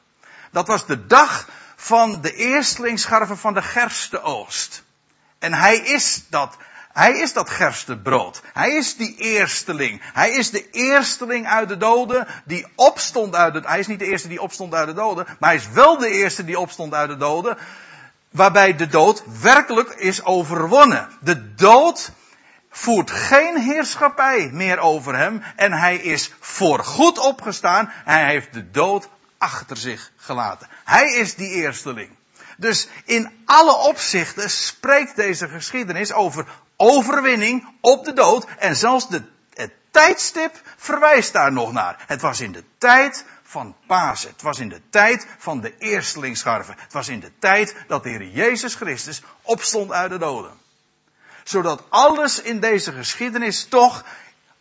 Dat 0.51 0.67
was 0.67 0.85
de 0.85 1.05
dag 1.05 1.47
van 1.75 2.21
de 2.21 2.33
eerstelingsscharven 2.33 3.37
van 3.37 3.53
de 3.53 3.61
gerstenoogst. 3.61 4.83
En 5.39 5.53
hij 5.53 5.77
is 5.77 6.23
dat, 6.29 6.57
hij 6.93 7.19
is 7.19 7.33
dat 7.33 7.49
gerstebrood. 7.49 8.41
Hij 8.53 8.71
is 8.71 8.95
die 8.95 9.15
eersteling. 9.15 10.01
Hij 10.13 10.31
is 10.31 10.49
de 10.49 10.69
eersteling 10.69 11.47
uit 11.47 11.69
de 11.69 11.77
doden 11.77 12.27
die 12.45 12.67
opstond 12.75 13.35
uit 13.35 13.53
het, 13.53 13.65
hij 13.65 13.79
is 13.79 13.87
niet 13.87 13.99
de 13.99 14.05
eerste 14.05 14.27
die 14.27 14.41
opstond 14.41 14.73
uit 14.73 14.87
de 14.87 14.93
doden, 14.93 15.25
maar 15.39 15.49
hij 15.49 15.59
is 15.59 15.69
wel 15.69 15.97
de 15.97 16.09
eerste 16.09 16.45
die 16.45 16.59
opstond 16.59 16.93
uit 16.93 17.09
de 17.09 17.17
doden. 17.17 17.57
Waarbij 18.31 18.75
de 18.75 18.87
dood 18.87 19.23
werkelijk 19.41 19.89
is 19.89 20.23
overwonnen. 20.23 21.09
De 21.21 21.55
dood 21.55 22.11
voert 22.77 23.11
geen 23.11 23.57
heerschappij 23.57 24.49
meer 24.51 24.79
over 24.79 25.17
hem 25.17 25.43
en 25.55 25.73
hij 25.73 25.95
is 25.95 26.33
voorgoed 26.39 27.17
opgestaan. 27.17 27.91
Hij 27.91 28.25
heeft 28.25 28.53
de 28.53 28.71
dood 28.71 29.09
achter 29.37 29.77
zich 29.77 30.11
gelaten. 30.15 30.67
Hij 30.83 31.13
is 31.13 31.35
die 31.35 31.49
eersteling. 31.49 32.09
Dus 32.57 32.87
in 33.05 33.43
alle 33.45 33.75
opzichten 33.75 34.49
spreekt 34.49 35.15
deze 35.15 35.47
geschiedenis 35.47 36.11
over 36.11 36.47
overwinning 36.75 37.67
op 37.81 38.05
de 38.05 38.13
dood 38.13 38.45
en 38.59 38.75
zelfs 38.75 39.09
de, 39.09 39.21
het 39.53 39.71
tijdstip 39.91 40.61
verwijst 40.77 41.33
daar 41.33 41.51
nog 41.51 41.71
naar. 41.71 42.03
Het 42.07 42.21
was 42.21 42.39
in 42.41 42.51
de 42.51 42.63
tijd 42.77 43.25
van 43.43 43.75
Pasen. 43.87 44.29
Het 44.29 44.41
was 44.41 44.59
in 44.59 44.69
de 44.69 44.81
tijd 44.89 45.27
van 45.37 45.61
de 45.61 45.77
eerstelingsscharven. 45.77 46.75
Het 46.77 46.93
was 46.93 47.07
in 47.07 47.19
de 47.19 47.31
tijd 47.39 47.75
dat 47.87 48.03
de 48.03 48.09
Heer 48.09 48.27
Jezus 48.27 48.75
Christus 48.75 49.21
opstond 49.41 49.91
uit 49.91 50.09
de 50.09 50.17
doden 50.17 50.63
zodat 51.45 51.83
alles 51.89 52.41
in 52.41 52.59
deze 52.59 52.91
geschiedenis 52.91 53.65
toch 53.65 54.03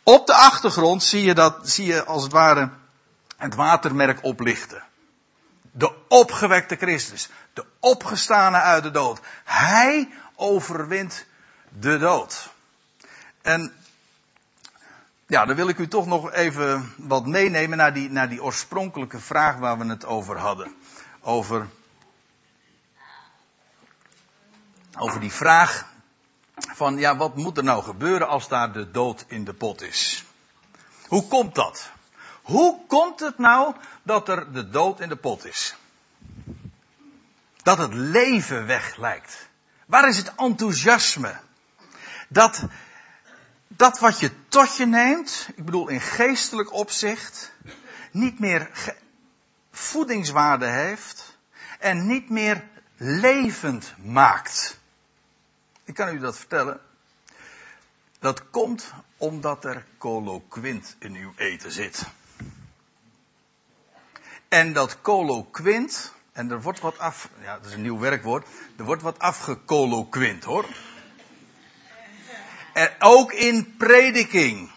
op 0.02 0.26
de 0.26 0.34
achtergrond 0.34 1.02
zie 1.02 1.22
je 1.22 1.34
dat, 1.34 1.68
zie 1.68 1.86
je 1.86 2.04
als 2.04 2.22
het 2.22 2.32
ware 2.32 2.70
het 3.36 3.54
watermerk 3.54 4.22
oplichten. 4.22 4.82
De 5.70 5.92
opgewekte 6.08 6.76
Christus, 6.76 7.28
de 7.52 7.64
opgestane 7.80 8.56
uit 8.56 8.82
de 8.82 8.90
dood. 8.90 9.20
Hij 9.44 10.08
overwint 10.34 11.26
de 11.68 11.98
dood. 11.98 12.50
En 13.42 13.72
ja, 15.26 15.44
dan 15.44 15.56
wil 15.56 15.68
ik 15.68 15.78
u 15.78 15.88
toch 15.88 16.06
nog 16.06 16.32
even 16.32 16.94
wat 16.96 17.26
meenemen 17.26 17.78
naar 17.78 17.92
die, 17.92 18.10
naar 18.10 18.28
die 18.28 18.42
oorspronkelijke 18.42 19.20
vraag 19.20 19.56
waar 19.56 19.78
we 19.78 19.86
het 19.86 20.04
over 20.04 20.38
hadden. 20.38 20.74
Over, 21.20 21.66
over 24.98 25.20
die 25.20 25.32
vraag 25.32 25.92
van 26.56 26.98
ja, 26.98 27.16
wat 27.16 27.36
moet 27.36 27.56
er 27.56 27.64
nou 27.64 27.82
gebeuren 27.82 28.28
als 28.28 28.48
daar 28.48 28.72
de 28.72 28.90
dood 28.90 29.24
in 29.28 29.44
de 29.44 29.54
pot 29.54 29.82
is? 29.82 30.24
Hoe 31.06 31.28
komt 31.28 31.54
dat? 31.54 31.90
Hoe 32.42 32.86
komt 32.86 33.20
het 33.20 33.38
nou 33.38 33.74
dat 34.02 34.28
er 34.28 34.52
de 34.52 34.70
dood 34.70 35.00
in 35.00 35.08
de 35.08 35.16
pot 35.16 35.44
is? 35.44 35.76
Dat 37.62 37.78
het 37.78 37.94
leven 37.94 38.66
weg 38.66 38.96
lijkt. 38.96 39.48
Waar 39.86 40.08
is 40.08 40.16
het 40.16 40.32
enthousiasme? 40.36 41.36
Dat, 42.28 42.62
dat 43.68 43.98
wat 43.98 44.20
je 44.20 44.30
tot 44.48 44.76
je 44.76 44.86
neemt, 44.86 45.48
ik 45.54 45.64
bedoel 45.64 45.88
in 45.88 46.00
geestelijk 46.00 46.72
opzicht, 46.72 47.52
niet 48.10 48.38
meer 48.38 48.70
voedingswaarde 49.70 50.66
heeft 50.66 51.36
en 51.78 52.06
niet 52.06 52.30
meer 52.30 52.64
levend 52.96 53.94
maakt. 53.96 54.78
Ik 55.84 55.94
kan 55.94 56.14
u 56.14 56.18
dat 56.18 56.38
vertellen. 56.38 56.80
Dat 58.18 58.50
komt 58.50 58.92
omdat 59.16 59.64
er 59.64 59.86
coloquint 59.98 60.96
in 60.98 61.14
uw 61.14 61.32
eten 61.36 61.72
zit. 61.72 62.06
En 64.48 64.72
dat 64.72 65.00
coloquint, 65.00 66.12
en 66.32 66.50
er 66.50 66.62
wordt 66.62 66.80
wat 66.80 66.98
af, 66.98 67.28
ja, 67.42 67.56
dat 67.56 67.66
is 67.66 67.72
een 67.72 67.82
nieuw 67.82 67.98
werkwoord, 67.98 68.46
er 68.76 68.84
wordt 68.84 69.02
wat 69.02 69.18
afgecoloquint 69.18 70.44
hoor. 70.44 70.66
En 72.72 72.90
ook 72.98 73.32
in 73.32 73.76
prediking. 73.76 74.70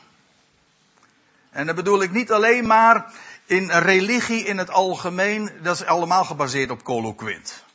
En 1.49 1.65
dat 1.65 1.75
bedoel 1.75 2.01
ik 2.01 2.11
niet 2.11 2.31
alleen 2.31 2.67
maar 2.67 3.13
in 3.45 3.69
religie 3.69 4.45
in 4.45 4.57
het 4.57 4.69
algemeen, 4.69 5.51
dat 5.61 5.75
is 5.75 5.85
allemaal 5.85 6.25
gebaseerd 6.25 6.69
op 6.69 6.83
coloquint. 6.83 7.65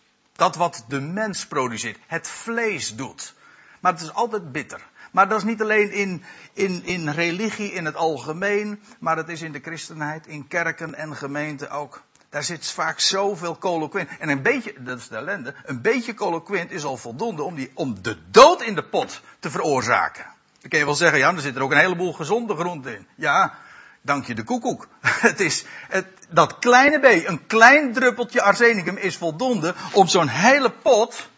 Dat 0.43 0.57
wat 0.57 0.85
de 0.89 1.01
mens 1.01 1.47
produceert, 1.47 1.99
het 2.07 2.29
vlees 2.29 2.97
doet. 2.97 3.35
Maar 3.81 3.93
het 3.93 4.01
is 4.01 4.13
altijd 4.13 4.53
bitter. 4.53 4.81
Maar 5.13 5.29
dat 5.29 5.39
is 5.39 5.45
niet 5.45 5.63
alleen 5.63 5.93
in, 5.93 6.25
in, 6.53 6.85
in 6.85 7.09
religie 7.09 7.73
in 7.73 7.85
het 7.85 7.97
algemeen, 7.97 8.83
maar 8.99 9.17
het 9.17 9.29
is 9.29 9.43
in 9.43 9.53
de 9.53 9.61
christenheid, 9.61 10.27
in 10.27 10.49
kerken 10.49 10.95
en 10.95 11.17
gemeenten 11.17 11.71
ook. 11.71 12.03
Daar 12.29 12.43
zit 12.43 12.71
vaak 12.71 13.01
zoveel 13.01 13.59
coloquint. 13.59 14.09
En 14.19 14.29
een 14.29 14.43
beetje, 14.43 14.75
dat 14.79 14.99
is 14.99 15.09
de 15.09 15.17
ellende, 15.17 15.55
een 15.65 15.83
beetje 15.83 16.15
coloquint 16.15 16.71
is 16.71 16.85
al 16.85 16.97
voldoende 16.97 17.43
om, 17.43 17.55
die, 17.55 17.71
om 17.75 18.03
de 18.03 18.19
dood 18.31 18.63
in 18.63 18.75
de 18.75 18.85
pot 18.85 19.21
te 19.39 19.51
veroorzaken. 19.51 20.25
Dan 20.61 20.71
kun 20.71 20.79
je 20.79 20.85
wel 20.85 20.95
zeggen, 20.95 21.19
ja, 21.19 21.35
er 21.35 21.41
zit 21.41 21.57
er 21.57 21.63
ook 21.63 21.73
een 21.73 21.79
heleboel 21.79 22.13
gezonde 22.13 22.57
groenten 22.57 22.97
in. 22.97 23.07
Ja, 23.15 23.55
dank 24.03 24.27
je 24.27 24.35
de 24.35 24.45
koekoek. 24.45 24.89
Het 25.29 25.41
is, 25.41 25.65
het, 25.89 26.07
dat 26.29 26.59
kleine 26.59 26.99
B, 26.99 27.29
een 27.29 27.47
klein 27.47 27.93
druppeltje 27.93 28.43
arsenicum 28.43 28.97
is 28.97 29.17
voldoende 29.17 29.75
om 29.93 30.07
zo'n 30.07 30.29
hele 30.29 30.71
pot 30.71 31.31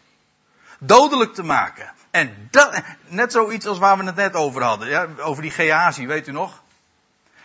dodelijk 0.79 1.33
te 1.33 1.43
maken. 1.43 1.93
En 2.11 2.47
dat, 2.51 2.81
net 3.07 3.31
zoiets 3.31 3.65
als 3.65 3.77
waar 3.77 3.97
we 3.97 4.03
het 4.03 4.15
net 4.15 4.33
over 4.33 4.63
hadden, 4.63 4.87
ja, 4.87 5.07
over 5.17 5.41
die 5.41 5.51
Gehazi, 5.51 6.07
weet 6.07 6.27
u 6.27 6.31
nog? 6.31 6.63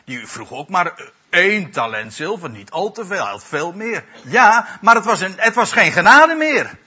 Die 0.04 0.26
vroeg 0.26 0.52
ook 0.52 0.68
maar 0.68 1.12
één 1.30 1.70
talent 1.70 2.14
zilver, 2.14 2.50
niet 2.50 2.70
al 2.70 2.92
te 2.92 3.06
veel, 3.06 3.22
hij 3.22 3.30
had 3.30 3.44
veel 3.44 3.72
meer. 3.72 4.04
Ja, 4.22 4.78
maar 4.80 4.94
het 4.94 5.04
was, 5.04 5.20
een, 5.20 5.34
het 5.36 5.54
was 5.54 5.72
geen 5.72 5.92
genade 5.92 6.34
meer. 6.34 6.78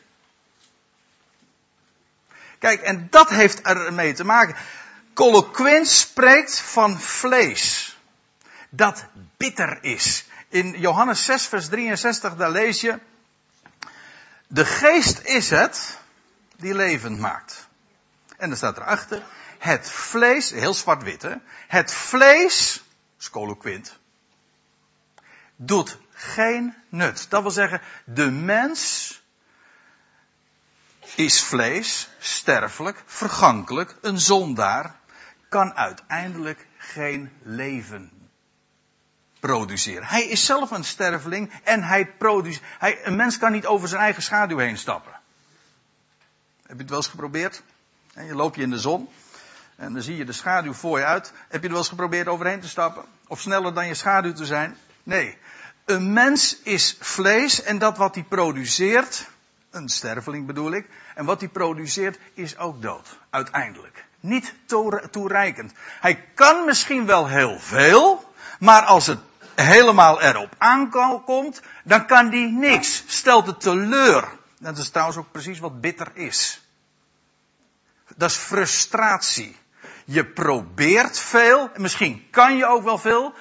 Kijk, 2.59 2.81
en 2.81 3.07
dat 3.09 3.29
heeft 3.29 3.61
ermee 3.61 4.13
te 4.13 4.23
maken. 4.23 4.55
Coloquent 5.13 5.87
spreekt 5.87 6.59
van 6.59 6.99
vlees. 6.99 7.92
Dat 8.75 9.05
bitter 9.37 9.83
is. 9.83 10.25
In 10.47 10.79
Johannes 10.79 11.25
6, 11.25 11.45
vers 11.47 11.67
63, 11.67 12.35
daar 12.35 12.51
lees 12.51 12.81
je. 12.81 12.99
De 14.47 14.65
geest 14.65 15.19
is 15.19 15.49
het 15.49 15.97
die 16.55 16.73
levend 16.73 17.19
maakt. 17.19 17.67
En 18.37 18.47
dan 18.49 18.57
staat 18.57 18.77
erachter. 18.77 19.23
Het 19.59 19.89
vlees, 19.89 20.49
heel 20.49 20.73
zwart-wit 20.73 21.21
hè. 21.21 21.35
Het 21.67 21.93
vlees, 21.93 22.83
scoloquint, 23.17 23.97
doet 25.55 25.97
geen 26.13 26.75
nut. 26.89 27.25
Dat 27.29 27.41
wil 27.41 27.51
zeggen, 27.51 27.81
de 28.05 28.31
mens 28.31 29.21
is 31.15 31.43
vlees, 31.43 32.09
sterfelijk, 32.19 33.03
vergankelijk, 33.05 33.95
een 34.01 34.19
zondaar, 34.19 34.95
kan 35.49 35.73
uiteindelijk 35.73 36.67
geen 36.77 37.31
leven 37.43 38.22
produceren. 39.47 40.07
Hij 40.07 40.23
is 40.27 40.45
zelf 40.45 40.71
een 40.71 40.83
sterveling 40.83 41.51
en 41.63 41.83
hij 41.83 42.05
produceert. 42.05 42.63
Hij, 42.79 42.99
een 43.05 43.15
mens 43.15 43.37
kan 43.37 43.51
niet 43.51 43.65
over 43.65 43.87
zijn 43.87 44.01
eigen 44.01 44.23
schaduw 44.23 44.57
heen 44.57 44.77
stappen. 44.77 45.11
Heb 46.61 46.75
je 46.75 46.81
het 46.81 46.89
wel 46.89 46.97
eens 46.97 47.07
geprobeerd? 47.07 47.63
Je 48.15 48.35
loopt 48.35 48.55
je 48.55 48.61
in 48.61 48.69
de 48.69 48.79
zon 48.79 49.09
en 49.75 49.93
dan 49.93 50.01
zie 50.01 50.17
je 50.17 50.25
de 50.25 50.31
schaduw 50.31 50.73
voor 50.73 50.99
je 50.99 51.05
uit. 51.05 51.33
Heb 51.47 51.61
je 51.61 51.67
er 51.67 51.69
wel 51.69 51.77
eens 51.77 51.89
geprobeerd 51.89 52.27
overheen 52.27 52.59
te 52.59 52.67
stappen? 52.67 53.05
Of 53.27 53.39
sneller 53.39 53.73
dan 53.73 53.87
je 53.87 53.93
schaduw 53.93 54.33
te 54.33 54.45
zijn? 54.45 54.77
Nee. 55.03 55.37
Een 55.85 56.13
mens 56.13 56.57
is 56.61 56.97
vlees 56.99 57.63
en 57.63 57.77
dat 57.77 57.97
wat 57.97 58.15
hij 58.15 58.23
produceert, 58.23 59.27
een 59.71 59.89
sterveling 59.89 60.45
bedoel 60.45 60.71
ik, 60.71 60.89
en 61.15 61.25
wat 61.25 61.39
hij 61.39 61.49
produceert 61.49 62.19
is 62.33 62.57
ook 62.57 62.81
dood, 62.81 63.17
uiteindelijk. 63.29 64.05
Niet 64.19 64.53
toereikend. 65.11 65.71
Hij 65.99 66.23
kan 66.33 66.65
misschien 66.65 67.05
wel 67.05 67.27
heel 67.27 67.59
veel, 67.59 68.33
maar 68.59 68.81
als 68.81 69.07
het 69.07 69.19
helemaal 69.55 70.21
erop 70.21 70.55
aankomt, 70.57 71.61
dan 71.83 72.05
kan 72.05 72.29
die 72.29 72.47
niks. 72.47 73.03
Stelt 73.07 73.47
het 73.47 73.61
teleur. 73.61 74.27
Dat 74.59 74.77
is 74.77 74.89
trouwens 74.89 75.17
ook 75.17 75.31
precies 75.31 75.59
wat 75.59 75.81
bitter 75.81 76.11
is. 76.13 76.61
Dat 78.15 78.29
is 78.29 78.35
frustratie. 78.35 79.57
Je 80.05 80.25
probeert 80.25 81.19
veel, 81.19 81.69
misschien 81.75 82.27
kan 82.31 82.57
je 82.57 82.65
ook 82.65 82.83
wel 82.83 82.97
veel, 82.97 83.33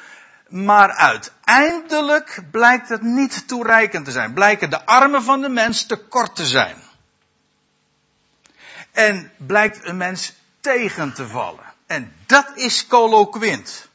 maar 0.49 0.93
uiteindelijk 0.93 2.43
blijkt 2.51 2.89
het 2.89 3.03
niet 3.03 3.49
toereikend 3.49 4.05
te 4.05 4.11
zijn. 4.11 4.33
Blijken 4.33 4.71
de 4.71 4.87
armen 4.87 5.23
van 5.23 5.41
de 5.41 5.49
mens 5.49 5.87
te 5.87 5.97
kort 5.97 6.37
te 6.37 6.47
zijn. 6.47 6.77
En 8.93 9.33
blijkt 9.37 9.85
een 9.85 9.97
mens 9.97 10.33
tegen 10.61 11.13
te 11.13 11.27
vallen. 11.27 11.65
En 11.87 12.15
dat 12.27 12.51
is 12.55 12.87
coloquint. 12.87 13.89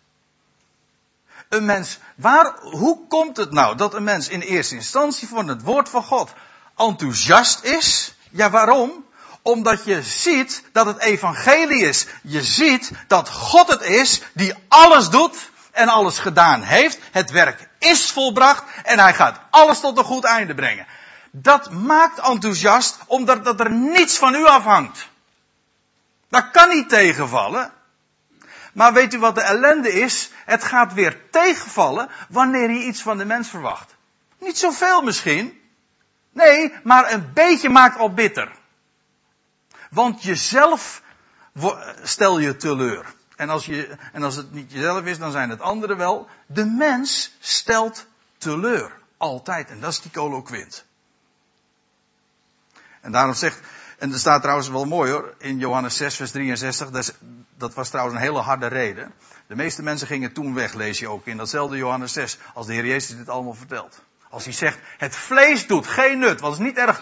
Een 1.49 1.65
mens, 1.65 1.99
waar, 2.15 2.53
hoe 2.59 3.07
komt 3.07 3.37
het 3.37 3.51
nou 3.51 3.75
dat 3.75 3.93
een 3.93 4.03
mens 4.03 4.27
in 4.27 4.41
eerste 4.41 4.75
instantie 4.75 5.27
van 5.27 5.47
het 5.47 5.61
woord 5.61 5.89
van 5.89 6.03
God 6.03 6.31
enthousiast 6.77 7.63
is? 7.63 8.15
Ja, 8.31 8.49
waarom? 8.49 9.05
Omdat 9.41 9.83
je 9.83 10.03
ziet 10.03 10.63
dat 10.71 10.85
het 10.85 10.99
evangelie 10.99 11.85
is. 11.85 12.05
Je 12.21 12.43
ziet 12.43 12.91
dat 13.07 13.29
God 13.29 13.67
het 13.67 13.81
is 13.81 14.21
die 14.33 14.53
alles 14.67 15.09
doet 15.09 15.49
en 15.71 15.87
alles 15.87 16.19
gedaan 16.19 16.61
heeft. 16.61 16.99
Het 17.11 17.31
werk 17.31 17.69
is 17.79 18.11
volbracht 18.11 18.63
en 18.83 18.99
hij 18.99 19.13
gaat 19.13 19.39
alles 19.49 19.79
tot 19.79 19.97
een 19.97 20.03
goed 20.03 20.23
einde 20.23 20.55
brengen. 20.55 20.87
Dat 21.31 21.71
maakt 21.71 22.19
enthousiast 22.19 22.97
omdat 23.05 23.45
dat 23.45 23.59
er 23.59 23.71
niets 23.71 24.17
van 24.17 24.35
u 24.35 24.45
afhangt. 24.45 25.07
Dat 26.29 26.51
kan 26.51 26.69
niet 26.69 26.89
tegenvallen. 26.89 27.71
Maar 28.77 28.93
weet 28.93 29.13
u 29.13 29.19
wat 29.19 29.35
de 29.35 29.41
ellende 29.41 29.93
is? 29.93 30.31
Het 30.45 30.63
gaat 30.63 30.93
weer 30.93 31.29
tegenvallen 31.29 32.09
wanneer 32.29 32.71
je 32.71 32.83
iets 32.83 33.01
van 33.01 33.17
de 33.17 33.25
mens 33.25 33.49
verwacht. 33.49 33.95
Niet 34.39 34.57
zoveel 34.57 35.01
misschien. 35.01 35.61
Nee, 36.31 36.73
maar 36.83 37.11
een 37.11 37.33
beetje 37.33 37.69
maakt 37.69 37.97
al 37.97 38.13
bitter. 38.13 38.51
Want 39.89 40.23
jezelf 40.23 41.01
stel 42.03 42.39
je 42.39 42.55
teleur. 42.55 43.05
En 43.35 43.49
als, 43.49 43.65
je, 43.65 43.97
en 44.13 44.23
als 44.23 44.35
het 44.35 44.51
niet 44.51 44.71
jezelf 44.71 45.05
is, 45.05 45.17
dan 45.17 45.31
zijn 45.31 45.49
het 45.49 45.61
anderen 45.61 45.97
wel. 45.97 46.27
De 46.45 46.65
mens 46.65 47.35
stelt 47.39 48.05
teleur. 48.37 48.91
Altijd. 49.17 49.69
En 49.69 49.79
dat 49.79 49.91
is 49.91 50.01
die 50.01 50.11
coloquint. 50.11 50.85
En 53.01 53.11
daarom 53.11 53.33
zegt, 53.33 53.59
en 53.97 54.13
er 54.13 54.19
staat 54.19 54.41
trouwens 54.41 54.69
wel 54.69 54.85
mooi 54.85 55.11
hoor, 55.11 55.33
in 55.37 55.57
Johannes 55.57 55.97
6 55.97 56.15
vers 56.15 56.31
63, 56.31 56.89
dat, 56.89 57.13
dat 57.57 57.73
was 57.73 57.89
trouwens 57.89 58.15
een 58.15 58.21
hele 58.21 58.39
harde 58.39 58.67
reden. 58.67 59.13
De 59.47 59.55
meeste 59.55 59.83
mensen 59.83 60.07
gingen 60.07 60.33
toen 60.33 60.53
weg, 60.53 60.73
lees 60.73 60.99
je 60.99 61.07
ook 61.07 61.25
in 61.25 61.37
datzelfde 61.37 61.77
Johannes 61.77 62.13
6, 62.13 62.37
als 62.53 62.65
de 62.65 62.73
Heer 62.73 62.85
Jezus 62.85 63.17
dit 63.17 63.29
allemaal 63.29 63.53
vertelt. 63.53 63.99
Als 64.29 64.43
hij 64.43 64.53
zegt, 64.53 64.79
het 64.97 65.15
vlees 65.15 65.67
doet 65.67 65.87
geen 65.87 66.19
nut, 66.19 66.39
want 66.39 66.53
is 66.53 66.65
niet 66.65 66.77
erg, 66.77 67.01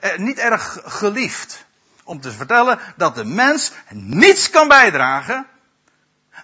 eh, 0.00 0.16
niet 0.16 0.38
erg 0.38 0.80
geliefd. 0.84 1.64
Om 2.04 2.20
te 2.20 2.32
vertellen 2.32 2.78
dat 2.96 3.14
de 3.14 3.24
mens 3.24 3.72
niets 3.90 4.50
kan 4.50 4.68
bijdragen 4.68 5.46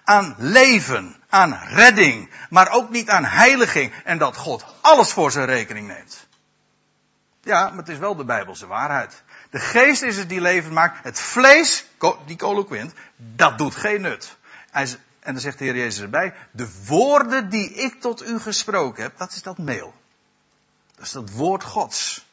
aan 0.03 0.35
leven, 0.37 1.15
aan 1.29 1.59
redding, 1.67 2.29
maar 2.49 2.71
ook 2.71 2.89
niet 2.89 3.09
aan 3.09 3.25
heiliging. 3.25 3.93
En 4.03 4.17
dat 4.17 4.37
God 4.37 4.65
alles 4.81 5.11
voor 5.11 5.31
zijn 5.31 5.45
rekening 5.45 5.87
neemt. 5.87 6.27
Ja, 7.41 7.69
maar 7.69 7.77
het 7.77 7.89
is 7.89 7.97
wel 7.97 8.15
de 8.15 8.25
Bijbelse 8.25 8.67
waarheid. 8.67 9.23
De 9.49 9.59
geest 9.59 10.01
is 10.01 10.17
het 10.17 10.29
die 10.29 10.41
leven 10.41 10.73
maakt. 10.73 11.03
Het 11.03 11.19
vlees, 11.19 11.85
die 12.25 12.37
coloquint, 12.37 12.93
dat 13.15 13.57
doet 13.57 13.75
geen 13.75 14.01
nut. 14.01 14.37
En 14.71 15.35
dan 15.35 15.39
zegt 15.39 15.57
de 15.57 15.63
Heer 15.63 15.75
Jezus 15.75 16.01
erbij, 16.01 16.33
de 16.51 16.83
woorden 16.85 17.49
die 17.49 17.73
ik 17.73 18.01
tot 18.01 18.27
u 18.27 18.39
gesproken 18.39 19.03
heb, 19.03 19.17
dat 19.17 19.31
is 19.31 19.41
dat 19.41 19.57
mail. 19.57 19.93
Dat 20.95 21.05
is 21.05 21.11
dat 21.11 21.29
woord 21.29 21.63
Gods. 21.63 22.27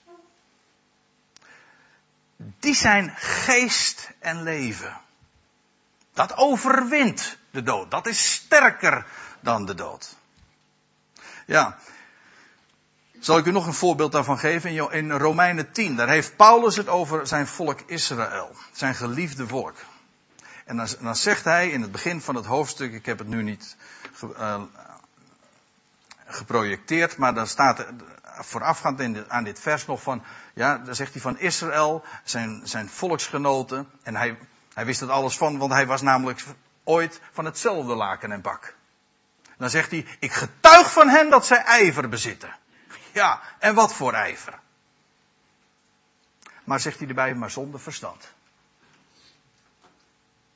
Die 2.37 2.75
zijn 2.75 3.15
geest 3.17 4.11
en 4.19 4.43
leven. 4.43 5.01
Dat 6.13 6.37
overwint 6.37 7.37
de 7.51 7.63
dood. 7.63 7.91
Dat 7.91 8.07
is 8.07 8.33
sterker 8.33 9.07
dan 9.41 9.67
de 9.67 9.75
dood. 9.75 10.17
Ja. 11.47 11.79
Zal 13.27 13.39
ik 13.39 13.47
u 13.47 13.51
nog 13.51 13.67
een 13.67 13.75
voorbeeld 13.75 14.13
daarvan 14.13 14.39
geven? 14.39 14.91
In 14.93 15.13
Romeinen 15.13 15.73
10, 15.73 15.97
daar 15.97 16.09
heeft 16.09 16.37
Paulus 16.37 16.77
het 16.77 16.89
over 16.89 17.27
zijn 17.27 17.47
volk 17.47 17.81
Israël. 17.87 18.51
Zijn 18.73 18.95
geliefde 18.95 19.47
volk. 19.47 19.75
En 20.65 20.77
dan, 20.77 20.89
dan 21.01 21.17
zegt 21.17 21.45
hij 21.45 21.71
in 21.71 21.83
het 21.83 21.93
begin 21.93 22.21
van 22.21 22.35
het 22.35 22.45
hoofdstuk, 22.45 22.93
ik 22.93 23.07
heb 23.07 23.19
het 23.19 23.29
nu 23.29 23.43
niet 23.43 23.77
uh, 24.39 24.63
geprojecteerd, 26.27 27.17
maar 27.17 27.35
dan 27.35 27.47
staat 27.47 27.87
voorafgaand 28.23 29.29
aan 29.29 29.45
dit 29.45 29.61
vers 29.61 29.87
nog 29.87 30.03
van, 30.03 30.23
ja, 30.55 30.79
dan 30.79 30.95
zegt 30.95 31.13
hij 31.13 31.23
van 31.23 31.39
Israël, 31.39 32.05
zijn, 32.25 32.61
zijn 32.65 32.89
volksgenoten, 32.89 33.89
en 34.03 34.17
hij, 34.17 34.39
hij 34.75 34.87
wist 34.87 35.01
het 35.01 35.11
alles 35.11 35.37
van, 35.37 35.59
want 35.59 35.73
hij 35.73 35.87
was 35.87 36.03
namelijk 36.03 36.45
ooit 36.85 37.21
van 37.33 37.45
hetzelfde 37.45 37.95
laken 37.95 38.33
en 38.33 38.41
bak. 38.41 38.75
Dan 39.59 39.71
zegt 39.71 39.91
hij, 39.91 40.07
ik 40.19 40.33
getuig 40.33 40.93
van 40.93 41.09
hen 41.09 41.31
dat 41.31 41.47
zij 41.47 41.63
ijver 41.63 42.09
bezitten. 42.09 42.65
Ja, 43.17 43.41
en 43.59 43.75
wat 43.75 43.93
voor 43.93 44.13
ijver. 44.13 44.59
Maar 46.65 46.81
zegt 46.81 46.99
hij 46.99 47.09
erbij, 47.09 47.35
maar 47.35 47.51
zonder 47.51 47.81
verstand. 47.81 48.29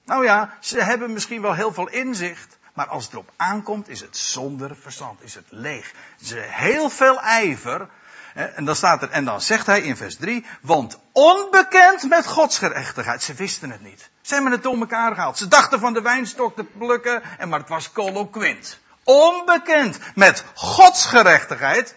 Nou 0.04 0.24
ja, 0.24 0.56
ze 0.58 0.82
hebben 0.82 1.12
misschien 1.12 1.42
wel 1.42 1.54
heel 1.54 1.72
veel 1.72 1.88
inzicht, 1.88 2.58
maar 2.72 2.86
als 2.86 3.04
het 3.04 3.12
erop 3.12 3.32
aankomt, 3.36 3.88
is 3.88 4.00
het 4.00 4.16
zonder 4.16 4.76
verstand, 4.76 5.22
is 5.22 5.34
het 5.34 5.46
leeg. 5.48 5.92
Ze 6.22 6.36
heel 6.38 6.90
veel 6.90 7.20
ijver. 7.20 7.88
En 8.34 8.64
dan 8.64 8.76
staat 8.76 9.02
er, 9.02 9.10
en 9.10 9.24
dan 9.24 9.40
zegt 9.40 9.66
hij 9.66 9.80
in 9.80 9.96
vers 9.96 10.16
3, 10.16 10.46
want 10.60 10.98
onbekend 11.12 12.08
met 12.08 12.26
Gods 12.26 12.58
gerechtigheid. 12.58 13.22
Ze 13.22 13.34
wisten 13.34 13.70
het 13.70 13.82
niet. 13.82 14.10
Ze 14.20 14.34
hebben 14.34 14.52
het 14.52 14.62
door 14.62 14.78
elkaar 14.78 15.14
gehaald. 15.14 15.38
Ze 15.38 15.48
dachten 15.48 15.80
van 15.80 15.92
de 15.92 16.02
wijnstok 16.02 16.56
te 16.56 16.64
plukken, 16.64 17.22
en 17.38 17.48
maar 17.48 17.60
het 17.60 17.68
was 17.68 17.92
colloquint. 17.92 18.78
Onbekend 19.04 19.98
met 20.14 20.44
Gods 20.54 21.06
gerechtigheid. 21.06 21.94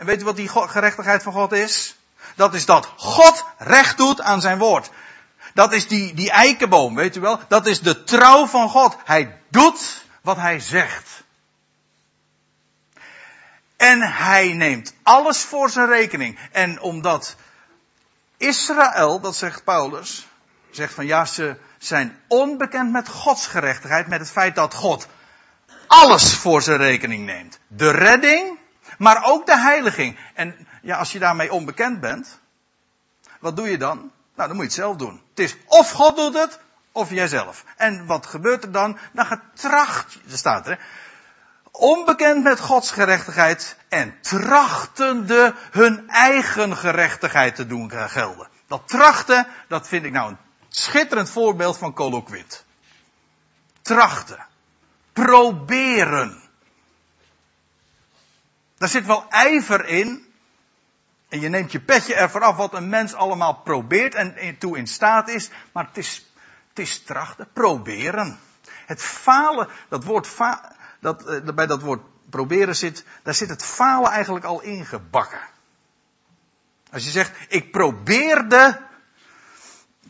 En 0.00 0.06
weet 0.06 0.20
u 0.20 0.24
wat 0.24 0.36
die 0.36 0.48
gerechtigheid 0.48 1.22
van 1.22 1.32
God 1.32 1.52
is? 1.52 1.96
Dat 2.34 2.54
is 2.54 2.66
dat 2.66 2.92
God 2.96 3.44
recht 3.58 3.96
doet 3.96 4.20
aan 4.20 4.40
zijn 4.40 4.58
woord. 4.58 4.90
Dat 5.54 5.72
is 5.72 5.88
die, 5.88 6.14
die 6.14 6.30
eikenboom, 6.30 6.94
weet 6.94 7.16
u 7.16 7.20
wel? 7.20 7.40
Dat 7.48 7.66
is 7.66 7.80
de 7.80 8.04
trouw 8.04 8.46
van 8.46 8.68
God. 8.68 8.96
Hij 9.04 9.40
doet 9.48 10.04
wat 10.20 10.36
hij 10.36 10.60
zegt. 10.60 11.22
En 13.76 14.02
hij 14.02 14.52
neemt 14.52 14.94
alles 15.02 15.38
voor 15.38 15.70
zijn 15.70 15.88
rekening. 15.88 16.38
En 16.52 16.80
omdat 16.80 17.36
Israël, 18.36 19.20
dat 19.20 19.36
zegt 19.36 19.64
Paulus, 19.64 20.26
zegt 20.70 20.94
van 20.94 21.06
ja, 21.06 21.24
ze 21.24 21.56
zijn 21.78 22.20
onbekend 22.28 22.92
met 22.92 23.08
Gods 23.08 23.46
gerechtigheid, 23.46 24.06
met 24.06 24.20
het 24.20 24.30
feit 24.30 24.54
dat 24.54 24.74
God 24.74 25.06
alles 25.86 26.34
voor 26.34 26.62
zijn 26.62 26.78
rekening 26.78 27.24
neemt. 27.26 27.58
De 27.66 27.90
redding, 27.90 28.58
maar 29.00 29.24
ook 29.24 29.46
de 29.46 29.58
heiliging. 29.58 30.18
En 30.34 30.68
ja, 30.82 30.96
als 30.96 31.12
je 31.12 31.18
daarmee 31.18 31.52
onbekend 31.52 32.00
bent, 32.00 32.40
wat 33.40 33.56
doe 33.56 33.70
je 33.70 33.78
dan? 33.78 33.98
Nou, 34.34 34.48
dan 34.48 34.56
moet 34.56 34.56
je 34.56 34.62
het 34.62 34.72
zelf 34.72 34.96
doen. 34.96 35.22
Het 35.30 35.38
is 35.38 35.56
of 35.66 35.90
God 35.90 36.16
doet 36.16 36.34
het, 36.34 36.60
of 36.92 37.10
jijzelf. 37.10 37.64
En 37.76 38.06
wat 38.06 38.26
gebeurt 38.26 38.62
er 38.62 38.72
dan? 38.72 38.98
Dan 39.12 39.26
getracht, 39.26 40.18
er 40.30 40.36
staat 40.36 40.66
er, 40.66 40.78
onbekend 41.70 42.42
met 42.42 42.60
Gods 42.60 42.90
gerechtigheid 42.90 43.76
en 43.88 44.20
trachtende 44.20 45.54
hun 45.70 46.08
eigen 46.08 46.76
gerechtigheid 46.76 47.54
te 47.54 47.66
doen 47.66 47.90
gelden. 47.90 48.48
Dat 48.66 48.88
trachten, 48.88 49.46
dat 49.68 49.88
vind 49.88 50.04
ik 50.04 50.12
nou 50.12 50.30
een 50.30 50.38
schitterend 50.68 51.30
voorbeeld 51.30 51.78
van 51.78 51.94
colloquit. 51.94 52.64
Trachten. 53.82 54.46
Proberen. 55.12 56.49
Daar 58.80 58.88
zit 58.88 59.06
wel 59.06 59.28
ijver 59.28 59.86
in. 59.86 60.32
En 61.28 61.40
je 61.40 61.48
neemt 61.48 61.72
je 61.72 61.80
petje 61.80 62.14
ervoor 62.14 62.40
af 62.40 62.56
wat 62.56 62.74
een 62.74 62.88
mens 62.88 63.14
allemaal 63.14 63.54
probeert 63.54 64.14
en 64.14 64.58
toe 64.58 64.76
in 64.76 64.86
staat 64.86 65.28
is. 65.28 65.50
Maar 65.72 65.86
het 65.86 65.96
is 65.96 66.30
het 66.70 66.78
is 66.78 67.02
trachten, 67.02 67.52
proberen. 67.52 68.38
Het 68.86 69.02
falen, 69.02 69.68
dat 69.88 70.04
woord 70.04 70.26
fa, 70.26 70.76
dat, 71.00 71.30
uh, 71.30 71.54
bij 71.54 71.66
dat 71.66 71.82
woord 71.82 72.02
proberen 72.30 72.76
zit, 72.76 73.04
daar 73.22 73.34
zit 73.34 73.48
het 73.48 73.64
falen 73.64 74.10
eigenlijk 74.10 74.44
al 74.44 74.60
ingebakken. 74.60 75.40
Als 76.90 77.04
je 77.04 77.10
zegt, 77.10 77.32
ik 77.48 77.72
probeerde 77.72 78.82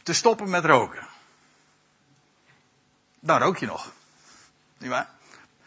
te 0.02 0.12
stoppen 0.12 0.50
met 0.50 0.64
roken. 0.64 1.06
Dan 3.20 3.40
rook 3.40 3.56
je 3.56 3.66
nog. 3.66 3.92
Niet 4.78 4.90
waar? 4.90 5.09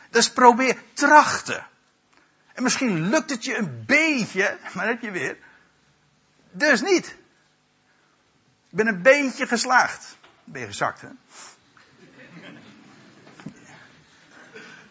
Dus 0.09 0.31
probeer, 0.31 0.83
trachten. 0.93 1.67
En 2.53 2.63
misschien 2.63 3.09
lukt 3.09 3.29
het 3.29 3.45
je 3.45 3.57
een 3.57 3.83
beetje, 3.85 4.57
maar 4.73 4.87
heb 4.87 5.01
je 5.01 5.11
weer. 5.11 5.37
Dus 6.51 6.81
niet. 6.81 7.07
Ik 8.69 8.79
ben 8.79 8.87
een 8.87 9.01
beetje 9.01 9.47
geslaagd. 9.47 10.17
Ben 10.43 10.61
je 10.61 10.67
gezakt, 10.67 11.01
hè? 11.01 11.07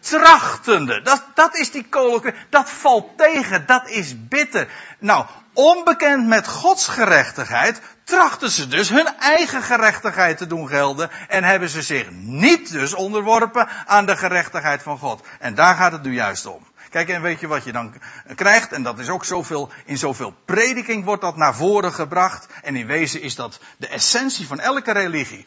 Trachtende, 0.01 1.03
dat, 1.03 1.25
dat 1.35 1.57
is 1.57 1.70
die 1.70 1.88
kolen. 1.88 2.35
Dat 2.48 2.70
valt 2.70 3.18
tegen, 3.18 3.66
dat 3.66 3.88
is 3.88 4.29
bitter. 4.29 4.68
Nou, 4.98 5.27
onbekend 5.53 6.27
met 6.27 6.48
Gods 6.48 6.88
gerechtigheid, 6.88 7.81
trachten 8.05 8.51
ze 8.51 8.68
dus 8.68 8.88
hun 8.88 9.18
eigen 9.18 9.62
gerechtigheid 9.62 10.38
te 10.38 10.46
doen 10.46 10.68
gelden. 10.68 11.11
En 11.29 11.44
hebben 11.44 11.68
ze 11.68 11.83
zich 11.83 12.11
niet 12.11 12.72
dus 12.72 12.94
onderworpen 12.94 13.68
aan 13.87 14.07
de 14.07 14.16
gerechtigheid 14.16 14.83
van 14.83 14.98
God. 14.98 15.27
En 15.38 15.55
daar 15.55 15.75
gaat 15.75 15.92
het 15.92 16.03
nu 16.03 16.14
juist 16.14 16.46
om. 16.46 16.66
Kijk, 16.92 17.09
en 17.09 17.22
weet 17.22 17.40
je 17.40 17.46
wat 17.46 17.64
je 17.64 17.72
dan 17.72 17.94
krijgt? 18.35 18.72
En 18.72 18.83
dat 18.83 18.98
is 18.98 19.09
ook 19.09 19.24
zoveel, 19.24 19.72
in 19.85 19.98
zoveel 19.98 20.35
prediking 20.44 21.05
wordt 21.05 21.22
dat 21.22 21.37
naar 21.37 21.55
voren 21.55 21.92
gebracht. 21.92 22.46
En 22.62 22.76
in 22.76 22.87
wezen 22.87 23.20
is 23.20 23.35
dat 23.35 23.61
de 23.76 23.88
essentie 23.88 24.46
van 24.46 24.61
elke 24.61 24.92
religie. 24.92 25.46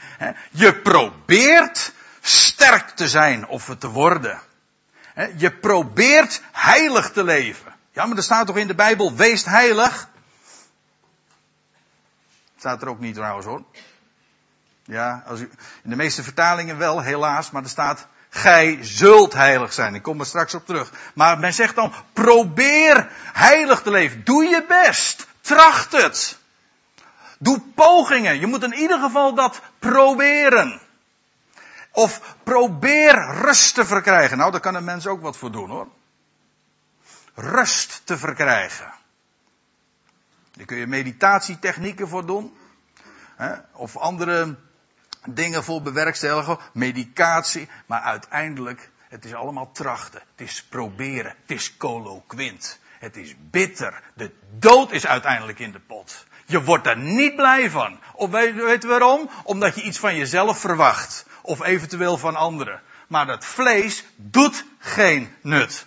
Je 0.51 0.75
probeert 0.75 1.93
sterk 2.21 2.89
te 2.89 3.08
zijn 3.08 3.47
of 3.47 3.75
te 3.77 3.89
worden. 3.89 4.39
Je 5.38 5.51
probeert 5.51 6.41
heilig 6.51 7.12
te 7.12 7.23
leven. 7.23 7.73
Ja, 7.91 8.05
maar 8.05 8.17
er 8.17 8.23
staat 8.23 8.47
toch 8.47 8.58
in 8.58 8.67
de 8.67 8.75
Bijbel, 8.75 9.15
wees 9.15 9.45
heilig. 9.45 10.10
Staat 12.58 12.81
er 12.81 12.88
ook 12.88 12.99
niet 12.99 13.15
trouwens 13.15 13.45
hoor. 13.45 13.63
Ja, 14.84 15.23
als 15.27 15.39
in 15.39 15.49
de 15.84 15.95
meeste 15.95 16.23
vertalingen 16.23 16.77
wel, 16.77 17.01
helaas, 17.01 17.51
maar 17.51 17.63
er 17.63 17.69
staat, 17.69 18.08
Gij 18.36 18.78
zult 18.82 19.34
heilig 19.34 19.74
zijn. 19.74 19.95
Ik 19.95 20.02
kom 20.02 20.19
er 20.19 20.26
straks 20.26 20.54
op 20.54 20.65
terug. 20.65 20.91
Maar 21.13 21.39
men 21.39 21.54
zegt 21.54 21.76
dan, 21.76 21.93
probeer 22.13 23.12
heilig 23.34 23.82
te 23.82 23.91
leven. 23.91 24.24
Doe 24.24 24.43
je 24.43 24.65
best. 24.67 25.28
Tracht 25.41 25.91
het. 25.91 26.38
Doe 27.39 27.62
pogingen. 27.76 28.39
Je 28.39 28.48
moet 28.48 28.63
in 28.63 28.74
ieder 28.74 29.00
geval 29.00 29.34
dat 29.34 29.62
proberen. 29.80 30.82
Of 31.91 32.36
probeer 32.43 33.13
rust 33.41 33.74
te 33.74 33.86
verkrijgen. 33.86 34.38
Nou, 34.38 34.52
daar 34.52 34.60
kan 34.60 34.76
een 34.76 34.84
mens 34.84 35.08
ook 35.08 35.21
wat 35.21 35.38
voor 35.38 35.52
doen 35.52 35.69
hoor. 35.69 35.88
Rust 37.34 38.02
te 38.04 38.17
verkrijgen. 38.17 38.93
Daar 40.52 40.65
kun 40.65 40.78
je 40.78 40.88
meditatietechnieken 40.88 42.08
voor 42.08 42.26
doen. 42.26 42.58
Hè? 43.36 43.54
Of 43.71 43.98
andere 43.98 44.56
dingen 45.25 45.63
voor 45.63 45.81
bewerkstelligen, 45.81 46.57
medicatie, 46.73 47.69
maar 47.85 48.01
uiteindelijk, 48.01 48.89
het 49.09 49.25
is 49.25 49.33
allemaal 49.33 49.71
trachten, 49.71 50.21
het 50.35 50.47
is 50.47 50.63
proberen, 50.63 51.35
het 51.41 51.51
is 51.51 51.77
colloquint, 51.77 52.79
het 52.99 53.17
is 53.17 53.35
bitter, 53.39 54.01
de 54.13 54.31
dood 54.59 54.91
is 54.91 55.07
uiteindelijk 55.07 55.59
in 55.59 55.71
de 55.71 55.79
pot. 55.79 56.25
Je 56.45 56.63
wordt 56.63 56.88
er 56.88 56.97
niet 56.97 57.35
blij 57.35 57.69
van. 57.69 57.99
Of 58.13 58.29
weet, 58.29 58.55
weet 58.55 58.83
waarom? 58.83 59.29
Omdat 59.43 59.75
je 59.75 59.81
iets 59.81 59.99
van 59.99 60.15
jezelf 60.15 60.59
verwacht, 60.59 61.25
of 61.41 61.63
eventueel 61.63 62.17
van 62.17 62.35
anderen. 62.35 62.81
Maar 63.07 63.25
dat 63.25 63.45
vlees 63.45 64.05
doet 64.15 64.65
geen 64.79 65.35
nut. 65.41 65.85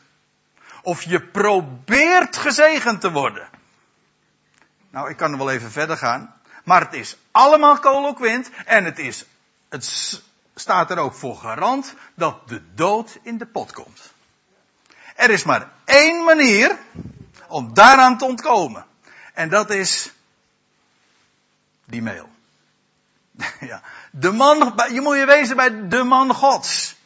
Of 0.82 1.02
je 1.02 1.20
probeert 1.20 2.36
gezegend 2.36 3.00
te 3.00 3.12
worden. 3.12 3.48
Nou, 4.90 5.10
ik 5.10 5.16
kan 5.16 5.32
er 5.32 5.38
wel 5.38 5.50
even 5.50 5.70
verder 5.70 5.96
gaan. 5.96 6.37
Maar 6.68 6.80
het 6.80 6.94
is 6.94 7.16
allemaal 7.30 7.78
colloquint 7.78 8.50
en 8.64 8.84
het 8.84 8.98
is, 8.98 9.24
het 9.68 9.84
staat 10.54 10.90
er 10.90 10.98
ook 10.98 11.14
voor 11.14 11.36
garant 11.36 11.94
dat 12.14 12.48
de 12.48 12.62
dood 12.74 13.18
in 13.22 13.38
de 13.38 13.46
pot 13.46 13.72
komt. 13.72 14.12
Er 15.16 15.30
is 15.30 15.44
maar 15.44 15.70
één 15.84 16.24
manier 16.24 16.78
om 17.46 17.74
daaraan 17.74 18.18
te 18.18 18.24
ontkomen. 18.24 18.86
En 19.34 19.48
dat 19.48 19.70
is 19.70 20.12
die 21.84 22.02
mail. 22.02 22.28
ja. 23.60 23.82
De 24.10 24.32
man, 24.32 24.80
je 24.92 25.00
moet 25.00 25.16
je 25.16 25.26
wezen 25.26 25.56
bij 25.56 25.88
de 25.88 26.02
man 26.02 26.34
gods. 26.34 26.96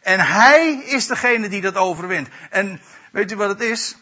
En 0.00 0.20
hij 0.20 0.72
is 0.72 1.06
degene 1.06 1.48
die 1.48 1.60
dat 1.60 1.76
overwint. 1.76 2.28
En 2.50 2.80
weet 3.10 3.32
u 3.32 3.36
wat 3.36 3.48
het 3.48 3.60
is? 3.60 3.96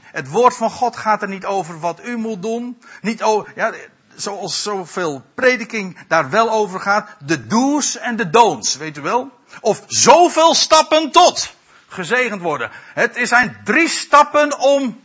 Het 0.00 0.28
woord 0.28 0.56
van 0.56 0.70
God 0.70 0.96
gaat 0.96 1.22
er 1.22 1.28
niet 1.28 1.44
over 1.44 1.80
wat 1.80 2.04
u 2.04 2.16
moet 2.16 2.42
doen. 2.42 2.82
Niet 3.00 3.22
over, 3.22 3.52
ja, 3.54 3.72
zoals 4.20 4.62
zoveel 4.62 5.22
prediking 5.34 5.98
daar 6.08 6.30
wel 6.30 6.50
over 6.50 6.80
gaat, 6.80 7.08
de 7.18 7.46
do's 7.46 7.96
en 7.96 8.16
de 8.16 8.30
don'ts, 8.30 8.76
weet 8.76 8.96
u 8.96 9.00
wel? 9.00 9.30
Of 9.60 9.82
zoveel 9.86 10.54
stappen 10.54 11.10
tot. 11.10 11.58
gezegend 11.88 12.42
worden. 12.42 12.70
Het 12.94 13.18
zijn 13.22 13.60
drie 13.64 13.88
stappen 13.88 14.58
om 14.58 15.00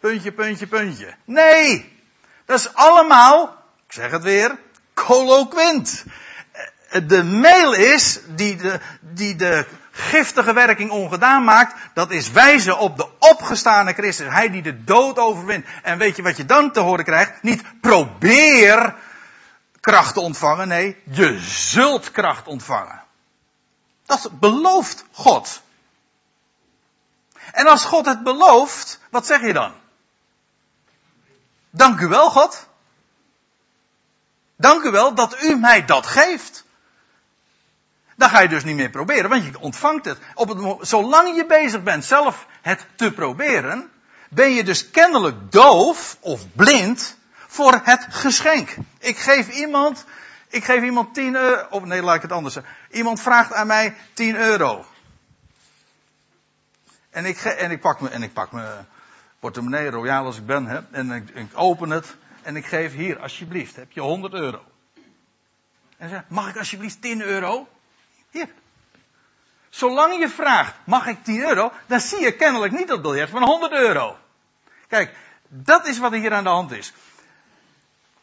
puntje, 0.00 0.32
puntje, 0.32 0.66
puntje. 0.66 1.14
Nee, 1.24 1.98
dat 2.44 2.58
is 2.58 2.74
allemaal, 2.74 3.64
ik 3.86 3.92
zeg 3.92 4.10
het 4.10 4.22
weer, 4.22 4.58
colloquent. 4.94 6.04
De 7.06 7.22
mail 7.24 7.72
is 7.72 8.20
die 8.28 8.56
de, 8.56 8.80
die 9.00 9.36
de 9.36 9.66
giftige 10.00 10.52
werking 10.52 10.90
ongedaan 10.90 11.44
maakt, 11.44 11.74
dat 11.94 12.10
is 12.10 12.30
wijzen 12.30 12.78
op 12.78 12.96
de 12.96 13.08
opgestane 13.18 13.92
Christus. 13.92 14.32
Hij 14.32 14.50
die 14.50 14.62
de 14.62 14.84
dood 14.84 15.18
overwint. 15.18 15.66
En 15.82 15.98
weet 15.98 16.16
je 16.16 16.22
wat 16.22 16.36
je 16.36 16.46
dan 16.46 16.72
te 16.72 16.80
horen 16.80 17.04
krijgt? 17.04 17.42
Niet 17.42 17.62
probeer 17.80 18.94
kracht 19.80 20.14
te 20.14 20.20
ontvangen. 20.20 20.68
Nee, 20.68 20.96
je 21.10 21.38
zult 21.40 22.10
kracht 22.10 22.46
ontvangen. 22.46 23.02
Dat 24.06 24.30
belooft 24.40 25.04
God. 25.12 25.62
En 27.52 27.66
als 27.66 27.84
God 27.84 28.06
het 28.06 28.22
belooft, 28.22 29.00
wat 29.10 29.26
zeg 29.26 29.40
je 29.40 29.52
dan? 29.52 29.72
Dank 31.70 32.00
u 32.00 32.06
wel, 32.06 32.30
God. 32.30 32.66
Dank 34.56 34.82
u 34.82 34.90
wel 34.90 35.14
dat 35.14 35.42
u 35.42 35.56
mij 35.56 35.84
dat 35.84 36.06
geeft. 36.06 36.64
Dan 38.20 38.30
ga 38.30 38.40
je 38.40 38.48
dus 38.48 38.64
niet 38.64 38.76
meer 38.76 38.90
proberen, 38.90 39.30
want 39.30 39.44
je 39.44 39.60
ontvangt 39.60 40.04
het. 40.04 40.18
Op 40.34 40.48
het 40.48 40.88
zolang 40.88 41.36
je 41.36 41.46
bezig 41.46 41.82
bent 41.82 42.04
zelf 42.04 42.46
het 42.60 42.86
te 42.94 43.12
proberen, 43.12 43.90
ben 44.28 44.50
je 44.50 44.64
dus 44.64 44.90
kennelijk 44.90 45.52
doof 45.52 46.16
of 46.20 46.52
blind 46.52 47.16
voor 47.46 47.80
het 47.84 48.06
geschenk. 48.10 48.76
Ik 48.98 49.18
geef 49.18 49.48
iemand, 49.48 50.04
ik 50.48 50.64
geef 50.64 50.82
iemand 50.82 51.14
10 51.14 51.34
euro, 51.34 51.66
of 51.70 51.84
nee, 51.84 52.02
laat 52.02 52.14
ik 52.14 52.22
het 52.22 52.32
anders 52.32 52.54
zeggen. 52.54 52.72
Iemand 52.90 53.20
vraagt 53.20 53.52
aan 53.52 53.66
mij 53.66 53.96
10 54.12 54.36
euro. 54.36 54.84
En 57.10 57.24
ik, 57.24 57.38
en 57.38 57.70
ik 57.70 57.80
pak 57.80 58.00
me, 58.00 58.08
en 58.08 58.22
ik 58.22 58.32
pak 58.32 58.52
me 58.52 58.76
portemonnee, 59.38 59.90
royaal 59.90 60.24
als 60.24 60.36
ik 60.36 60.46
ben, 60.46 60.66
hè, 60.66 60.80
en 60.90 61.10
ik, 61.10 61.28
ik 61.28 61.50
open 61.54 61.90
het 61.90 62.16
en 62.42 62.56
ik 62.56 62.66
geef 62.66 62.92
hier, 62.92 63.18
alsjeblieft, 63.18 63.76
heb 63.76 63.92
je 63.92 64.00
100 64.00 64.34
euro. 64.34 64.62
En 65.96 66.08
zeg, 66.08 66.22
mag 66.28 66.48
ik 66.48 66.56
alsjeblieft 66.56 67.02
10 67.02 67.22
euro? 67.22 67.68
Hier. 68.30 68.48
Zolang 69.68 70.18
je 70.18 70.28
vraagt, 70.28 70.74
mag 70.84 71.06
ik 71.06 71.24
10 71.24 71.40
euro, 71.40 71.72
dan 71.86 72.00
zie 72.00 72.20
je 72.20 72.32
kennelijk 72.32 72.72
niet 72.72 72.88
dat 72.88 73.02
biljet 73.02 73.30
van 73.30 73.42
100 73.42 73.72
euro. 73.72 74.16
Kijk, 74.88 75.14
dat 75.48 75.86
is 75.86 75.98
wat 75.98 76.12
er 76.12 76.18
hier 76.18 76.32
aan 76.32 76.44
de 76.44 76.50
hand 76.50 76.72
is. 76.72 76.92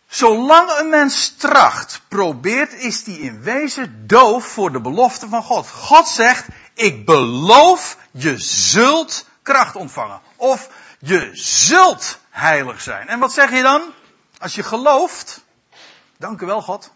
Zolang 0.07 0.79
een 0.79 0.89
mens 0.89 1.35
tracht, 1.35 2.01
probeert, 2.07 2.73
is 2.73 3.05
hij 3.05 3.15
in 3.15 3.41
wezen 3.41 4.07
doof 4.07 4.45
voor 4.45 4.71
de 4.71 4.81
belofte 4.81 5.29
van 5.29 5.43
God. 5.43 5.69
God 5.69 6.07
zegt, 6.07 6.47
ik 6.73 7.05
beloof, 7.05 7.97
je 8.11 8.37
zult 8.37 9.25
kracht 9.41 9.75
ontvangen. 9.75 10.21
Of 10.35 10.69
je 10.99 11.29
zult 11.33 12.19
heilig 12.29 12.81
zijn. 12.81 13.07
En 13.07 13.19
wat 13.19 13.33
zeg 13.33 13.51
je 13.51 13.61
dan? 13.61 13.93
Als 14.39 14.55
je 14.55 14.63
gelooft, 14.63 15.43
dank 16.17 16.41
u 16.41 16.45
wel 16.45 16.61
God. 16.61 16.91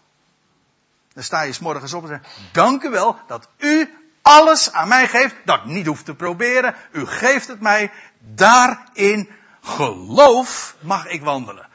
Dan 1.14 1.22
sta 1.22 1.42
je 1.42 1.52
s 1.52 1.58
morgens 1.58 1.92
op 1.92 2.02
en 2.02 2.08
zegt, 2.08 2.26
dank 2.52 2.82
u 2.82 2.90
wel 2.90 3.18
dat 3.26 3.48
u 3.58 3.94
alles 4.22 4.72
aan 4.72 4.88
mij 4.88 5.08
geeft, 5.08 5.34
dat 5.44 5.58
ik 5.58 5.64
niet 5.64 5.86
hoef 5.86 6.02
te 6.02 6.14
proberen. 6.14 6.74
U 6.92 7.06
geeft 7.06 7.48
het 7.48 7.60
mij. 7.60 7.90
Daarin 8.18 9.30
geloof 9.62 10.76
mag 10.80 11.06
ik 11.06 11.22
wandelen. 11.22 11.68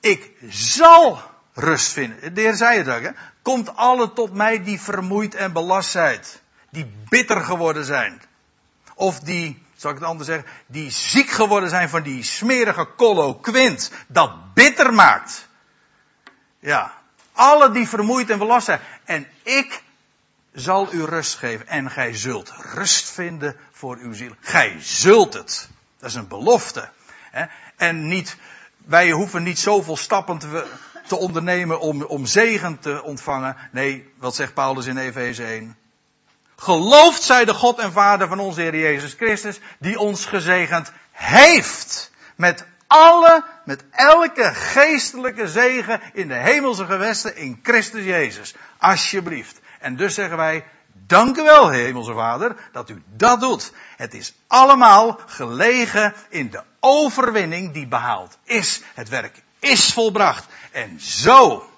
Ik 0.00 0.30
zal 0.48 1.22
rust 1.54 1.92
vinden. 1.92 2.34
De 2.34 2.40
heer 2.40 2.54
zei 2.54 2.78
het 2.78 2.88
ook, 2.88 3.02
hè? 3.02 3.10
Komt 3.42 3.76
alle 3.76 4.12
tot 4.12 4.34
mij 4.34 4.62
die 4.62 4.80
vermoeid 4.80 5.34
en 5.34 5.52
belast 5.52 5.90
zijn. 5.90 6.20
Die 6.70 6.92
bitter 7.08 7.40
geworden 7.40 7.84
zijn. 7.84 8.22
Of 8.94 9.20
die, 9.20 9.62
zal 9.76 9.90
ik 9.90 9.96
het 9.96 10.06
anders 10.06 10.28
zeggen, 10.28 10.50
die 10.66 10.90
ziek 10.90 11.30
geworden 11.30 11.68
zijn 11.68 11.88
van 11.88 12.02
die 12.02 12.22
smerige 12.22 12.88
quint. 13.40 13.90
Dat 14.06 14.54
bitter 14.54 14.94
maakt. 14.94 15.48
Ja. 16.58 16.97
Alle 17.38 17.70
die 17.70 17.88
vermoeid 17.88 18.30
en 18.30 18.38
belast 18.38 18.64
zijn. 18.64 18.80
En 19.04 19.26
ik 19.42 19.82
zal 20.52 20.92
u 20.92 21.04
rust 21.04 21.34
geven. 21.34 21.66
En 21.66 21.90
gij 21.90 22.16
zult 22.16 22.52
rust 22.74 23.10
vinden 23.10 23.56
voor 23.72 23.96
uw 23.96 24.12
ziel. 24.12 24.32
Gij 24.40 24.76
zult 24.80 25.34
het. 25.34 25.68
Dat 25.98 26.08
is 26.08 26.14
een 26.14 26.28
belofte. 26.28 26.88
En 27.76 28.08
niet, 28.08 28.36
wij 28.84 29.10
hoeven 29.10 29.42
niet 29.42 29.58
zoveel 29.58 29.96
stappen 29.96 30.38
te, 30.38 30.66
te 31.06 31.16
ondernemen 31.16 31.80
om, 31.80 32.02
om 32.02 32.26
zegen 32.26 32.78
te 32.78 33.02
ontvangen. 33.02 33.56
Nee, 33.72 34.12
wat 34.16 34.34
zegt 34.34 34.54
Paulus 34.54 34.86
in 34.86 34.98
Efeze 34.98 35.44
1? 35.44 35.76
Geloofd 36.56 37.22
zij 37.22 37.44
de 37.44 37.54
God 37.54 37.78
en 37.78 37.92
Vader 37.92 38.28
van 38.28 38.38
onze 38.38 38.60
Heer 38.60 38.78
Jezus 38.78 39.14
Christus, 39.14 39.60
die 39.78 39.98
ons 39.98 40.26
gezegend 40.26 40.92
heeft 41.10 42.10
met 42.36 42.66
alle, 42.86 43.44
met 43.68 43.84
elke 43.90 44.54
geestelijke 44.54 45.48
zegen 45.48 46.00
in 46.12 46.28
de 46.28 46.34
hemelse 46.34 46.86
gewesten 46.86 47.36
in 47.36 47.60
Christus 47.62 48.04
Jezus. 48.04 48.54
Alsjeblieft. 48.78 49.60
En 49.80 49.96
dus 49.96 50.14
zeggen 50.14 50.36
wij, 50.36 50.64
dank 50.92 51.36
u 51.36 51.42
wel, 51.42 51.68
hemelse 51.68 52.12
Vader, 52.12 52.56
dat 52.72 52.90
u 52.90 53.02
dat 53.16 53.40
doet. 53.40 53.72
Het 53.96 54.14
is 54.14 54.34
allemaal 54.46 55.20
gelegen 55.26 56.14
in 56.28 56.50
de 56.50 56.62
overwinning 56.80 57.72
die 57.72 57.86
behaald 57.86 58.38
is. 58.44 58.82
Het 58.94 59.08
werk 59.08 59.42
is 59.58 59.92
volbracht. 59.92 60.46
En 60.72 61.00
zo, 61.00 61.70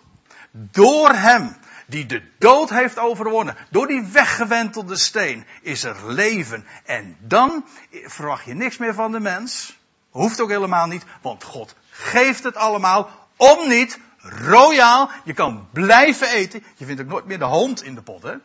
door 0.50 1.08
hem, 1.12 1.56
die 1.86 2.06
de 2.06 2.22
dood 2.38 2.70
heeft 2.70 2.98
overwonnen, 2.98 3.56
door 3.70 3.86
die 3.86 4.02
weggewentelde 4.12 4.96
steen, 4.96 5.46
is 5.62 5.84
er 5.84 6.12
leven. 6.12 6.66
En 6.84 7.16
dan 7.20 7.64
verwacht 7.90 8.44
je 8.44 8.54
niks 8.54 8.76
meer 8.76 8.94
van 8.94 9.12
de 9.12 9.20
mens. 9.20 9.78
Hoeft 10.10 10.40
ook 10.40 10.48
helemaal 10.48 10.86
niet, 10.86 11.04
want 11.22 11.44
God 11.44 11.74
geeft 11.90 12.44
het 12.44 12.56
allemaal 12.56 13.10
om 13.36 13.68
niet 13.68 13.98
royaal. 14.22 15.10
Je 15.24 15.32
kan 15.32 15.68
blijven 15.72 16.28
eten. 16.28 16.64
Je 16.76 16.84
vindt 16.84 17.00
ook 17.00 17.08
nooit 17.08 17.24
meer 17.24 17.38
de 17.38 17.44
hond 17.44 17.82
in 17.82 17.94
de 17.94 18.02
pot, 18.02 18.22
hè? 18.22 18.30
Er 18.30 18.40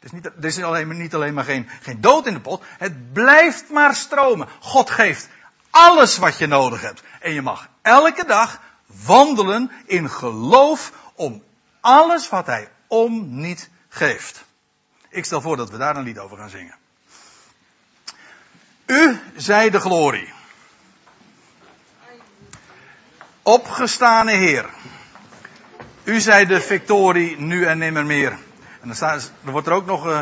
is, 0.00 0.12
niet, 0.12 0.26
er 0.26 0.44
is 0.44 0.62
alleen, 0.62 0.96
niet 0.96 1.14
alleen 1.14 1.34
maar 1.34 1.44
geen, 1.44 1.68
geen 1.82 2.00
dood 2.00 2.26
in 2.26 2.34
de 2.34 2.40
pot. 2.40 2.62
Het 2.78 3.12
blijft 3.12 3.70
maar 3.70 3.94
stromen. 3.94 4.48
God 4.60 4.90
geeft 4.90 5.28
alles 5.70 6.16
wat 6.16 6.38
je 6.38 6.46
nodig 6.46 6.80
hebt. 6.80 7.02
En 7.20 7.32
je 7.32 7.42
mag 7.42 7.68
elke 7.82 8.24
dag 8.26 8.60
wandelen 9.04 9.70
in 9.86 10.10
geloof 10.10 10.92
om 11.14 11.42
alles 11.80 12.28
wat 12.28 12.46
hij 12.46 12.68
om 12.86 13.40
niet 13.40 13.70
geeft. 13.88 14.44
Ik 15.08 15.24
stel 15.24 15.40
voor 15.40 15.56
dat 15.56 15.70
we 15.70 15.76
daar 15.76 15.96
een 15.96 16.02
lied 16.02 16.18
over 16.18 16.36
gaan 16.36 16.50
zingen. 16.50 16.74
U 18.86 19.20
zij 19.36 19.70
de 19.70 19.80
glorie. 19.80 20.32
Opgestane 23.46 24.32
Heer. 24.32 24.66
U 26.04 26.20
zij 26.20 26.46
de 26.46 26.60
victorie 26.60 27.40
nu 27.40 27.64
en 27.64 27.78
nimmer 27.78 28.06
meer. 28.06 28.30
En 28.80 28.86
dan 28.86 28.94
staat, 28.94 29.30
er 29.44 29.52
wordt 29.52 29.66
er 29.66 29.72
ook 29.72 29.86
nog 29.86 30.06
uh, 30.06 30.20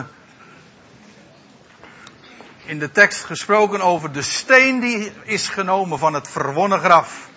in 2.64 2.78
de 2.78 2.90
tekst 2.90 3.24
gesproken 3.24 3.80
over 3.80 4.12
de 4.12 4.22
steen 4.22 4.80
die 4.80 5.12
is 5.22 5.48
genomen 5.48 5.98
van 5.98 6.14
het 6.14 6.28
verwonnen 6.28 6.78
graf. 6.78 7.28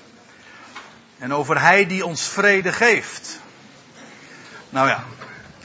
En 1.18 1.34
over 1.34 1.62
Hij 1.62 1.86
die 1.86 2.06
ons 2.06 2.28
vrede 2.28 2.72
geeft. 2.72 3.40
Nou 4.70 4.88
ja, 4.88 5.04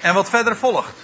en 0.01 0.15
wat 0.15 0.29
verder 0.29 0.57
volgt. 0.57 1.02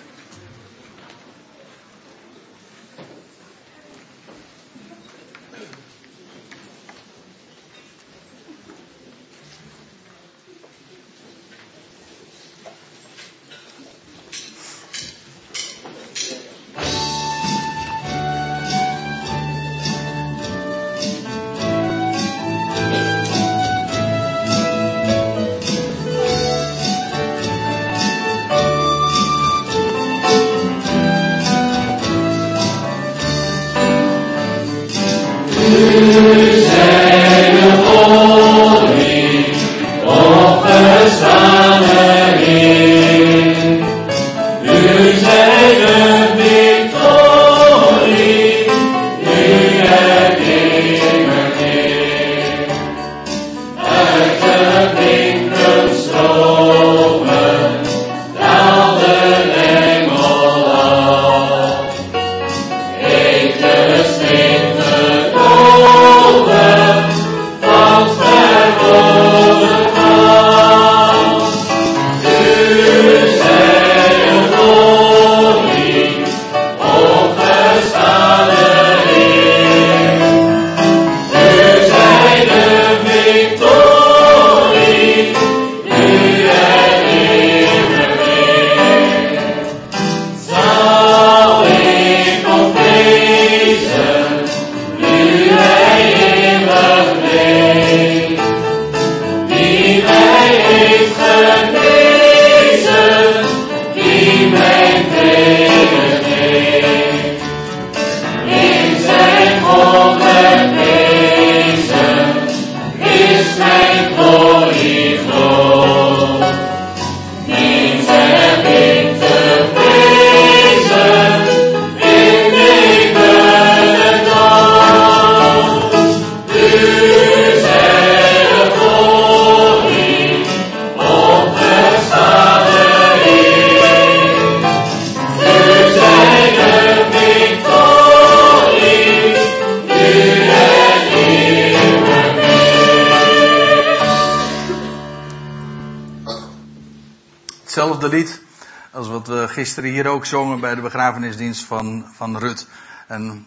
We 149.48 149.54
gisteren 149.54 149.90
hier 149.90 150.06
ook 150.06 150.26
zongen 150.26 150.60
bij 150.60 150.74
de 150.74 150.80
begrafenisdienst 150.80 151.64
van, 151.64 152.06
van 152.14 152.38
Rut. 152.38 152.66
En 153.06 153.46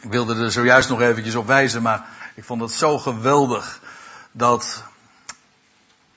ik 0.00 0.10
wilde 0.10 0.44
er 0.44 0.52
zojuist 0.52 0.88
nog 0.88 1.00
eventjes 1.00 1.34
op 1.34 1.46
wijzen, 1.46 1.82
maar 1.82 2.06
ik 2.34 2.44
vond 2.44 2.60
het 2.60 2.70
zo 2.70 2.98
geweldig 2.98 3.80
dat 4.32 4.84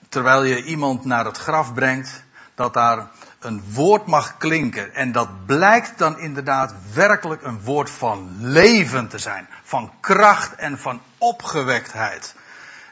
terwijl 0.10 0.44
je 0.44 0.64
iemand 0.64 1.06
naar 1.06 1.26
het 1.26 1.38
graf 1.38 1.74
brengt, 1.74 2.24
dat 2.56 2.74
daar 2.74 3.08
een 3.40 3.64
woord 3.74 4.06
mag 4.06 4.38
klinken. 4.38 4.94
En 4.94 5.12
dat 5.12 5.46
blijkt 5.46 5.98
dan 5.98 6.20
inderdaad 6.20 6.74
werkelijk 6.94 7.44
een 7.44 7.62
woord 7.62 7.90
van 7.90 8.36
leven 8.40 9.08
te 9.08 9.18
zijn. 9.18 9.48
Van 9.64 9.92
kracht 10.00 10.56
en 10.56 10.80
van 10.80 11.02
opgewektheid. 11.18 12.36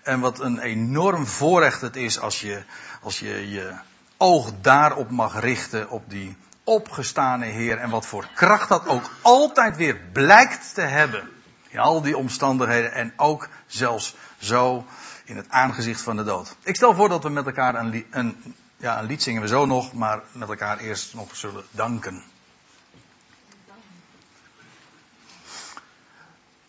En 0.03 0.19
wat 0.19 0.39
een 0.39 0.59
enorm 0.59 1.27
voorrecht 1.27 1.81
het 1.81 1.95
is 1.95 2.19
als 2.19 2.41
je 2.41 2.63
als 3.01 3.19
je, 3.19 3.49
je 3.49 3.73
oog 4.21 4.51
daarop 4.61 5.09
mag 5.09 5.39
richten, 5.39 5.89
op 5.89 6.09
die 6.09 6.37
opgestane 6.63 7.45
Heer. 7.45 7.77
En 7.77 7.89
wat 7.89 8.05
voor 8.05 8.27
kracht 8.35 8.69
dat 8.69 8.87
ook 8.87 9.09
altijd 9.21 9.75
weer 9.75 9.97
blijkt 10.11 10.73
te 10.73 10.81
hebben. 10.81 11.29
In 11.67 11.79
al 11.79 12.01
die 12.01 12.17
omstandigheden 12.17 12.93
en 12.93 13.13
ook 13.17 13.49
zelfs 13.67 14.15
zo 14.37 14.85
in 15.25 15.37
het 15.37 15.49
aangezicht 15.49 16.01
van 16.01 16.15
de 16.15 16.23
dood. 16.23 16.55
Ik 16.63 16.75
stel 16.75 16.95
voor 16.95 17.09
dat 17.09 17.23
we 17.23 17.29
met 17.29 17.45
elkaar 17.45 17.75
een, 17.75 18.05
een, 18.11 18.55
ja, 18.77 18.99
een 18.99 19.05
lied 19.05 19.23
zingen 19.23 19.41
we 19.41 19.47
zo 19.47 19.65
nog, 19.65 19.93
maar 19.93 20.21
met 20.31 20.49
elkaar 20.49 20.77
eerst 20.77 21.13
nog 21.13 21.35
zullen 21.35 21.63
danken. 21.71 22.23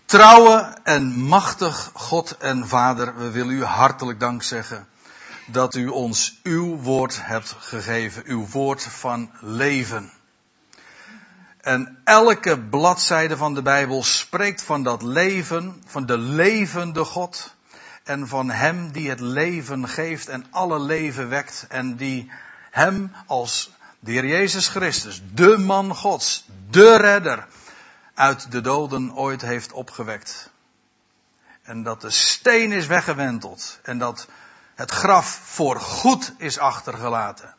Trouwe 0.04 0.76
en 0.82 1.18
machtig 1.18 1.90
God 1.94 2.36
en 2.36 2.68
Vader, 2.68 3.16
we 3.16 3.30
willen 3.30 3.54
u 3.54 3.64
hartelijk 3.64 4.20
dank 4.20 4.42
zeggen 4.42 4.86
dat 5.46 5.74
u 5.74 5.88
ons 5.88 6.40
uw 6.42 6.76
woord 6.76 7.26
hebt 7.26 7.54
gegeven, 7.58 8.22
uw 8.26 8.46
woord 8.46 8.82
van 8.82 9.30
leven. 9.40 10.12
En 11.60 11.98
elke 12.04 12.60
bladzijde 12.60 13.36
van 13.36 13.54
de 13.54 13.62
Bijbel 13.62 14.02
spreekt 14.02 14.62
van 14.62 14.82
dat 14.82 15.02
leven, 15.02 15.82
van 15.86 16.06
de 16.06 16.18
levende 16.18 17.04
God 17.04 17.54
en 18.04 18.28
van 18.28 18.50
Hem 18.50 18.92
die 18.92 19.08
het 19.08 19.20
leven 19.20 19.88
geeft 19.88 20.28
en 20.28 20.46
alle 20.50 20.80
leven 20.80 21.28
wekt 21.28 21.66
en 21.68 21.96
die 21.96 22.30
Hem 22.70 23.12
als 23.26 23.70
de 23.98 24.12
Heer 24.12 24.26
Jezus 24.26 24.68
Christus, 24.68 25.22
de 25.34 25.58
man 25.58 25.94
Gods, 25.94 26.44
de 26.70 26.96
redder, 26.96 27.46
uit 28.14 28.50
de 28.50 28.60
doden 28.60 29.14
ooit 29.14 29.42
heeft 29.42 29.72
opgewekt. 29.72 30.50
En 31.62 31.82
dat 31.82 32.00
de 32.00 32.10
steen 32.10 32.72
is 32.72 32.86
weggewenteld 32.86 33.78
en 33.82 33.98
dat 33.98 34.28
het 34.82 34.90
graf 34.90 35.40
voor 35.44 35.80
goed 35.80 36.32
is 36.38 36.58
achtergelaten. 36.58 37.54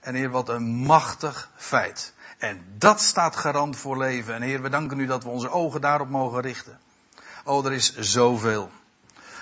En 0.00 0.14
Heer, 0.14 0.30
wat 0.30 0.48
een 0.48 0.62
machtig 0.62 1.50
feit. 1.56 2.12
En 2.38 2.64
dat 2.78 3.00
staat 3.00 3.36
garant 3.36 3.76
voor 3.76 3.98
leven. 3.98 4.34
En 4.34 4.42
Heer, 4.42 4.62
we 4.62 4.68
danken 4.68 4.98
u 4.98 5.06
dat 5.06 5.22
we 5.22 5.28
onze 5.28 5.50
ogen 5.50 5.80
daarop 5.80 6.08
mogen 6.08 6.40
richten. 6.40 6.80
Oh, 7.44 7.66
er 7.66 7.72
is 7.72 7.96
zoveel 7.96 8.70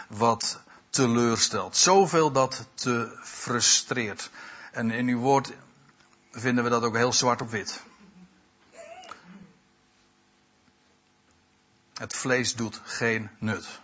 wat 0.08 0.60
teleurstelt. 0.88 1.76
Zoveel 1.76 2.32
dat 2.32 2.66
te 2.74 3.18
frustreert. 3.22 4.30
En 4.72 4.90
in 4.90 5.08
uw 5.08 5.18
woord 5.18 5.52
vinden 6.32 6.64
we 6.64 6.70
dat 6.70 6.82
ook 6.82 6.96
heel 6.96 7.12
zwart 7.12 7.40
op 7.40 7.50
wit. 7.50 7.82
Het 11.94 12.14
vlees 12.14 12.54
doet 12.54 12.80
geen 12.84 13.30
nut. 13.38 13.80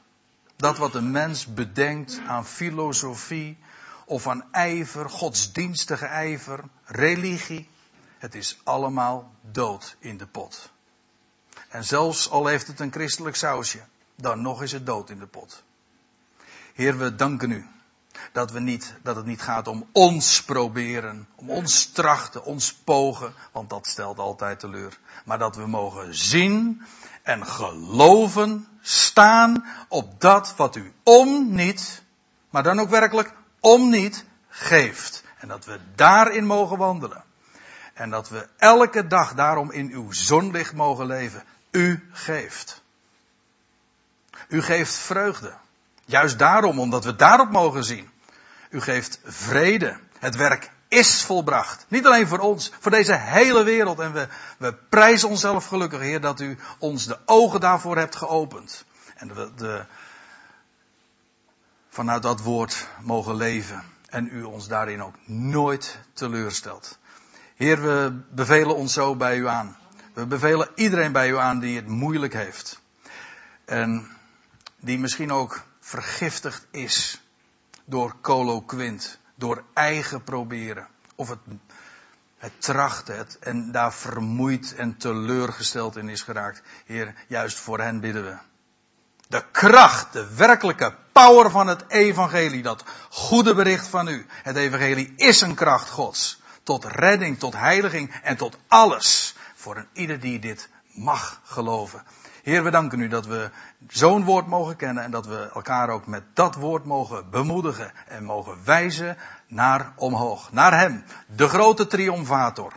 Dat 0.56 0.78
wat 0.78 0.94
een 0.94 1.10
mens 1.10 1.46
bedenkt 1.46 2.20
aan 2.26 2.46
filosofie 2.46 3.58
of 4.04 4.26
aan 4.26 4.52
ijver, 4.52 5.10
godsdienstige 5.10 6.06
ijver, 6.06 6.64
religie, 6.84 7.68
het 8.18 8.34
is 8.34 8.60
allemaal 8.64 9.34
dood 9.50 9.96
in 9.98 10.16
de 10.16 10.26
pot. 10.26 10.70
En 11.68 11.84
zelfs 11.84 12.30
al 12.30 12.46
heeft 12.46 12.66
het 12.66 12.80
een 12.80 12.92
christelijk 12.92 13.36
sausje, 13.36 13.80
dan 14.14 14.42
nog 14.42 14.62
is 14.62 14.72
het 14.72 14.86
dood 14.86 15.10
in 15.10 15.18
de 15.18 15.26
pot. 15.26 15.62
Heer, 16.74 16.98
we 16.98 17.14
danken 17.14 17.50
u 17.50 17.66
dat, 18.32 18.50
we 18.50 18.60
niet, 18.60 18.94
dat 19.02 19.16
het 19.16 19.26
niet 19.26 19.42
gaat 19.42 19.68
om 19.68 19.88
ons 19.92 20.42
proberen, 20.42 21.28
om 21.34 21.50
ons 21.50 21.86
trachten, 21.86 22.44
ons 22.44 22.74
pogen, 22.74 23.34
want 23.52 23.70
dat 23.70 23.86
stelt 23.86 24.18
altijd 24.18 24.60
teleur. 24.60 24.98
Maar 25.24 25.38
dat 25.38 25.56
we 25.56 25.66
mogen 25.66 26.14
zien 26.14 26.82
en 27.26 27.46
geloven, 27.46 28.66
staan 28.80 29.64
op 29.88 30.20
dat 30.20 30.54
wat 30.56 30.76
u 30.76 30.92
om 31.02 31.54
niet, 31.54 32.02
maar 32.50 32.62
dan 32.62 32.80
ook 32.80 32.88
werkelijk 32.88 33.32
om 33.60 33.90
niet, 33.90 34.24
geeft. 34.48 35.24
En 35.38 35.48
dat 35.48 35.64
we 35.64 35.78
daarin 35.94 36.46
mogen 36.46 36.78
wandelen. 36.78 37.24
En 37.94 38.10
dat 38.10 38.28
we 38.28 38.48
elke 38.56 39.06
dag 39.06 39.34
daarom 39.34 39.70
in 39.70 39.90
uw 39.90 40.12
zonlicht 40.12 40.72
mogen 40.72 41.06
leven. 41.06 41.44
U 41.70 42.08
geeft. 42.12 42.82
U 44.48 44.62
geeft 44.62 44.94
vreugde. 44.94 45.54
Juist 46.04 46.38
daarom, 46.38 46.80
omdat 46.80 47.04
we 47.04 47.16
daarop 47.16 47.50
mogen 47.50 47.84
zien. 47.84 48.10
U 48.70 48.80
geeft 48.80 49.20
vrede. 49.24 49.98
Het 50.18 50.36
werk 50.36 50.70
is 50.88 51.22
volbracht. 51.22 51.86
Niet 51.88 52.06
alleen 52.06 52.26
voor 52.26 52.38
ons, 52.38 52.72
voor 52.80 52.90
deze 52.90 53.16
hele 53.16 53.64
wereld. 53.64 53.98
En 53.98 54.12
we, 54.12 54.28
we 54.58 54.74
prijzen 54.88 55.28
onszelf 55.28 55.66
gelukkig, 55.66 56.00
Heer, 56.00 56.20
dat 56.20 56.40
u 56.40 56.58
ons 56.78 57.06
de 57.06 57.18
ogen 57.24 57.60
daarvoor 57.60 57.96
hebt 57.96 58.16
geopend. 58.16 58.84
En 59.14 59.34
we 59.34 59.50
de, 59.56 59.84
vanuit 61.88 62.22
dat 62.22 62.40
woord 62.40 62.88
mogen 63.00 63.34
leven. 63.34 63.82
En 64.08 64.28
u 64.32 64.42
ons 64.42 64.68
daarin 64.68 65.02
ook 65.02 65.14
nooit 65.24 65.98
teleurstelt. 66.12 66.98
Heer, 67.54 67.82
we 67.82 68.20
bevelen 68.30 68.76
ons 68.76 68.92
zo 68.92 69.16
bij 69.16 69.36
u 69.36 69.48
aan. 69.48 69.76
We 70.12 70.26
bevelen 70.26 70.68
iedereen 70.74 71.12
bij 71.12 71.30
u 71.30 71.38
aan 71.38 71.60
die 71.60 71.76
het 71.76 71.88
moeilijk 71.88 72.32
heeft. 72.32 72.80
En 73.64 74.10
die 74.80 74.98
misschien 74.98 75.32
ook 75.32 75.62
vergiftigd 75.80 76.66
is 76.70 77.20
door 77.84 78.14
coloquint 78.20 79.18
door 79.36 79.64
eigen 79.72 80.24
proberen. 80.24 80.88
Of 81.14 81.28
het, 81.28 81.38
het 82.38 82.52
trachten 82.58 83.16
het, 83.16 83.38
en 83.38 83.72
daar 83.72 83.92
vermoeid 83.92 84.74
en 84.74 84.96
teleurgesteld 84.96 85.96
in 85.96 86.08
is 86.08 86.22
geraakt. 86.22 86.62
Heer, 86.86 87.14
juist 87.28 87.58
voor 87.58 87.80
hen 87.80 88.00
bidden 88.00 88.24
we. 88.24 88.36
De 89.28 89.44
kracht, 89.52 90.12
de 90.12 90.34
werkelijke 90.34 90.94
power 91.12 91.50
van 91.50 91.66
het 91.66 91.84
evangelie, 91.88 92.62
dat 92.62 92.84
goede 93.10 93.54
bericht 93.54 93.86
van 93.86 94.08
u. 94.08 94.26
Het 94.42 94.56
evangelie 94.56 95.12
is 95.16 95.40
een 95.40 95.54
kracht 95.54 95.90
Gods. 95.90 96.40
Tot 96.62 96.84
redding, 96.84 97.38
tot 97.38 97.54
heiliging 97.54 98.14
en 98.22 98.36
tot 98.36 98.58
alles. 98.68 99.34
Voor 99.54 99.76
een 99.76 99.88
ieder 99.92 100.20
die 100.20 100.38
dit 100.38 100.68
mag 100.92 101.40
geloven. 101.44 102.02
Heer, 102.46 102.64
we 102.64 102.70
danken 102.70 103.00
u 103.00 103.08
dat 103.08 103.26
we 103.26 103.50
zo'n 103.88 104.24
woord 104.24 104.46
mogen 104.46 104.76
kennen 104.76 105.04
en 105.04 105.10
dat 105.10 105.26
we 105.26 105.50
elkaar 105.54 105.88
ook 105.88 106.06
met 106.06 106.22
dat 106.34 106.54
woord 106.54 106.84
mogen 106.84 107.30
bemoedigen 107.30 107.92
en 108.08 108.24
mogen 108.24 108.58
wijzen 108.64 109.16
naar 109.46 109.92
omhoog, 109.96 110.52
naar 110.52 110.78
Hem, 110.78 111.04
de 111.26 111.48
grote 111.48 111.86
triomfator, 111.86 112.72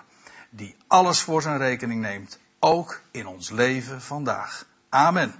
die 0.49 0.75
alles 0.87 1.21
voor 1.21 1.41
zijn 1.41 1.57
rekening 1.57 2.01
neemt, 2.01 2.39
ook 2.59 3.01
in 3.11 3.27
ons 3.27 3.49
leven 3.49 4.01
vandaag. 4.01 4.65
Amen. 4.89 5.33